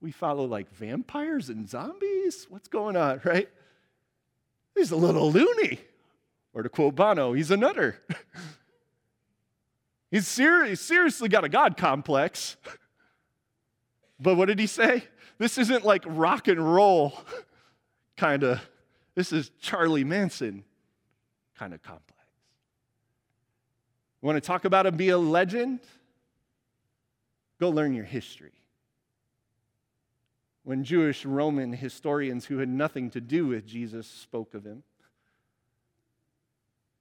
We 0.00 0.10
follow 0.10 0.44
like 0.44 0.68
vampires 0.74 1.48
and 1.48 1.68
zombies? 1.68 2.48
What's 2.50 2.66
going 2.66 2.96
on, 2.96 3.20
right? 3.22 3.48
He's 4.74 4.90
a 4.90 4.96
little 4.96 5.30
loony. 5.30 5.78
Or 6.52 6.64
to 6.64 6.68
quote 6.68 6.96
Bono, 6.96 7.34
he's 7.34 7.52
a 7.52 7.56
nutter. 7.56 8.02
he's 10.10 10.26
ser- 10.26 10.74
seriously 10.74 11.28
got 11.28 11.44
a 11.44 11.48
God 11.48 11.76
complex. 11.76 12.56
but 14.18 14.34
what 14.34 14.46
did 14.46 14.58
he 14.58 14.66
say? 14.66 15.04
This 15.38 15.56
isn't 15.56 15.84
like 15.84 16.02
rock 16.04 16.48
and 16.48 16.74
roll 16.74 17.16
kind 18.16 18.42
of 18.42 18.60
this 19.14 19.32
is 19.32 19.50
Charlie 19.60 20.04
Manson 20.04 20.64
kind 21.58 21.74
of 21.74 21.82
complex. 21.82 22.20
You 24.22 24.26
want 24.26 24.42
to 24.42 24.46
talk 24.46 24.64
about 24.64 24.86
him 24.86 24.96
be 24.96 25.10
a 25.10 25.18
legend? 25.18 25.80
Go 27.60 27.70
learn 27.70 27.94
your 27.94 28.04
history. 28.04 28.52
When 30.64 30.84
Jewish 30.84 31.24
Roman 31.24 31.72
historians 31.72 32.46
who 32.46 32.58
had 32.58 32.68
nothing 32.68 33.10
to 33.10 33.20
do 33.20 33.48
with 33.48 33.66
Jesus 33.66 34.06
spoke 34.06 34.54
of 34.54 34.64
him, 34.64 34.84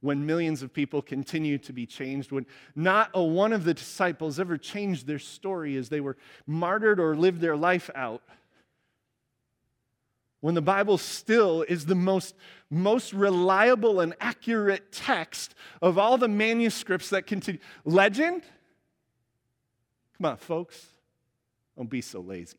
when 0.02 0.26
millions 0.26 0.64
of 0.64 0.74
people 0.74 1.04
continue 1.04 1.60
to 1.60 1.72
be 1.72 1.86
changed, 1.86 2.32
when 2.32 2.48
not 2.76 3.12
a 3.14 3.24
one 3.24 3.54
of 3.54 3.64
the 3.64 3.74
disciples 3.76 4.40
ever 4.40 4.58
changed 4.58 5.06
their 5.06 5.20
story 5.20 5.78
as 5.78 5.90
they 5.90 6.02
were 6.02 6.18
martyred 6.48 7.00
or 7.00 7.16
lived 7.16 7.40
their 7.40 7.56
life 7.56 7.90
out 7.94 8.24
when 10.42 10.56
the 10.56 10.62
Bible 10.62 10.98
still 10.98 11.62
is 11.62 11.86
the 11.86 11.96
most, 11.96 12.36
most 12.70 13.14
reliable 13.14 14.02
and 14.02 14.16
accurate 14.20 14.92
text 14.92 15.56
of 15.82 15.98
all 15.98 16.18
the 16.18 16.28
manuscripts 16.28 17.10
that 17.12 17.28
continue. 17.28 17.62
Legend? 17.86 18.42
Come 20.18 20.26
on, 20.26 20.38
folks. 20.38 20.88
Don't 21.78 21.90
be 21.90 22.02
so 22.02 22.20
lazy. 22.20 22.58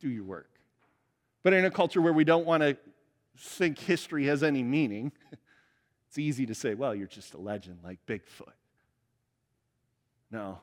Do 0.00 0.08
your 0.08 0.24
work. 0.24 0.48
But 1.42 1.52
in 1.52 1.64
a 1.64 1.70
culture 1.70 2.00
where 2.00 2.12
we 2.12 2.24
don't 2.24 2.46
want 2.46 2.62
to 2.62 2.76
think 3.36 3.78
history 3.78 4.26
has 4.26 4.44
any 4.44 4.62
meaning, 4.62 5.10
it's 6.08 6.18
easy 6.18 6.46
to 6.46 6.54
say, 6.54 6.74
well, 6.74 6.94
you're 6.94 7.08
just 7.08 7.34
a 7.34 7.38
legend 7.38 7.78
like 7.82 7.98
Bigfoot. 8.06 8.52
No. 10.30 10.60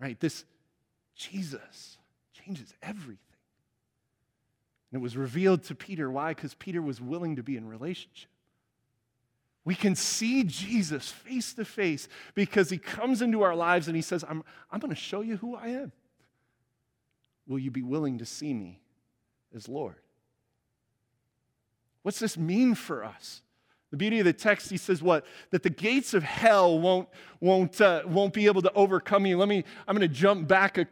Right? 0.00 0.18
This 0.18 0.44
Jesus 1.14 1.98
changes 2.44 2.74
everything. 2.82 3.18
And 4.90 5.00
it 5.00 5.02
was 5.02 5.16
revealed 5.16 5.64
to 5.64 5.74
Peter. 5.74 6.10
Why? 6.10 6.34
Because 6.34 6.54
Peter 6.54 6.82
was 6.82 7.00
willing 7.00 7.36
to 7.36 7.42
be 7.42 7.56
in 7.56 7.66
relationship. 7.66 8.28
We 9.64 9.74
can 9.74 9.94
see 9.94 10.42
Jesus 10.44 11.10
face 11.10 11.54
to 11.54 11.64
face 11.64 12.08
because 12.34 12.68
he 12.68 12.78
comes 12.78 13.22
into 13.22 13.42
our 13.42 13.54
lives 13.54 13.86
and 13.86 13.94
he 13.94 14.02
says, 14.02 14.24
I'm, 14.28 14.42
I'm 14.70 14.80
going 14.80 14.90
to 14.90 15.00
show 15.00 15.20
you 15.20 15.36
who 15.36 15.54
I 15.54 15.68
am. 15.68 15.92
Will 17.46 17.60
you 17.60 17.70
be 17.70 17.82
willing 17.82 18.18
to 18.18 18.26
see 18.26 18.52
me 18.52 18.80
as 19.54 19.68
Lord? 19.68 19.96
What's 22.02 22.18
this 22.18 22.36
mean 22.36 22.74
for 22.74 23.04
us? 23.04 23.42
The 23.92 23.96
beauty 23.96 24.18
of 24.18 24.24
the 24.24 24.32
text, 24.32 24.70
he 24.70 24.78
says 24.78 25.02
what? 25.02 25.24
That 25.50 25.62
the 25.62 25.70
gates 25.70 26.14
of 26.14 26.22
hell 26.22 26.80
won't, 26.80 27.08
won't, 27.40 27.80
uh, 27.80 28.02
won't 28.06 28.32
be 28.32 28.46
able 28.46 28.62
to 28.62 28.72
overcome 28.72 29.26
you. 29.26 29.36
Let 29.36 29.48
me, 29.48 29.64
I'm 29.86 29.96
going 29.96 30.08
to 30.08 30.14
jump 30.14 30.48
back 30.48 30.78
a, 30.78 30.86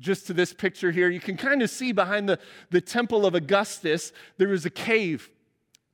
just 0.00 0.26
to 0.26 0.32
this 0.32 0.52
picture 0.52 0.90
here, 0.90 1.08
you 1.08 1.20
can 1.20 1.36
kind 1.36 1.62
of 1.62 1.70
see 1.70 1.92
behind 1.92 2.28
the, 2.28 2.38
the 2.70 2.80
temple 2.80 3.26
of 3.26 3.34
Augustus, 3.34 4.12
there 4.38 4.48
was 4.48 4.64
a 4.66 4.70
cave. 4.70 5.30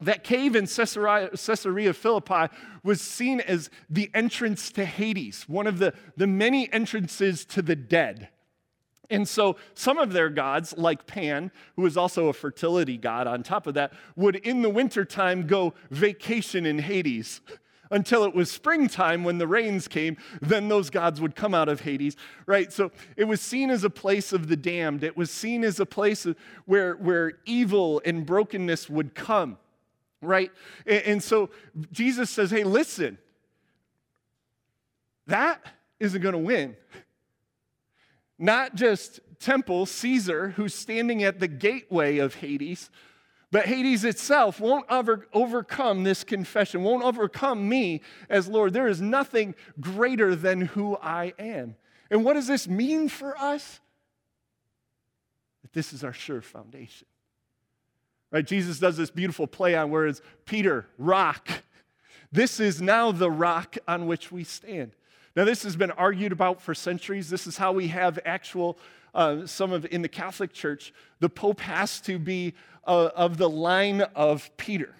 That 0.01 0.25
cave 0.25 0.55
in 0.55 0.67
Caesarea, 0.67 1.31
Caesarea 1.31 1.93
Philippi 1.93 2.55
was 2.83 3.01
seen 3.01 3.41
as 3.41 3.71
the 3.91 4.11
entrance 4.15 4.71
to 4.73 4.85
Hades, 4.85 5.49
one 5.49 5.67
of 5.67 5.79
the, 5.79 5.95
the 6.17 6.27
many 6.27 6.73
entrances 6.73 7.45
to 7.47 7.63
the 7.63 7.77
dead. 7.77 8.29
And 9.09 9.29
so 9.29 9.57
some 9.75 9.99
of 9.99 10.13
their 10.13 10.29
gods, 10.29 10.75
like 10.77 11.07
Pan, 11.07 11.51
who 11.77 11.83
was 11.83 11.97
also 11.97 12.29
a 12.29 12.33
fertility 12.33 12.97
god 12.97 13.27
on 13.27 13.43
top 13.43 13.67
of 13.67 13.75
that, 13.75 13.93
would 14.17 14.37
in 14.37 14.63
the 14.63 14.71
wintertime 14.71 15.47
go 15.47 15.75
vacation 15.91 16.67
in 16.67 16.81
Hades 16.81 17.41
until 17.91 18.25
it 18.25 18.35
was 18.35 18.51
springtime 18.51 19.25
when 19.25 19.39
the 19.39 19.47
rains 19.47 19.89
came. 19.89 20.17
Then 20.41 20.69
those 20.69 20.91
gods 20.91 21.21
would 21.21 21.35
come 21.35 21.55
out 21.55 21.69
of 21.69 21.81
Hades, 21.81 22.17
right? 22.47 22.73
So 22.73 22.91
it 23.17 23.25
was 23.25 23.41
seen 23.41 23.71
as 23.71 23.85
a 23.85 23.91
place 23.91 24.33
of 24.33 24.49
the 24.49 24.57
damned. 24.57 25.05
It 25.05 25.17
was 25.17 25.31
seen 25.31 25.65
as 25.65 25.81
a 25.81 25.87
place 25.87 26.27
where, 26.65 26.95
where 26.95 27.35
evil 27.45 28.03
and 28.05 28.27
brokenness 28.27 28.89
would 28.89 29.15
come, 29.15 29.59
right? 30.21 30.51
And, 30.87 31.03
and 31.05 31.23
so 31.23 31.51
Jesus 31.93 32.31
says, 32.31 32.51
hey, 32.51 32.65
listen, 32.65 33.19
that 35.27 35.65
isn't 35.99 36.23
going 36.23 36.35
to 36.35 36.39
win. 36.39 36.77
Not 38.39 38.75
just 38.75 39.21
temple, 39.41 39.87
Caesar, 39.87 40.51
who's 40.51 40.75
standing 40.75 41.23
at 41.23 41.41
the 41.41 41.49
gateway 41.49 42.19
of 42.19 42.37
Hades, 42.37 42.91
but 43.57 43.65
Hades 43.65 44.05
itself 44.05 44.61
won't 44.61 44.85
over, 44.91 45.27
overcome 45.33 46.05
this 46.05 46.25
confession, 46.25 46.83
won't 46.83 47.03
overcome 47.03 47.67
me 47.67 48.03
as 48.29 48.49
Lord. 48.49 48.75
There 48.75 48.87
is 48.87 49.01
nothing 49.01 49.55
greater 49.81 50.37
than 50.37 50.61
who 50.61 50.99
I 50.99 51.33
am. 51.39 51.75
And 52.11 52.23
what 52.23 52.35
does 52.35 52.47
this 52.47 52.69
mean 52.69 53.09
for 53.09 53.35
us? 53.39 53.81
That 55.63 55.73
this 55.73 55.95
is 55.95 56.05
our 56.05 56.13
sure 56.13 56.43
foundation. 56.43 57.07
Right? 58.31 58.47
Jesus 58.47 58.79
does 58.79 58.99
this 58.99 59.11
beautiful 59.11 59.47
play 59.47 59.75
on 59.75 59.89
words 59.89 60.21
Peter, 60.45 60.85
rock. 60.99 61.49
This 62.31 62.61
is 62.61 62.83
now 62.83 63.11
the 63.11 63.31
rock 63.31 63.79
on 63.89 64.07
which 64.07 64.31
we 64.31 64.45
stand. 64.45 64.93
Now, 65.35 65.47
this 65.47 65.63
has 65.63 65.77
been 65.77 65.93
argued 65.93 66.33
about 66.33 66.61
for 66.61 66.75
centuries. 66.75 67.31
This 67.31 67.47
is 67.47 67.57
how 67.57 67.73
we 67.73 67.89
have 67.89 68.19
actual, 68.27 68.77
uh, 69.17 69.47
some 69.47 69.73
of 69.73 69.87
in 69.87 70.03
the 70.03 70.09
Catholic 70.09 70.53
Church, 70.53 70.93
the 71.21 71.29
Pope 71.29 71.61
has 71.61 72.01
to 72.03 72.19
be 72.19 72.55
uh, 72.87 73.09
of 73.17 73.39
the 73.39 73.49
line 73.49 74.03
of 74.15 74.55
Peter. 74.59 74.95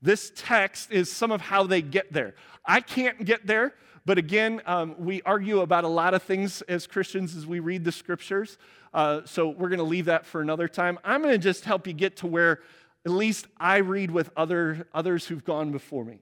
This 0.00 0.32
text 0.34 0.90
is 0.90 1.12
some 1.12 1.30
of 1.30 1.40
how 1.40 1.64
they 1.64 1.82
get 1.82 2.12
there. 2.12 2.34
I 2.64 2.80
can't 2.80 3.24
get 3.24 3.46
there, 3.46 3.74
but 4.06 4.16
again, 4.16 4.62
um, 4.64 4.94
we 4.96 5.22
argue 5.22 5.60
about 5.60 5.84
a 5.84 5.88
lot 5.88 6.14
of 6.14 6.22
things 6.22 6.62
as 6.62 6.86
Christians 6.86 7.36
as 7.36 7.44
we 7.44 7.58
read 7.60 7.84
the 7.84 7.92
scriptures. 7.92 8.58
Uh, 8.94 9.22
so 9.24 9.48
we're 9.48 9.68
going 9.68 9.78
to 9.78 9.84
leave 9.84 10.06
that 10.06 10.24
for 10.24 10.40
another 10.40 10.68
time. 10.68 10.98
I'm 11.04 11.20
going 11.20 11.34
to 11.34 11.38
just 11.38 11.64
help 11.64 11.86
you 11.86 11.92
get 11.92 12.16
to 12.18 12.28
where 12.28 12.60
at 13.04 13.10
least 13.10 13.48
I 13.58 13.78
read 13.78 14.12
with 14.12 14.30
other, 14.36 14.86
others 14.94 15.26
who've 15.26 15.44
gone 15.44 15.72
before 15.72 16.04
me. 16.04 16.20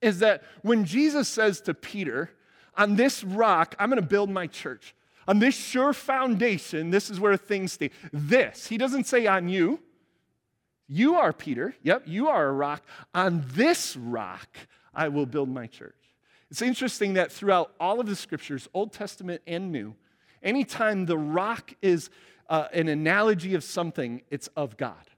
Is 0.00 0.20
that 0.20 0.42
when 0.62 0.86
Jesus 0.86 1.28
says 1.28 1.60
to 1.62 1.74
Peter, 1.74 2.30
on 2.76 2.96
this 2.96 3.22
rock, 3.22 3.74
I'm 3.78 3.90
going 3.90 4.00
to 4.00 4.08
build 4.08 4.30
my 4.30 4.46
church. 4.46 4.94
On 5.30 5.38
this 5.38 5.54
sure 5.54 5.92
foundation, 5.92 6.90
this 6.90 7.08
is 7.08 7.20
where 7.20 7.36
things 7.36 7.74
stay. 7.74 7.92
This, 8.12 8.66
he 8.66 8.76
doesn't 8.76 9.04
say 9.04 9.28
on 9.28 9.48
you. 9.48 9.78
You 10.88 11.14
are 11.14 11.32
Peter. 11.32 11.76
Yep, 11.84 12.02
you 12.06 12.26
are 12.26 12.48
a 12.48 12.52
rock. 12.52 12.82
On 13.14 13.44
this 13.54 13.96
rock, 13.96 14.48
I 14.92 15.06
will 15.06 15.26
build 15.26 15.48
my 15.48 15.68
church. 15.68 15.94
It's 16.50 16.62
interesting 16.62 17.14
that 17.14 17.30
throughout 17.30 17.72
all 17.78 18.00
of 18.00 18.06
the 18.06 18.16
scriptures, 18.16 18.68
Old 18.74 18.92
Testament 18.92 19.40
and 19.46 19.70
New, 19.70 19.94
anytime 20.42 21.06
the 21.06 21.16
rock 21.16 21.74
is 21.80 22.10
uh, 22.48 22.66
an 22.72 22.88
analogy 22.88 23.54
of 23.54 23.62
something, 23.62 24.22
it's 24.30 24.48
of 24.56 24.76
God. 24.76 25.09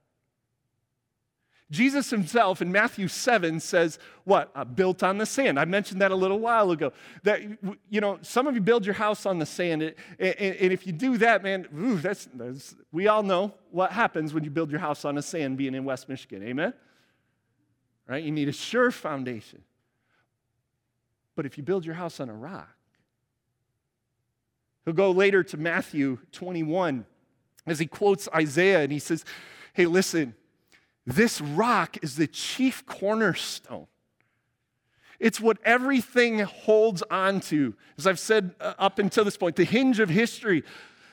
Jesus 1.72 2.10
himself 2.10 2.60
in 2.60 2.70
Matthew 2.70 3.08
7 3.08 3.58
says, 3.58 3.98
What? 4.24 4.50
Uh, 4.54 4.62
built 4.62 5.02
on 5.02 5.16
the 5.16 5.24
sand. 5.24 5.58
I 5.58 5.64
mentioned 5.64 6.02
that 6.02 6.10
a 6.10 6.14
little 6.14 6.38
while 6.38 6.70
ago. 6.70 6.92
That, 7.22 7.40
you 7.88 8.00
know, 8.02 8.18
some 8.20 8.46
of 8.46 8.54
you 8.54 8.60
build 8.60 8.84
your 8.84 8.94
house 8.94 9.24
on 9.24 9.38
the 9.38 9.46
sand. 9.46 9.82
And, 9.82 9.94
if 10.18 10.86
you 10.86 10.92
do 10.92 11.16
that, 11.16 11.42
man, 11.42 11.66
ooh, 11.74 11.96
that's, 11.96 12.28
that's, 12.34 12.74
we 12.92 13.08
all 13.08 13.22
know 13.22 13.54
what 13.70 13.90
happens 13.90 14.34
when 14.34 14.44
you 14.44 14.50
build 14.50 14.70
your 14.70 14.80
house 14.80 15.06
on 15.06 15.14
the 15.14 15.22
sand 15.22 15.56
being 15.56 15.74
in 15.74 15.84
West 15.84 16.10
Michigan. 16.10 16.42
Amen? 16.42 16.74
Right? 18.06 18.22
You 18.22 18.32
need 18.32 18.50
a 18.50 18.52
sure 18.52 18.90
foundation. 18.90 19.62
But 21.34 21.46
if 21.46 21.56
you 21.56 21.64
build 21.64 21.86
your 21.86 21.94
house 21.94 22.20
on 22.20 22.28
a 22.28 22.34
rock, 22.34 22.68
he'll 24.84 24.92
go 24.92 25.10
later 25.10 25.42
to 25.42 25.56
Matthew 25.56 26.18
21 26.32 27.06
as 27.66 27.78
he 27.78 27.86
quotes 27.86 28.28
Isaiah 28.34 28.82
and 28.82 28.92
he 28.92 28.98
says, 28.98 29.24
Hey, 29.72 29.86
listen 29.86 30.34
this 31.06 31.40
rock 31.40 31.98
is 32.02 32.16
the 32.16 32.26
chief 32.26 32.86
cornerstone. 32.86 33.86
It's 35.18 35.40
what 35.40 35.58
everything 35.64 36.40
holds 36.40 37.02
on 37.10 37.40
to. 37.42 37.74
As 37.96 38.06
I've 38.06 38.18
said 38.18 38.54
uh, 38.60 38.74
up 38.78 38.98
until 38.98 39.24
this 39.24 39.36
point, 39.36 39.56
the 39.56 39.64
hinge 39.64 40.00
of 40.00 40.08
history, 40.08 40.64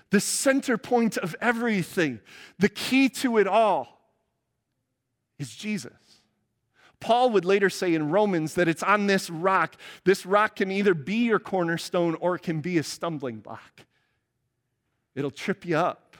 the 0.09 0.19
center 0.19 0.77
point 0.77 1.17
of 1.17 1.35
everything, 1.39 2.19
the 2.57 2.69
key 2.69 3.09
to 3.09 3.37
it 3.37 3.47
all 3.47 4.01
is 5.37 5.55
Jesus. 5.55 5.93
Paul 6.99 7.29
would 7.31 7.45
later 7.45 7.69
say 7.69 7.93
in 7.93 8.09
Romans 8.09 8.55
that 8.55 8.67
it's 8.67 8.83
on 8.83 9.07
this 9.07 9.29
rock. 9.29 9.75
This 10.03 10.25
rock 10.25 10.57
can 10.57 10.71
either 10.71 10.93
be 10.93 11.25
your 11.25 11.39
cornerstone 11.39 12.15
or 12.15 12.35
it 12.35 12.41
can 12.41 12.61
be 12.61 12.77
a 12.77 12.83
stumbling 12.83 13.37
block. 13.37 13.85
It'll 15.15 15.31
trip 15.31 15.65
you 15.65 15.77
up, 15.77 16.17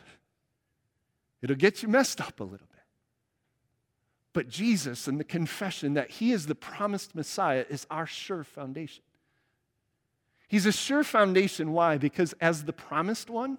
it'll 1.41 1.55
get 1.55 1.83
you 1.83 1.89
messed 1.89 2.21
up 2.21 2.39
a 2.39 2.43
little 2.43 2.68
but 4.39 4.47
Jesus 4.47 5.09
and 5.09 5.19
the 5.19 5.25
confession 5.25 5.95
that 5.95 6.11
He 6.11 6.31
is 6.31 6.45
the 6.45 6.55
promised 6.55 7.13
Messiah 7.13 7.65
is 7.69 7.85
our 7.91 8.07
sure 8.07 8.45
foundation. 8.45 9.03
He's 10.47 10.65
a 10.65 10.71
sure 10.71 11.03
foundation. 11.03 11.73
Why? 11.73 11.97
Because 11.97 12.33
as 12.39 12.63
the 12.63 12.71
promised 12.71 13.29
one, 13.29 13.57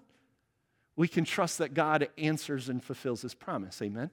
we 0.96 1.06
can 1.06 1.26
trust 1.26 1.58
that 1.58 1.74
God 1.74 2.08
answers 2.16 2.70
and 2.70 2.82
fulfills 2.82 3.20
His 3.20 3.34
promise. 3.34 3.82
Amen? 3.82 4.08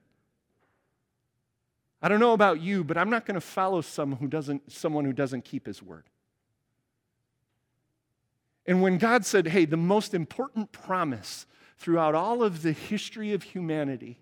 I 2.01 2.09
don't 2.09 2.19
know 2.19 2.33
about 2.33 2.59
you, 2.59 2.83
but 2.83 2.97
I'm 2.97 3.09
not 3.09 3.25
going 3.25 3.35
to 3.35 3.39
follow 3.39 3.79
someone 3.79 4.19
who 4.19 4.27
doesn't, 4.27 4.69
someone 4.69 5.05
who 5.05 5.13
doesn't 5.13 5.45
keep 5.45 5.67
His 5.67 5.81
word. 5.81 6.03
And 8.65 8.81
when 8.81 8.97
God 8.97 9.25
said, 9.25 9.47
hey, 9.47 9.63
the 9.63 9.77
most 9.77 10.13
important 10.13 10.73
promise 10.73 11.45
throughout 11.77 12.13
all 12.13 12.43
of 12.43 12.61
the 12.61 12.73
history 12.73 13.31
of 13.31 13.43
humanity 13.43 14.19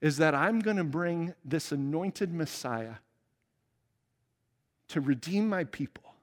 is 0.00 0.18
that 0.18 0.34
I'm 0.34 0.60
going 0.60 0.76
to 0.76 0.84
bring 0.84 1.34
this 1.44 1.72
anointed 1.72 2.32
Messiah 2.32 2.96
to 4.88 5.00
redeem 5.00 5.48
my 5.48 5.64
people, 5.64 6.14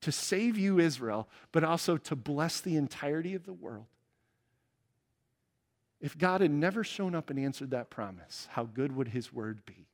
to 0.00 0.12
save 0.12 0.56
you, 0.56 0.78
Israel, 0.78 1.28
but 1.52 1.64
also 1.64 1.96
to 1.96 2.16
bless 2.16 2.60
the 2.60 2.76
entirety 2.76 3.34
of 3.34 3.44
the 3.44 3.52
world. 3.52 3.86
If 6.00 6.16
God 6.18 6.42
had 6.42 6.50
never 6.50 6.84
shown 6.84 7.14
up 7.14 7.30
and 7.30 7.38
answered 7.38 7.70
that 7.70 7.90
promise, 7.90 8.48
how 8.52 8.64
good 8.64 8.94
would 8.94 9.08
his 9.08 9.32
word 9.32 9.64
be? 9.64 9.86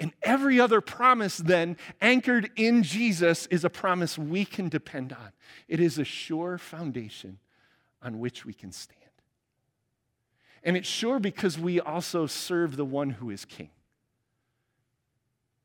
And 0.00 0.12
every 0.22 0.58
other 0.58 0.80
promise, 0.80 1.36
then, 1.36 1.76
anchored 2.00 2.50
in 2.56 2.82
Jesus, 2.82 3.46
is 3.46 3.64
a 3.64 3.70
promise 3.70 4.18
we 4.18 4.44
can 4.44 4.68
depend 4.68 5.12
on. 5.12 5.32
It 5.68 5.80
is 5.80 5.98
a 5.98 6.04
sure 6.04 6.58
foundation 6.58 7.38
on 8.02 8.18
which 8.18 8.44
we 8.44 8.52
can 8.52 8.72
stand. 8.72 9.01
And 10.64 10.76
it's 10.76 10.88
sure 10.88 11.18
because 11.18 11.58
we 11.58 11.80
also 11.80 12.26
serve 12.26 12.76
the 12.76 12.84
one 12.84 13.10
who 13.10 13.30
is 13.30 13.44
king. 13.44 13.70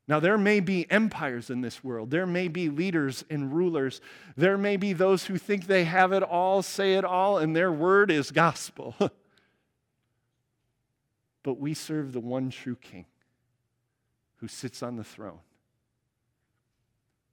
Now, 0.08 0.20
there 0.20 0.38
may 0.38 0.60
be 0.60 0.90
empires 0.90 1.50
in 1.50 1.60
this 1.60 1.84
world. 1.84 2.10
There 2.10 2.26
may 2.26 2.48
be 2.48 2.70
leaders 2.70 3.26
and 3.28 3.52
rulers. 3.52 4.00
There 4.36 4.56
may 4.56 4.78
be 4.78 4.94
those 4.94 5.26
who 5.26 5.36
think 5.36 5.66
they 5.66 5.84
have 5.84 6.12
it 6.12 6.22
all, 6.22 6.62
say 6.62 6.94
it 6.94 7.04
all, 7.04 7.36
and 7.36 7.54
their 7.54 7.70
word 7.70 8.10
is 8.10 8.30
gospel. 8.30 8.96
but 11.42 11.60
we 11.60 11.74
serve 11.74 12.12
the 12.12 12.20
one 12.20 12.48
true 12.48 12.76
king 12.76 13.04
who 14.36 14.48
sits 14.48 14.82
on 14.82 14.96
the 14.96 15.04
throne. 15.04 15.40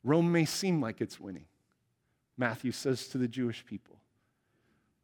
Rome 0.03 0.31
may 0.31 0.45
seem 0.45 0.81
like 0.81 0.99
it's 0.99 1.19
winning, 1.19 1.45
Matthew 2.37 2.73
says 2.73 3.07
to 3.07 3.17
the 3.17 3.27
Jewish 3.27 3.65
people. 3.65 3.97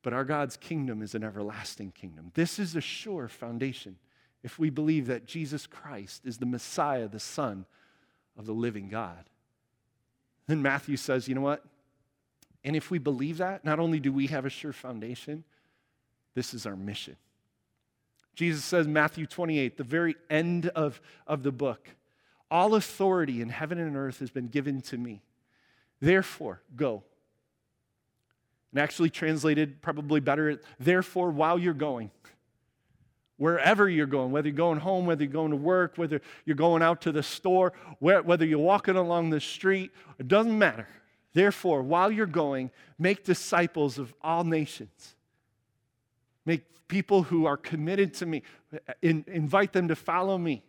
But 0.04 0.14
our 0.14 0.24
God's 0.24 0.58
kingdom 0.58 1.02
is 1.02 1.14
an 1.14 1.24
everlasting 1.24 1.92
kingdom. 1.92 2.32
This 2.34 2.58
is 2.58 2.76
a 2.76 2.82
sure 2.82 3.28
foundation 3.28 3.98
if 4.44 4.58
we 4.58 4.70
believe 4.70 5.08
that 5.08 5.26
Jesus 5.26 5.68
Christ 5.68 6.26
is 6.26 6.38
the 6.38 6.46
Messiah, 6.46 7.08
the 7.08 7.20
Son 7.20 7.66
of 8.38 8.46
the 8.46 8.54
living 8.54 8.90
God. 8.90 9.30
Then 10.48 10.62
Matthew 10.62 10.98
says, 10.98 11.28
you 11.28 11.36
know 11.36 11.42
what? 11.42 11.64
And 12.64 12.76
if 12.76 12.90
we 12.90 12.98
believe 12.98 13.38
that, 13.38 13.64
not 13.64 13.80
only 13.80 14.00
do 14.00 14.12
we 14.12 14.28
have 14.28 14.46
a 14.46 14.50
sure 14.50 14.74
foundation, 14.74 15.44
this 16.34 16.54
is 16.54 16.66
our 16.66 16.76
mission. 16.76 17.16
Jesus 18.36 18.64
says, 18.64 18.88
Matthew 18.88 19.26
28, 19.26 19.78
the 19.78 19.84
very 19.84 20.16
end 20.30 20.68
of, 20.70 21.02
of 21.28 21.44
the 21.44 21.52
book, 21.52 21.90
all 22.50 22.76
authority 22.76 23.42
in 23.42 23.50
heaven 23.50 23.78
and 23.78 23.96
earth 23.96 24.20
has 24.20 24.32
been 24.32 24.48
given 24.48 24.82
to 24.82 24.98
me. 24.98 25.22
Therefore, 26.00 26.62
go 26.76 27.04
and 28.72 28.82
actually 28.82 29.10
translated 29.10 29.82
probably 29.82 30.20
better, 30.20 30.62
therefore, 30.80 31.32
while 31.32 31.60
you're 31.60 31.74
going, 31.74 32.12
wherever 33.38 33.90
you're 33.90 34.06
going, 34.06 34.32
whether 34.32 34.48
you're 34.48 34.56
going 34.56 34.80
home, 34.80 35.06
whether 35.06 35.24
you're 35.24 35.34
going 35.34 35.52
to 35.52 35.58
work, 35.58 35.98
whether 35.98 36.22
you're 36.46 36.56
going 36.56 36.82
out 36.82 37.02
to 37.02 37.12
the 37.12 37.24
store, 37.24 37.74
whether 38.00 38.46
you're 38.46 38.60
walking 38.60 38.96
along 38.96 39.30
the 39.30 39.40
street, 39.40 39.92
it 40.20 40.28
doesn't 40.28 40.58
matter. 40.58 40.88
Therefore, 41.34 41.82
while 41.82 42.12
you're 42.12 42.26
going, 42.26 42.72
make 43.00 43.24
disciples 43.24 43.98
of 43.98 44.14
all 44.22 44.44
nations. 44.44 45.16
Make 46.46 46.88
people 46.88 47.24
who 47.24 47.46
are 47.46 47.58
committed 47.58 48.14
to 48.16 48.26
me, 48.26 48.44
in, 49.02 49.24
invite 49.28 49.74
them 49.74 49.88
to 49.88 49.96
follow 49.96 50.38
me. 50.38 50.62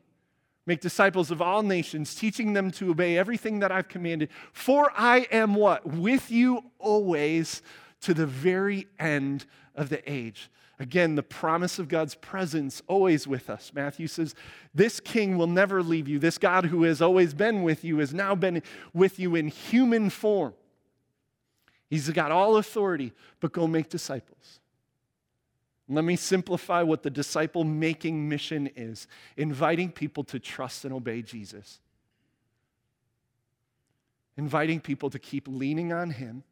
Make 0.64 0.80
disciples 0.80 1.32
of 1.32 1.42
all 1.42 1.62
nations, 1.64 2.14
teaching 2.14 2.52
them 2.52 2.70
to 2.72 2.92
obey 2.92 3.18
everything 3.18 3.58
that 3.58 3.72
I've 3.72 3.88
commanded. 3.88 4.28
For 4.52 4.92
I 4.96 5.26
am 5.32 5.56
what? 5.56 5.84
With 5.84 6.30
you 6.30 6.62
always 6.78 7.62
to 8.02 8.14
the 8.14 8.26
very 8.26 8.86
end 8.98 9.46
of 9.74 9.88
the 9.88 10.10
age. 10.10 10.50
Again, 10.78 11.14
the 11.14 11.22
promise 11.22 11.78
of 11.78 11.88
God's 11.88 12.16
presence 12.16 12.82
always 12.88 13.26
with 13.26 13.48
us. 13.48 13.70
Matthew 13.74 14.08
says, 14.08 14.34
This 14.74 15.00
king 15.00 15.38
will 15.38 15.46
never 15.46 15.82
leave 15.82 16.08
you. 16.08 16.18
This 16.18 16.38
God 16.38 16.66
who 16.66 16.82
has 16.82 17.00
always 17.00 17.34
been 17.34 17.62
with 17.62 17.84
you 17.84 17.98
has 17.98 18.12
now 18.12 18.34
been 18.34 18.62
with 18.92 19.18
you 19.18 19.36
in 19.36 19.48
human 19.48 20.10
form. 20.10 20.54
He's 21.88 22.08
got 22.10 22.32
all 22.32 22.56
authority, 22.56 23.12
but 23.38 23.52
go 23.52 23.66
make 23.66 23.88
disciples. 23.88 24.60
Let 25.88 26.04
me 26.04 26.16
simplify 26.16 26.82
what 26.82 27.02
the 27.02 27.10
disciple 27.10 27.64
making 27.64 28.28
mission 28.28 28.70
is 28.74 29.06
inviting 29.36 29.92
people 29.92 30.24
to 30.24 30.40
trust 30.40 30.84
and 30.84 30.94
obey 30.94 31.22
Jesus, 31.22 31.80
inviting 34.36 34.80
people 34.80 35.10
to 35.10 35.18
keep 35.18 35.46
leaning 35.46 35.92
on 35.92 36.10
Him 36.10 36.44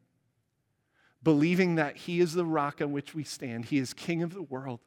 believing 1.23 1.75
that 1.75 1.97
He 1.97 2.19
is 2.19 2.33
the 2.33 2.45
rock 2.45 2.81
on 2.81 2.91
which 2.91 3.13
we 3.13 3.23
stand. 3.23 3.65
He 3.65 3.77
is 3.77 3.93
King 3.93 4.23
of 4.23 4.33
the 4.33 4.41
world. 4.41 4.79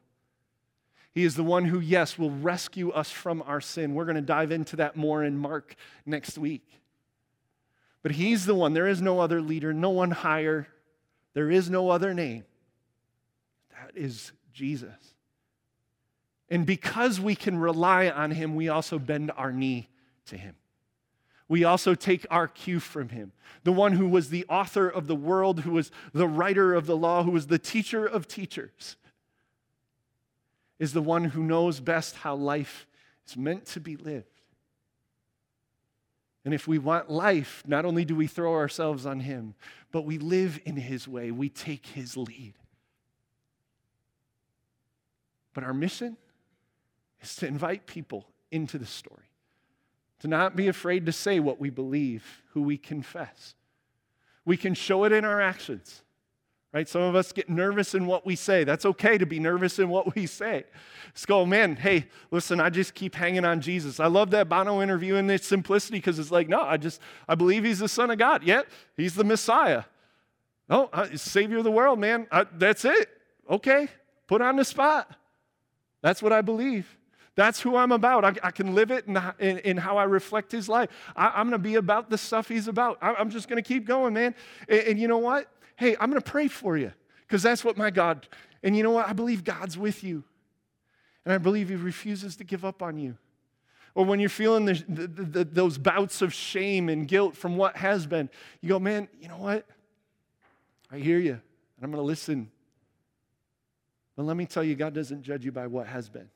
He 1.11 1.23
is 1.23 1.35
the 1.35 1.43
one 1.43 1.65
who, 1.65 1.79
yes, 1.79 2.19
will 2.19 2.31
rescue 2.31 2.91
us 2.91 3.09
from 3.09 3.41
our 3.43 3.61
sin. 3.61 3.95
We're 3.95 4.05
going 4.05 4.15
to 4.15 4.21
dive 4.21 4.51
into 4.51 4.75
that 4.77 4.97
more 4.97 5.23
in 5.23 5.37
Mark 5.37 5.75
next 6.05 6.37
week. 6.37 6.67
But 8.03 8.11
He's 8.11 8.45
the 8.45 8.55
one. 8.55 8.73
There 8.73 8.87
is 8.87 9.01
no 9.01 9.19
other 9.19 9.41
leader, 9.41 9.73
no 9.73 9.91
one 9.91 10.11
higher. 10.11 10.67
There 11.33 11.49
is 11.49 11.69
no 11.69 11.89
other 11.89 12.13
name. 12.13 12.43
That 13.71 13.91
is 13.95 14.31
Jesus. 14.53 15.13
And 16.49 16.65
because 16.65 17.19
we 17.19 17.35
can 17.35 17.57
rely 17.57 18.09
on 18.09 18.31
Him, 18.31 18.55
we 18.55 18.69
also 18.69 18.99
bend 18.99 19.31
our 19.35 19.51
knee 19.51 19.89
to 20.27 20.37
Him 20.37 20.55
we 21.47 21.63
also 21.63 21.93
take 21.93 22.25
our 22.31 22.47
cue 22.47 22.79
from 22.79 23.09
him. 23.09 23.31
The 23.63 23.71
one 23.71 23.93
who 23.93 24.07
was 24.07 24.29
the 24.29 24.45
author 24.49 24.89
of 24.89 25.07
the 25.07 25.15
world, 25.15 25.61
who 25.61 25.71
was 25.71 25.91
the 26.13 26.27
writer 26.27 26.73
of 26.73 26.87
the 26.87 26.97
law, 26.97 27.23
who 27.23 27.31
was 27.31 27.47
the 27.47 27.59
teacher 27.59 28.05
of 28.05 28.27
teachers, 28.27 28.95
is 30.79 30.93
the 30.93 31.01
one 31.01 31.25
who 31.25 31.43
knows 31.43 31.79
best 31.79 32.17
how 32.17 32.35
life 32.35 32.87
is 33.27 33.37
meant 33.37 33.65
to 33.67 33.79
be 33.79 33.95
lived. 33.95 34.25
And 36.43 36.53
if 36.53 36.67
we 36.67 36.77
want 36.77 37.09
life, 37.09 37.63
not 37.65 37.85
only 37.85 38.05
do 38.05 38.15
we 38.15 38.27
throw 38.27 38.53
ourselves 38.53 39.05
on 39.05 39.19
him, 39.19 39.55
but 39.91 40.03
we 40.03 40.17
live 40.17 40.59
in 40.65 40.75
his 40.75 41.07
way, 41.07 41.31
we 41.31 41.49
take 41.49 41.87
his 41.87 42.17
lead. 42.17 42.53
But 45.53 45.63
our 45.63 45.73
mission 45.73 46.17
is 47.21 47.35
to 47.37 47.47
invite 47.47 47.87
people 47.87 48.27
into 48.51 48.77
the 48.77 48.85
story 48.85 49.29
to 50.25 50.29
not 50.29 50.55
be 50.55 50.67
afraid 50.67 51.05
to 51.05 51.11
say 51.11 51.39
what 51.39 51.59
we 51.59 51.69
believe, 51.69 52.41
who 52.53 52.63
we 52.63 52.79
confess. 52.79 53.53
We 54.43 54.57
can 54.57 54.73
show 54.73 55.03
it 55.03 55.11
in 55.11 55.23
our 55.23 55.39
actions, 55.39 56.01
right? 56.73 56.89
Some 56.89 57.03
of 57.03 57.13
us 57.13 57.31
get 57.31 57.47
nervous 57.47 57.93
in 57.93 58.07
what 58.07 58.25
we 58.25 58.35
say. 58.35 58.63
That's 58.63 58.87
okay 58.87 59.19
to 59.19 59.27
be 59.27 59.39
nervous 59.39 59.77
in 59.77 59.87
what 59.87 60.15
we 60.15 60.25
say. 60.25 60.63
Just 61.13 61.27
go, 61.27 61.45
man, 61.45 61.75
hey, 61.75 62.07
listen, 62.31 62.59
I 62.59 62.71
just 62.71 62.95
keep 62.95 63.13
hanging 63.13 63.45
on 63.45 63.61
Jesus. 63.61 63.99
I 63.99 64.07
love 64.07 64.31
that 64.31 64.49
Bono 64.49 64.81
interview 64.81 65.13
and 65.13 65.29
its 65.29 65.45
simplicity 65.45 65.99
because 65.99 66.17
it's 66.17 66.31
like, 66.31 66.49
no, 66.49 66.61
I 66.61 66.77
just, 66.77 67.01
I 67.29 67.35
believe 67.35 67.63
he's 67.63 67.79
the 67.79 67.87
Son 67.87 68.09
of 68.09 68.17
God. 68.17 68.41
Yet, 68.41 68.65
yeah, 68.67 69.03
he's 69.03 69.13
the 69.13 69.23
Messiah. 69.23 69.83
No, 70.67 70.89
uh, 70.91 71.05
Savior 71.15 71.59
of 71.59 71.65
the 71.65 71.71
world, 71.71 71.99
man. 71.99 72.25
I, 72.31 72.47
that's 72.51 72.83
it. 72.83 73.09
Okay, 73.47 73.89
put 74.25 74.41
on 74.41 74.55
the 74.55 74.65
spot. 74.65 75.15
That's 76.01 76.23
what 76.23 76.33
I 76.33 76.41
believe. 76.41 76.97
That's 77.35 77.59
who 77.59 77.75
I'm 77.75 77.91
about. 77.91 78.23
I, 78.23 78.33
I 78.43 78.51
can 78.51 78.73
live 78.75 78.91
it 78.91 79.07
in, 79.07 79.17
in, 79.39 79.57
in, 79.59 79.77
how 79.77 79.97
I 79.97 80.05
reflect 80.05 80.51
his 80.51 80.69
life. 80.69 80.89
I, 81.15 81.39
am 81.39 81.49
going 81.49 81.51
to 81.51 81.59
be 81.59 81.75
about 81.75 82.09
the 82.09 82.17
stuff 82.17 82.47
he's 82.47 82.67
about. 82.69 82.97
I, 83.01 83.19
am 83.19 83.29
just 83.29 83.49
going 83.49 83.61
to 83.61 83.67
keep 83.67 83.85
going, 83.85 84.13
man. 84.13 84.35
And, 84.69 84.79
and 84.81 84.99
you 84.99 85.07
know 85.09 85.17
what? 85.17 85.51
Hey, 85.75 85.97
I'm 85.99 86.09
going 86.09 86.21
to 86.21 86.31
pray 86.31 86.47
for 86.47 86.77
you 86.77 86.93
because 87.27 87.43
that's 87.43 87.63
what 87.63 87.75
my 87.75 87.89
God, 87.89 88.27
and 88.63 88.75
you 88.77 88.83
know 88.83 88.91
what? 88.91 89.07
I 89.09 89.13
believe 89.13 89.43
God's 89.43 89.77
with 89.77 90.03
you. 90.03 90.23
And 91.25 91.33
I 91.33 91.37
believe 91.37 91.69
he 91.69 91.75
refuses 91.75 92.35
to 92.37 92.43
give 92.43 92.63
up 92.63 92.81
on 92.81 92.97
you. 92.97 93.17
Or 93.95 94.05
when 94.05 94.19
you're 94.19 94.29
feeling 94.29 94.65
the, 94.65 94.83
the, 94.87 95.07
the, 95.07 95.43
those 95.43 95.77
bouts 95.77 96.21
of 96.21 96.33
shame 96.33 96.87
and 96.89 97.07
guilt 97.07 97.35
from 97.35 97.57
what 97.57 97.77
has 97.77 98.05
been, 98.05 98.29
you 98.61 98.69
go, 98.69 98.79
man, 98.79 99.07
you 99.19 99.27
know 99.27 99.37
what? 99.37 99.65
I 100.91 100.99
hear 100.99 101.17
you, 101.17 101.31
and 101.31 101.83
I'm 101.83 101.91
going 101.91 102.01
to 102.01 102.05
listen. 102.05 102.51
But 104.15 104.23
let 104.23 104.37
me 104.37 104.45
tell 104.45 104.63
you, 104.63 104.75
God 104.75 104.93
doesn't 104.93 105.23
judge 105.23 105.45
you 105.45 105.51
by 105.51 105.67
what 105.67 105.87
has 105.87 106.09
been. 106.09 106.29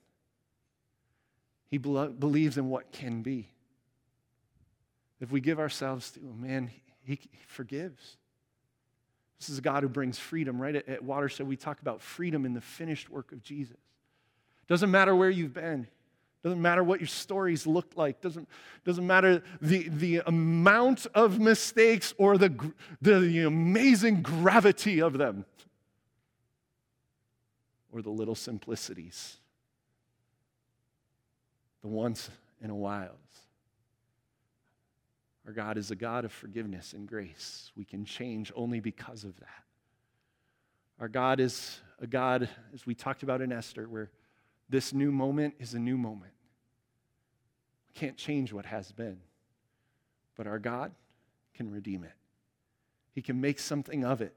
He 1.69 1.77
believes 1.77 2.57
in 2.57 2.69
what 2.69 2.91
can 2.91 3.21
be. 3.21 3.49
If 5.21 5.31
we 5.31 5.39
give 5.39 5.59
ourselves 5.59 6.11
to 6.11 6.19
Him, 6.19 6.41
man, 6.41 6.71
He, 7.03 7.15
he 7.15 7.29
forgives. 7.47 8.17
This 9.39 9.49
is 9.49 9.59
a 9.59 9.61
God 9.61 9.83
who 9.83 9.89
brings 9.89 10.17
freedom. 10.17 10.61
Right 10.61 10.75
at, 10.75 10.89
at 10.89 11.03
Watershed, 11.03 11.47
we 11.47 11.55
talk 11.55 11.79
about 11.81 12.01
freedom 12.01 12.45
in 12.45 12.53
the 12.53 12.61
finished 12.61 13.09
work 13.09 13.31
of 13.31 13.43
Jesus. 13.43 13.77
Doesn't 14.67 14.91
matter 14.91 15.15
where 15.15 15.29
you've 15.29 15.53
been. 15.53 15.87
Doesn't 16.43 16.61
matter 16.61 16.83
what 16.83 17.01
your 17.01 17.07
stories 17.07 17.67
looked 17.67 17.97
like. 17.97 18.21
Doesn't, 18.21 18.47
doesn't 18.85 19.05
matter 19.05 19.43
the, 19.61 19.89
the 19.89 20.21
amount 20.25 21.05
of 21.13 21.39
mistakes 21.39 22.13
or 22.17 22.37
the, 22.37 22.53
the, 23.01 23.19
the 23.19 23.43
amazing 23.43 24.21
gravity 24.21 25.01
of 25.01 25.17
them 25.17 25.45
or 27.91 28.01
the 28.01 28.09
little 28.09 28.35
simplicities 28.35 29.37
the 31.81 31.88
once 31.88 32.30
in 32.61 32.69
a 32.69 32.76
whiles. 32.76 33.15
Our 35.45 35.53
God 35.53 35.77
is 35.77 35.89
a 35.89 35.95
God 35.95 36.26
of 36.26 36.31
forgiveness 36.31 36.93
and 36.93 37.07
grace. 37.07 37.72
We 37.76 37.84
can 37.84 38.06
change 38.06 38.51
only 38.56 38.80
because 38.80 39.23
of 39.23 39.39
that. 39.39 39.64
Our 40.99 41.07
God 41.07 41.39
is 41.39 41.80
a 41.99 42.07
God, 42.07 42.49
as 42.73 42.85
we 42.85 42.93
talked 42.93 43.23
about 43.23 43.41
in 43.41 43.51
Esther, 43.51 43.88
where 43.88 44.11
this 44.69 44.93
new 44.93 45.11
moment 45.11 45.56
is 45.60 45.73
a 45.73 45.80
new 45.80 45.97
moment. 45.97 46.34
We 47.88 47.99
can't 47.99 48.18
change 48.18 48.53
what 48.53 48.65
has 48.65 48.91
been, 48.91 49.18
but 50.35 50.45
our 50.45 50.60
God 50.60 50.91
can 51.56 51.72
redeem 51.72 52.03
it. 52.03 52.14
He 53.14 53.22
can 53.22 53.41
make 53.41 53.60
something 53.60 54.06
of 54.06 54.22
it. 54.22 54.35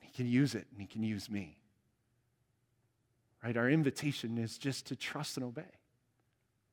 He 0.00 0.10
can 0.12 0.26
use 0.26 0.54
it, 0.54 0.66
and 0.70 0.80
He 0.80 0.86
can 0.86 1.02
use 1.02 1.28
me. 1.28 1.58
Right? 3.44 3.56
Our 3.56 3.68
invitation 3.68 4.38
is 4.38 4.56
just 4.56 4.86
to 4.86 4.96
trust 4.96 5.36
and 5.36 5.44
obey. 5.44 5.62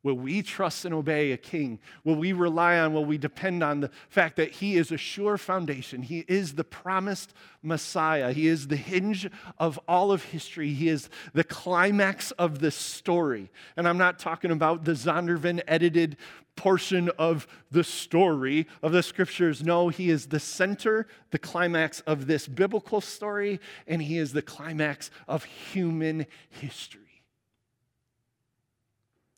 Will 0.02 0.16
we 0.16 0.42
trust 0.42 0.86
and 0.86 0.94
obey 0.94 1.34
a 1.34 1.38
king? 1.38 1.78
Will 2.06 2.16
we 2.16 2.32
rely 2.32 2.80
on, 2.80 2.94
will 2.94 3.04
we 3.04 3.18
depend 3.18 3.62
on 3.62 3.82
the 3.82 3.92
fact 4.08 4.38
that 4.38 4.52
he 4.52 4.78
is 4.78 4.94
a 4.94 4.98
sure 4.98 5.38
foundation? 5.38 6.02
He 6.04 6.24
is 6.28 6.54
the 6.54 6.64
promised 6.64 7.34
Messiah. 7.62 8.32
He 8.32 8.48
is 8.48 8.68
the 8.68 8.78
hinge 8.78 9.30
of 9.58 9.78
all 9.90 10.14
of 10.14 10.24
history. 10.24 10.74
He 10.74 10.88
is 10.88 11.10
the 11.34 11.44
climax 11.44 12.32
of 12.32 12.60
the 12.60 12.72
story. 12.72 13.52
And 13.76 13.90
I'm 13.90 13.98
not 13.98 14.20
talking 14.20 14.52
about 14.52 14.86
the 14.86 14.94
Zondervan 14.94 15.62
edited 15.68 16.16
portion 16.56 17.10
of 17.18 17.46
the 17.70 17.84
story 17.84 18.68
of 18.82 18.94
the 18.94 19.04
scriptures. 19.04 19.64
No, 19.64 19.90
he 19.90 20.10
is 20.10 20.28
the 20.28 20.40
center, 20.40 21.08
the 21.32 21.40
climax 21.40 22.00
of 22.02 22.28
this 22.28 22.48
biblical 22.48 23.02
story, 23.02 23.60
and 23.86 24.02
he 24.02 24.18
is 24.18 24.32
the 24.32 24.42
climax 24.42 25.12
of 25.28 25.44
human 25.44 26.26
history. 26.50 27.09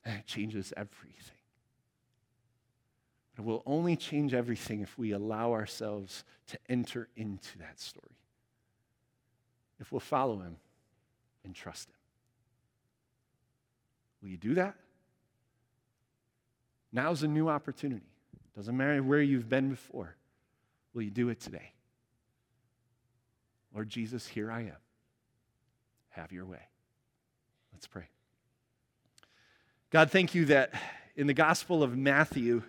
It 0.06 0.26
changes 0.26 0.74
everything. 0.76 1.38
It 3.38 3.42
will 3.42 3.64
only 3.66 3.96
change 3.96 4.34
everything 4.34 4.82
if 4.82 4.98
we 4.98 5.12
allow 5.12 5.52
ourselves 5.52 6.24
to 6.48 6.58
enter 6.70 7.08
into 7.16 7.58
that 7.60 7.80
story. 7.80 8.18
If 9.80 9.92
we'll 9.92 10.00
follow 10.00 10.40
him 10.40 10.58
and 11.44 11.56
trust 11.56 11.90
him. 11.90 11.96
Will 14.22 14.30
you 14.30 14.38
do 14.38 14.54
that? 14.56 14.76
Now's 16.92 17.24
a 17.24 17.28
new 17.28 17.50
opportunity. 17.50 18.06
Doesn't 18.56 18.76
matter 18.76 19.02
where 19.02 19.22
you've 19.22 19.50
been 19.50 19.70
before. 19.70 20.16
Will 20.94 21.04
you 21.04 21.10
do 21.10 21.30
it 21.30 21.40
today? 21.40 21.72
Lord 23.74 23.90
Jesus, 23.90 24.28
here 24.28 24.52
I 24.52 24.62
am. 24.62 24.78
Have 26.10 26.32
your 26.32 26.46
way. 26.46 26.68
Let's 27.74 27.88
pray. 27.88 28.10
God, 29.92 30.10
thank 30.10 30.34
you 30.34 30.46
that 30.46 30.74
in 31.18 31.28
the 31.28 31.34
Gospel 31.34 31.84
of 31.84 31.98
Matthew, 31.98 32.64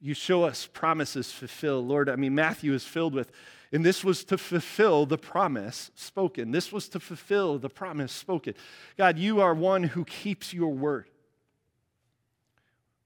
You 0.00 0.14
show 0.14 0.44
us 0.44 0.66
promises 0.66 1.32
fulfilled. 1.32 1.86
Lord, 1.86 2.08
I 2.08 2.16
mean, 2.16 2.34
Matthew 2.34 2.72
is 2.72 2.84
filled 2.84 3.14
with, 3.14 3.32
and 3.72 3.84
this 3.84 4.04
was 4.04 4.24
to 4.24 4.38
fulfill 4.38 5.06
the 5.06 5.18
promise 5.18 5.90
spoken. 5.94 6.52
This 6.52 6.72
was 6.72 6.88
to 6.90 7.00
fulfill 7.00 7.58
the 7.58 7.68
promise 7.68 8.12
spoken. 8.12 8.54
God, 8.96 9.18
you 9.18 9.40
are 9.40 9.54
one 9.54 9.82
who 9.82 10.04
keeps 10.04 10.54
your 10.54 10.72
word. 10.72 11.06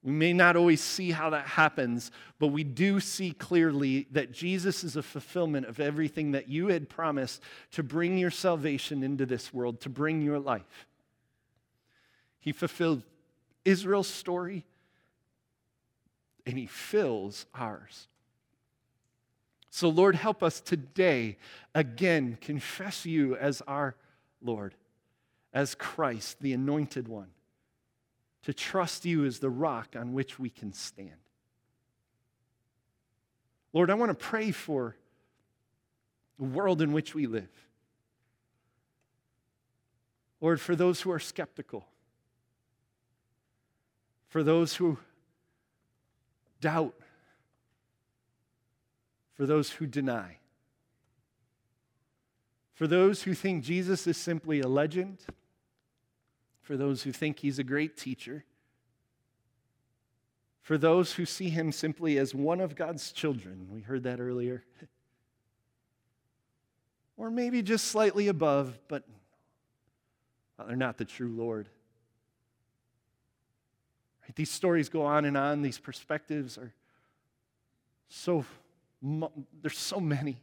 We 0.03 0.11
may 0.11 0.33
not 0.33 0.55
always 0.55 0.81
see 0.81 1.11
how 1.11 1.29
that 1.31 1.47
happens, 1.47 2.11
but 2.37 2.47
we 2.47 2.63
do 2.63 2.99
see 2.99 3.31
clearly 3.31 4.07
that 4.11 4.33
Jesus 4.33 4.83
is 4.83 4.95
a 4.95 5.01
fulfillment 5.01 5.65
of 5.65 5.79
everything 5.79 6.31
that 6.33 6.49
you 6.49 6.67
had 6.67 6.89
promised 6.89 7.41
to 7.71 7.83
bring 7.83 8.17
your 8.17 8.31
salvation 8.31 9.01
into 9.01 9.25
this 9.25 9.53
world, 9.53 9.79
to 9.81 9.89
bring 9.89 10.21
your 10.21 10.39
life. 10.39 10.87
He 12.43 12.51
fulfilled 12.51 13.03
Israel's 13.63 14.09
story, 14.09 14.65
and 16.45 16.57
He 16.57 16.65
fills 16.65 17.45
ours. 17.55 18.09
So, 19.69 19.87
Lord, 19.87 20.15
help 20.15 20.43
us 20.43 20.59
today 20.59 21.37
again 21.73 22.37
confess 22.41 23.05
you 23.05 23.37
as 23.37 23.61
our 23.61 23.95
Lord, 24.41 24.75
as 25.53 25.73
Christ, 25.73 26.41
the 26.41 26.51
anointed 26.51 27.07
one 27.07 27.29
to 28.43 28.53
trust 28.53 29.05
you 29.05 29.23
as 29.23 29.39
the 29.39 29.49
rock 29.49 29.95
on 29.97 30.11
which 30.11 30.37
we 30.37 30.49
can 30.49 30.73
stand. 30.73 31.11
Lord, 33.71 33.89
I 33.89 33.93
want 33.93 34.09
to 34.09 34.15
pray 34.15 34.51
for 34.51 34.97
the 36.37 36.43
world 36.43 36.81
in 36.81 36.91
which 36.91 37.15
we 37.15 37.25
live. 37.25 37.47
Lord, 40.41 40.59
for 40.59 40.75
those 40.75 40.99
who 40.99 41.09
are 41.09 41.19
skeptical, 41.19 41.87
for 44.33 44.41
those 44.41 44.77
who 44.77 44.97
doubt, 46.59 46.95
for 49.35 49.45
those 49.45 49.69
who 49.69 49.85
deny, 49.85 50.37
for 52.73 52.87
those 52.87 53.21
who 53.21 53.35
think 53.35 53.63
Jesus 53.63 54.07
is 54.07 54.17
simply 54.17 54.59
a 54.59 54.67
legend 54.67 55.19
for 56.63 56.75
those 56.77 57.03
who 57.03 57.11
think 57.11 57.37
he's 57.37 57.59
a 57.59 57.63
great 57.63 57.95
teacher, 57.95 58.43
for 60.63 60.79
those 60.79 61.13
who 61.13 61.25
see 61.27 61.49
him 61.49 61.71
simply 61.71 62.17
as 62.17 62.33
one 62.33 62.59
of 62.59 62.75
God's 62.75 63.11
children. 63.11 63.67
We 63.69 63.81
heard 63.81 64.01
that 64.01 64.19
earlier. 64.19 64.63
or 67.17 67.29
maybe 67.29 67.61
just 67.61 67.85
slightly 67.85 68.29
above, 68.29 68.79
but 68.87 69.03
they're 70.65 70.75
not 70.75 70.97
the 70.97 71.05
true 71.05 71.29
Lord. 71.29 71.69
These 74.35 74.49
stories 74.49 74.89
go 74.89 75.03
on 75.03 75.25
and 75.25 75.37
on. 75.37 75.61
These 75.61 75.77
perspectives 75.77 76.57
are 76.57 76.73
so, 78.09 78.45
there's 79.01 79.77
so 79.77 79.99
many. 79.99 80.37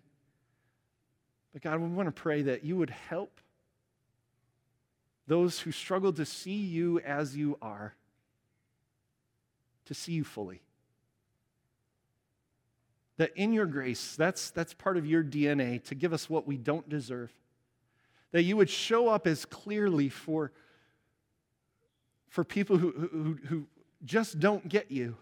But 1.52 1.62
God, 1.62 1.80
we 1.80 1.88
want 1.88 2.08
to 2.08 2.12
pray 2.12 2.42
that 2.42 2.64
you 2.64 2.76
would 2.76 2.90
help 2.90 3.40
those 5.26 5.60
who 5.60 5.70
struggle 5.70 6.12
to 6.14 6.24
see 6.24 6.56
you 6.56 6.98
as 7.00 7.36
you 7.36 7.56
are, 7.62 7.94
to 9.86 9.94
see 9.94 10.12
you 10.12 10.24
fully. 10.24 10.60
That 13.16 13.30
in 13.36 13.52
your 13.52 13.66
grace, 13.66 14.16
that's, 14.16 14.50
that's 14.50 14.74
part 14.74 14.96
of 14.96 15.06
your 15.06 15.22
DNA 15.22 15.82
to 15.84 15.94
give 15.94 16.12
us 16.12 16.28
what 16.28 16.46
we 16.46 16.56
don't 16.56 16.88
deserve. 16.88 17.32
That 18.32 18.42
you 18.42 18.56
would 18.56 18.70
show 18.70 19.08
up 19.08 19.26
as 19.26 19.44
clearly 19.44 20.08
for, 20.08 20.50
for 22.28 22.42
people 22.42 22.78
who, 22.78 22.90
who, 22.90 23.38
who 23.46 23.66
just 24.04 24.40
don't 24.40 24.68
get 24.68 24.90
you, 24.90 25.16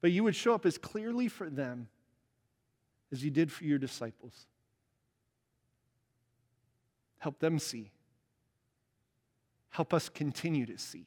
but 0.00 0.12
you 0.12 0.24
would 0.24 0.36
show 0.36 0.54
up 0.54 0.64
as 0.64 0.78
clearly 0.78 1.28
for 1.28 1.50
them 1.50 1.88
as 3.12 3.24
you 3.24 3.30
did 3.30 3.50
for 3.50 3.64
your 3.64 3.78
disciples. 3.78 4.46
Help 7.18 7.38
them 7.38 7.58
see. 7.58 7.90
Help 9.70 9.92
us 9.92 10.08
continue 10.08 10.66
to 10.66 10.78
see. 10.78 11.06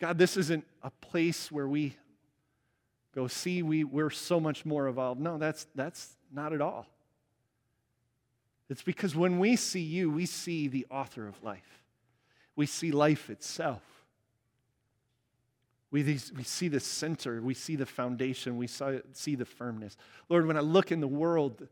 God, 0.00 0.18
this 0.18 0.36
isn't 0.36 0.64
a 0.82 0.90
place 0.90 1.50
where 1.50 1.66
we 1.66 1.96
go, 3.14 3.26
see, 3.26 3.62
we, 3.62 3.82
we're 3.82 4.10
so 4.10 4.38
much 4.38 4.64
more 4.64 4.86
evolved. 4.86 5.20
No, 5.20 5.38
that's, 5.38 5.66
that's 5.74 6.16
not 6.32 6.52
at 6.52 6.60
all. 6.60 6.86
It's 8.68 8.82
because 8.82 9.16
when 9.16 9.38
we 9.38 9.56
see 9.56 9.80
you, 9.80 10.10
we 10.10 10.26
see 10.26 10.68
the 10.68 10.86
author 10.90 11.26
of 11.26 11.42
life, 11.42 11.82
we 12.54 12.66
see 12.66 12.92
life 12.92 13.30
itself. 13.30 13.82
We, 15.90 16.02
we 16.02 16.42
see 16.44 16.68
the 16.68 16.80
center, 16.80 17.40
we 17.40 17.54
see 17.54 17.76
the 17.76 17.86
foundation, 17.86 18.58
we 18.58 18.66
see 18.66 19.34
the 19.34 19.44
firmness. 19.46 19.96
Lord, 20.28 20.46
when 20.46 20.56
I 20.56 20.60
look 20.60 20.92
in 20.92 21.00
the 21.00 21.08
world, 21.08 21.66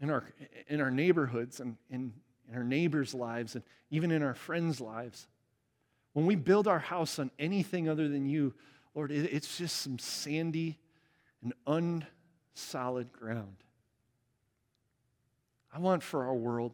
in 0.00 0.10
our, 0.10 0.24
in 0.68 0.80
our 0.80 0.90
neighborhoods 0.90 1.60
and 1.60 1.76
in, 1.90 2.12
in 2.48 2.56
our 2.56 2.64
neighbors' 2.64 3.14
lives 3.14 3.54
and 3.54 3.64
even 3.90 4.10
in 4.10 4.22
our 4.22 4.34
friends' 4.34 4.80
lives. 4.80 5.26
When 6.12 6.26
we 6.26 6.36
build 6.36 6.68
our 6.68 6.78
house 6.78 7.18
on 7.18 7.30
anything 7.38 7.88
other 7.88 8.08
than 8.08 8.26
you, 8.26 8.54
Lord, 8.94 9.10
it, 9.10 9.32
it's 9.32 9.58
just 9.58 9.82
some 9.82 9.98
sandy 9.98 10.78
and 11.42 11.52
unsolid 11.66 13.12
ground. 13.12 13.56
I 15.72 15.80
want 15.80 16.02
for 16.02 16.24
our 16.24 16.34
world, 16.34 16.72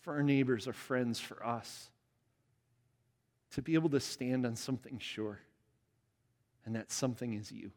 for 0.00 0.14
our 0.14 0.22
neighbors, 0.22 0.68
our 0.68 0.72
friends, 0.72 1.18
for 1.18 1.44
us, 1.44 1.90
to 3.52 3.62
be 3.62 3.74
able 3.74 3.90
to 3.90 4.00
stand 4.00 4.44
on 4.46 4.56
something 4.56 4.98
sure, 4.98 5.40
and 6.64 6.74
that 6.74 6.90
something 6.90 7.32
is 7.34 7.52
you. 7.52 7.70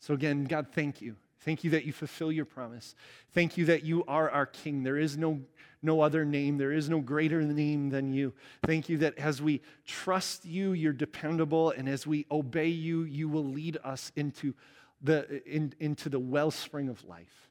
So, 0.00 0.14
again, 0.14 0.44
God, 0.44 0.68
thank 0.72 1.00
you 1.00 1.16
Thank 1.44 1.62
you 1.62 1.70
that 1.70 1.84
you 1.84 1.92
fulfill 1.92 2.32
your 2.32 2.46
promise. 2.46 2.94
Thank 3.32 3.58
you 3.58 3.66
that 3.66 3.84
you 3.84 4.02
are 4.08 4.30
our 4.30 4.46
King. 4.46 4.82
There 4.82 4.96
is 4.96 5.18
no, 5.18 5.42
no 5.82 6.00
other 6.00 6.24
name, 6.24 6.56
there 6.56 6.72
is 6.72 6.88
no 6.88 7.00
greater 7.00 7.42
name 7.42 7.90
than 7.90 8.14
you. 8.14 8.32
Thank 8.66 8.88
you 8.88 8.96
that 8.98 9.18
as 9.18 9.42
we 9.42 9.60
trust 9.86 10.46
you, 10.46 10.72
you're 10.72 10.94
dependable, 10.94 11.70
and 11.70 11.86
as 11.86 12.06
we 12.06 12.24
obey 12.30 12.68
you, 12.68 13.02
you 13.02 13.28
will 13.28 13.44
lead 13.44 13.76
us 13.84 14.10
into 14.16 14.54
the, 15.02 15.42
in, 15.46 15.74
into 15.80 16.08
the 16.08 16.18
wellspring 16.18 16.88
of 16.88 17.04
life. 17.04 17.50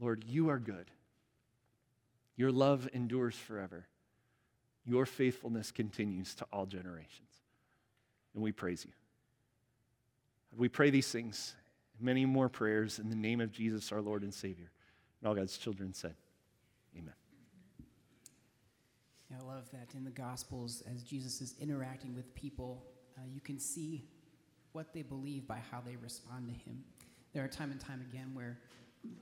Lord, 0.00 0.24
you 0.26 0.48
are 0.48 0.58
good. 0.58 0.90
Your 2.36 2.50
love 2.50 2.88
endures 2.92 3.36
forever. 3.36 3.86
Your 4.84 5.06
faithfulness 5.06 5.70
continues 5.70 6.34
to 6.36 6.46
all 6.52 6.66
generations. 6.66 7.30
And 8.34 8.42
we 8.42 8.52
praise 8.52 8.84
you. 8.84 8.92
We 10.56 10.68
pray 10.68 10.90
these 10.90 11.10
things, 11.10 11.54
many 12.00 12.26
more 12.26 12.48
prayers 12.48 12.98
in 12.98 13.08
the 13.08 13.16
name 13.16 13.40
of 13.40 13.50
Jesus, 13.50 13.92
our 13.92 14.00
Lord 14.00 14.22
and 14.22 14.32
Savior. 14.32 14.70
And 15.20 15.28
all 15.28 15.34
God's 15.34 15.56
children 15.58 15.94
said, 15.94 16.14
Amen. 16.96 17.14
I 19.32 19.42
love 19.44 19.68
that 19.72 19.94
in 19.96 20.04
the 20.04 20.10
Gospels, 20.10 20.82
as 20.92 21.02
Jesus 21.02 21.40
is 21.40 21.54
interacting 21.60 22.14
with 22.14 22.32
people, 22.34 22.84
uh, 23.16 23.22
you 23.32 23.40
can 23.40 23.58
see 23.58 24.04
what 24.72 24.92
they 24.92 25.02
believe 25.02 25.46
by 25.46 25.60
how 25.70 25.80
they 25.84 25.96
respond 25.96 26.48
to 26.48 26.54
him. 26.54 26.84
There 27.32 27.42
are 27.44 27.48
time 27.48 27.72
and 27.72 27.80
time 27.80 28.04
again 28.08 28.30
where 28.32 28.58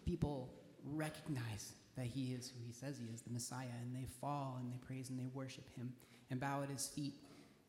people 0.05 0.51
recognize 0.85 1.73
that 1.97 2.07
he 2.07 2.33
is 2.33 2.51
who 2.51 2.65
he 2.65 2.73
says 2.73 2.99
he 2.99 3.13
is, 3.13 3.23
the 3.23 3.31
Messiah, 3.31 3.67
and 3.83 3.95
they 3.95 4.07
fall 4.21 4.57
and 4.61 4.71
they 4.71 4.79
praise 4.79 5.11
and 5.11 5.19
they 5.19 5.29
worship 5.35 5.65
him 5.77 5.93
and 6.31 6.41
bow 6.41 6.63
at 6.63 6.71
his 6.71 6.89
feet. 6.89 7.15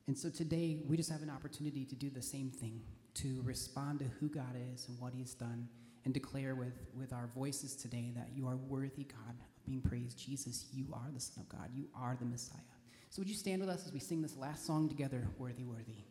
And 0.07 0.17
so 0.17 0.29
today, 0.29 0.79
we 0.87 0.97
just 0.97 1.09
have 1.09 1.21
an 1.21 1.29
opportunity 1.29 1.85
to 1.85 1.95
do 1.95 2.09
the 2.09 2.21
same 2.21 2.49
thing 2.49 2.81
to 3.15 3.41
respond 3.43 3.99
to 3.99 4.05
who 4.19 4.27
God 4.27 4.55
is 4.73 4.87
and 4.87 4.99
what 4.99 5.13
He's 5.13 5.33
done 5.33 5.67
and 6.05 6.13
declare 6.13 6.55
with, 6.55 6.73
with 6.93 7.13
our 7.13 7.27
voices 7.27 7.75
today 7.75 8.11
that 8.15 8.29
you 8.35 8.47
are 8.47 8.57
worthy, 8.57 9.03
God, 9.03 9.35
of 9.39 9.65
being 9.65 9.81
praised. 9.81 10.17
Jesus, 10.17 10.65
you 10.73 10.87
are 10.91 11.09
the 11.13 11.19
Son 11.19 11.43
of 11.43 11.49
God. 11.49 11.69
You 11.73 11.85
are 11.95 12.17
the 12.19 12.25
Messiah. 12.25 12.59
So 13.09 13.21
would 13.21 13.29
you 13.29 13.35
stand 13.35 13.61
with 13.61 13.69
us 13.69 13.85
as 13.85 13.93
we 13.93 13.99
sing 13.99 14.21
this 14.21 14.35
last 14.35 14.65
song 14.65 14.89
together, 14.89 15.27
Worthy, 15.37 15.63
Worthy? 15.63 16.03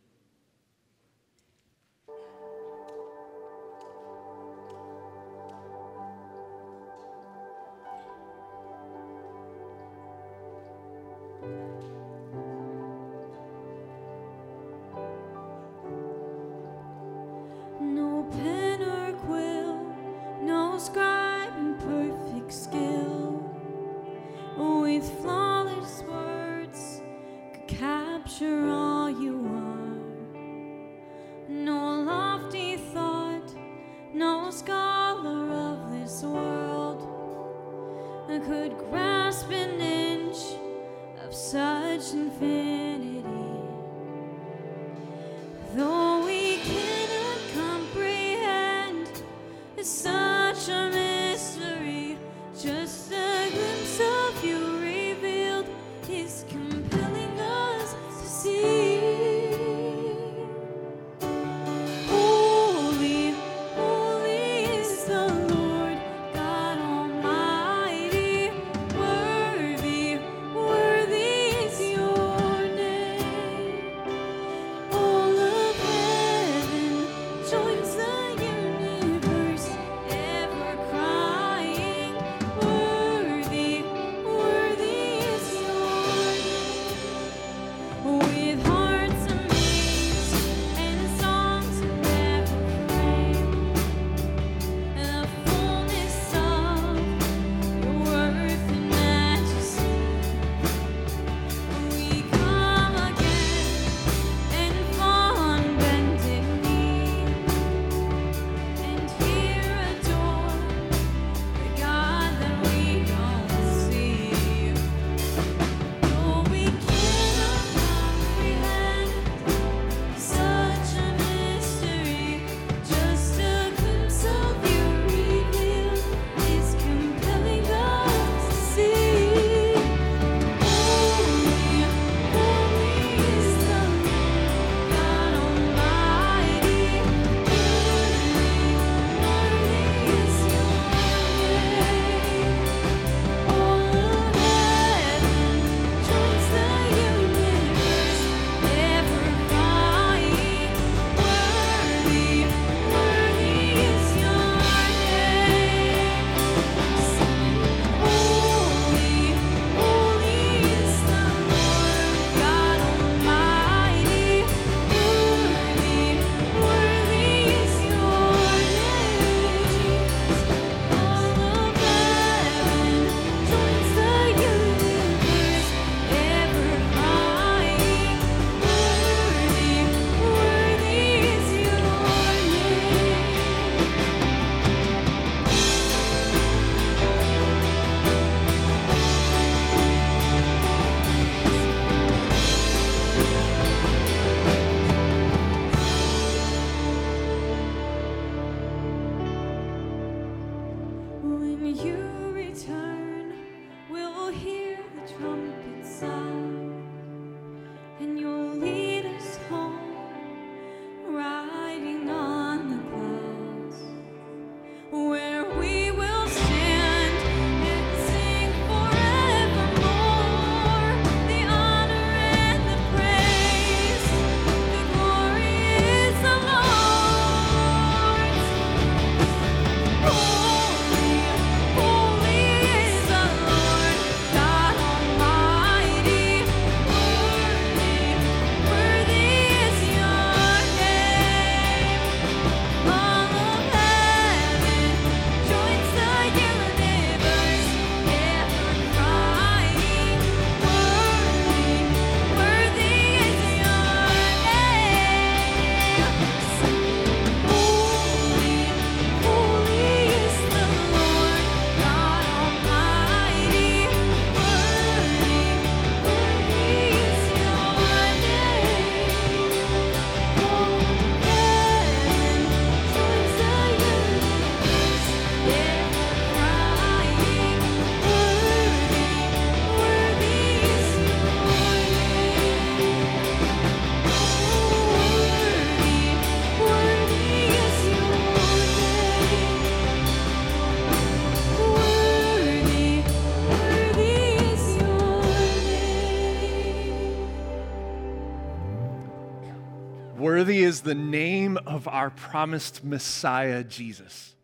the 300.82 300.94
name 300.94 301.56
of 301.66 301.88
our 301.88 302.10
promised 302.10 302.84
Messiah, 302.84 303.64
Jesus, 303.64 304.34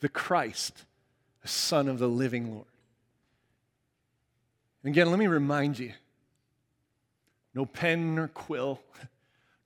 the 0.00 0.08
Christ, 0.08 0.84
the 1.42 1.48
Son 1.48 1.88
of 1.88 1.98
the 1.98 2.08
living 2.08 2.52
Lord. 2.52 2.66
And 4.82 4.92
again, 4.92 5.10
let 5.10 5.18
me 5.18 5.26
remind 5.26 5.78
you 5.78 5.92
no 7.54 7.66
pen 7.66 8.14
nor 8.14 8.28
quill, 8.28 8.80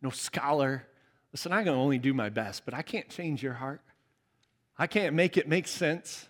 no 0.01 0.11
scholar. 0.11 0.87
Listen, 1.33 1.53
I 1.53 1.63
can 1.63 1.73
only 1.73 1.99
do 1.99 2.15
my 2.15 2.29
best, 2.29 2.65
but 2.65 2.75
I 2.75 2.83
can't 2.83 3.09
change 3.09 3.43
your 3.43 3.53
heart. 3.53 3.81
I 4.79 4.87
can't 4.87 5.15
make 5.15 5.37
it 5.37 5.49
make 5.49 5.69
sense. 5.69 6.27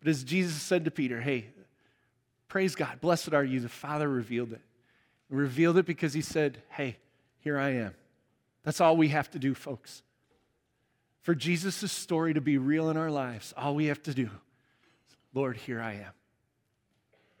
But 0.00 0.08
as 0.08 0.22
Jesus 0.22 0.62
said 0.62 0.84
to 0.84 0.90
Peter, 0.90 1.20
hey, 1.20 1.46
praise 2.48 2.74
God, 2.74 3.00
blessed 3.00 3.34
are 3.34 3.44
you. 3.44 3.60
The 3.60 3.68
Father 3.68 4.08
revealed 4.08 4.52
it. 4.52 4.60
He 5.28 5.34
revealed 5.34 5.76
it 5.76 5.86
because 5.86 6.14
he 6.14 6.22
said, 6.22 6.62
hey, 6.68 6.98
here 7.40 7.58
I 7.58 7.70
am. 7.70 7.94
That's 8.66 8.80
all 8.80 8.96
we 8.96 9.08
have 9.10 9.30
to 9.30 9.38
do, 9.38 9.54
folks. 9.54 10.02
For 11.22 11.36
Jesus' 11.36 11.92
story 11.92 12.34
to 12.34 12.40
be 12.40 12.58
real 12.58 12.90
in 12.90 12.96
our 12.96 13.12
lives, 13.12 13.54
all 13.56 13.76
we 13.76 13.86
have 13.86 14.02
to 14.02 14.12
do 14.12 14.24
is, 14.24 15.16
Lord, 15.32 15.56
here 15.56 15.80
I 15.80 15.92
am. 15.92 16.12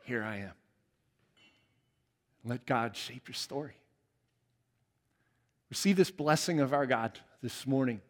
Here 0.04 0.22
I 0.22 0.36
am. 0.36 0.52
Let 2.44 2.64
God 2.64 2.96
shape 2.96 3.26
your 3.26 3.34
story. 3.34 3.74
Receive 5.68 5.96
this 5.96 6.12
blessing 6.12 6.60
of 6.60 6.72
our 6.72 6.86
God 6.86 7.18
this 7.42 7.66
morning, 7.66 8.00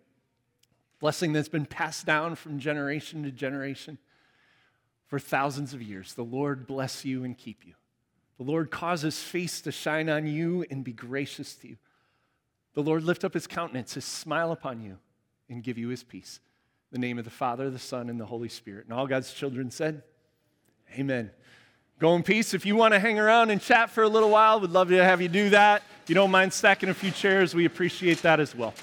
blessing 1.01 1.33
that's 1.33 1.49
been 1.49 1.65
passed 1.65 2.05
down 2.05 2.35
from 2.35 2.59
generation 2.59 3.23
to 3.23 3.31
generation 3.31 3.97
for 5.07 5.19
thousands 5.19 5.73
of 5.73 5.81
years. 5.81 6.13
The 6.13 6.23
Lord 6.23 6.67
bless 6.67 7.03
you 7.07 7.25
and 7.25 7.37
keep 7.37 7.65
you. 7.65 7.73
The 8.37 8.45
Lord 8.45 8.71
cause 8.71 9.01
his 9.01 9.23
face 9.23 9.63
to 9.63 9.73
shine 9.73 10.11
on 10.11 10.27
you 10.27 10.67
and 10.71 10.85
be 10.85 10.93
gracious 10.93 11.55
to 11.57 11.69
you. 11.69 11.77
The 12.77 12.83
Lord 12.83 13.05
lift 13.05 13.25
up 13.25 13.33
his 13.33 13.47
countenance, 13.47 13.95
his 13.95 14.05
smile 14.05 14.53
upon 14.53 14.83
you, 14.83 14.99
and 15.49 15.63
give 15.63 15.79
you 15.79 15.89
his 15.89 16.05
peace. 16.05 16.41
In 16.93 17.01
the 17.01 17.07
name 17.07 17.19
of 17.19 17.25
the 17.25 17.31
Father, 17.31 17.71
the 17.71 17.79
Son, 17.79 18.11
and 18.11 18.21
the 18.21 18.27
Holy 18.27 18.51
Spirit. 18.51 18.85
And 18.85 18.93
all 18.93 19.07
God's 19.07 19.33
children 19.33 19.71
said, 19.71 20.03
Amen. 20.93 21.31
Go 21.99 22.15
in 22.15 22.23
peace. 22.23 22.53
If 22.53 22.67
you 22.67 22.77
want 22.77 22.93
to 22.93 23.01
hang 23.01 23.19
around 23.19 23.49
and 23.49 23.63
chat 23.63 23.89
for 23.89 24.03
a 24.03 24.09
little 24.09 24.29
while, 24.29 24.61
we'd 24.61 24.71
love 24.71 24.91
to 24.91 25.03
have 25.03 25.23
you 25.23 25.29
do 25.29 25.49
that. 25.51 25.83
If 26.05 26.11
you 26.11 26.15
don't 26.15 26.31
mind 26.31 26.53
stacking 26.53 26.91
a 26.91 26.95
few 26.95 27.11
chairs, 27.11 27.55
we 27.55 27.65
appreciate 27.65 28.21
that 28.21 28.41
as 28.41 28.55
well. 28.55 28.75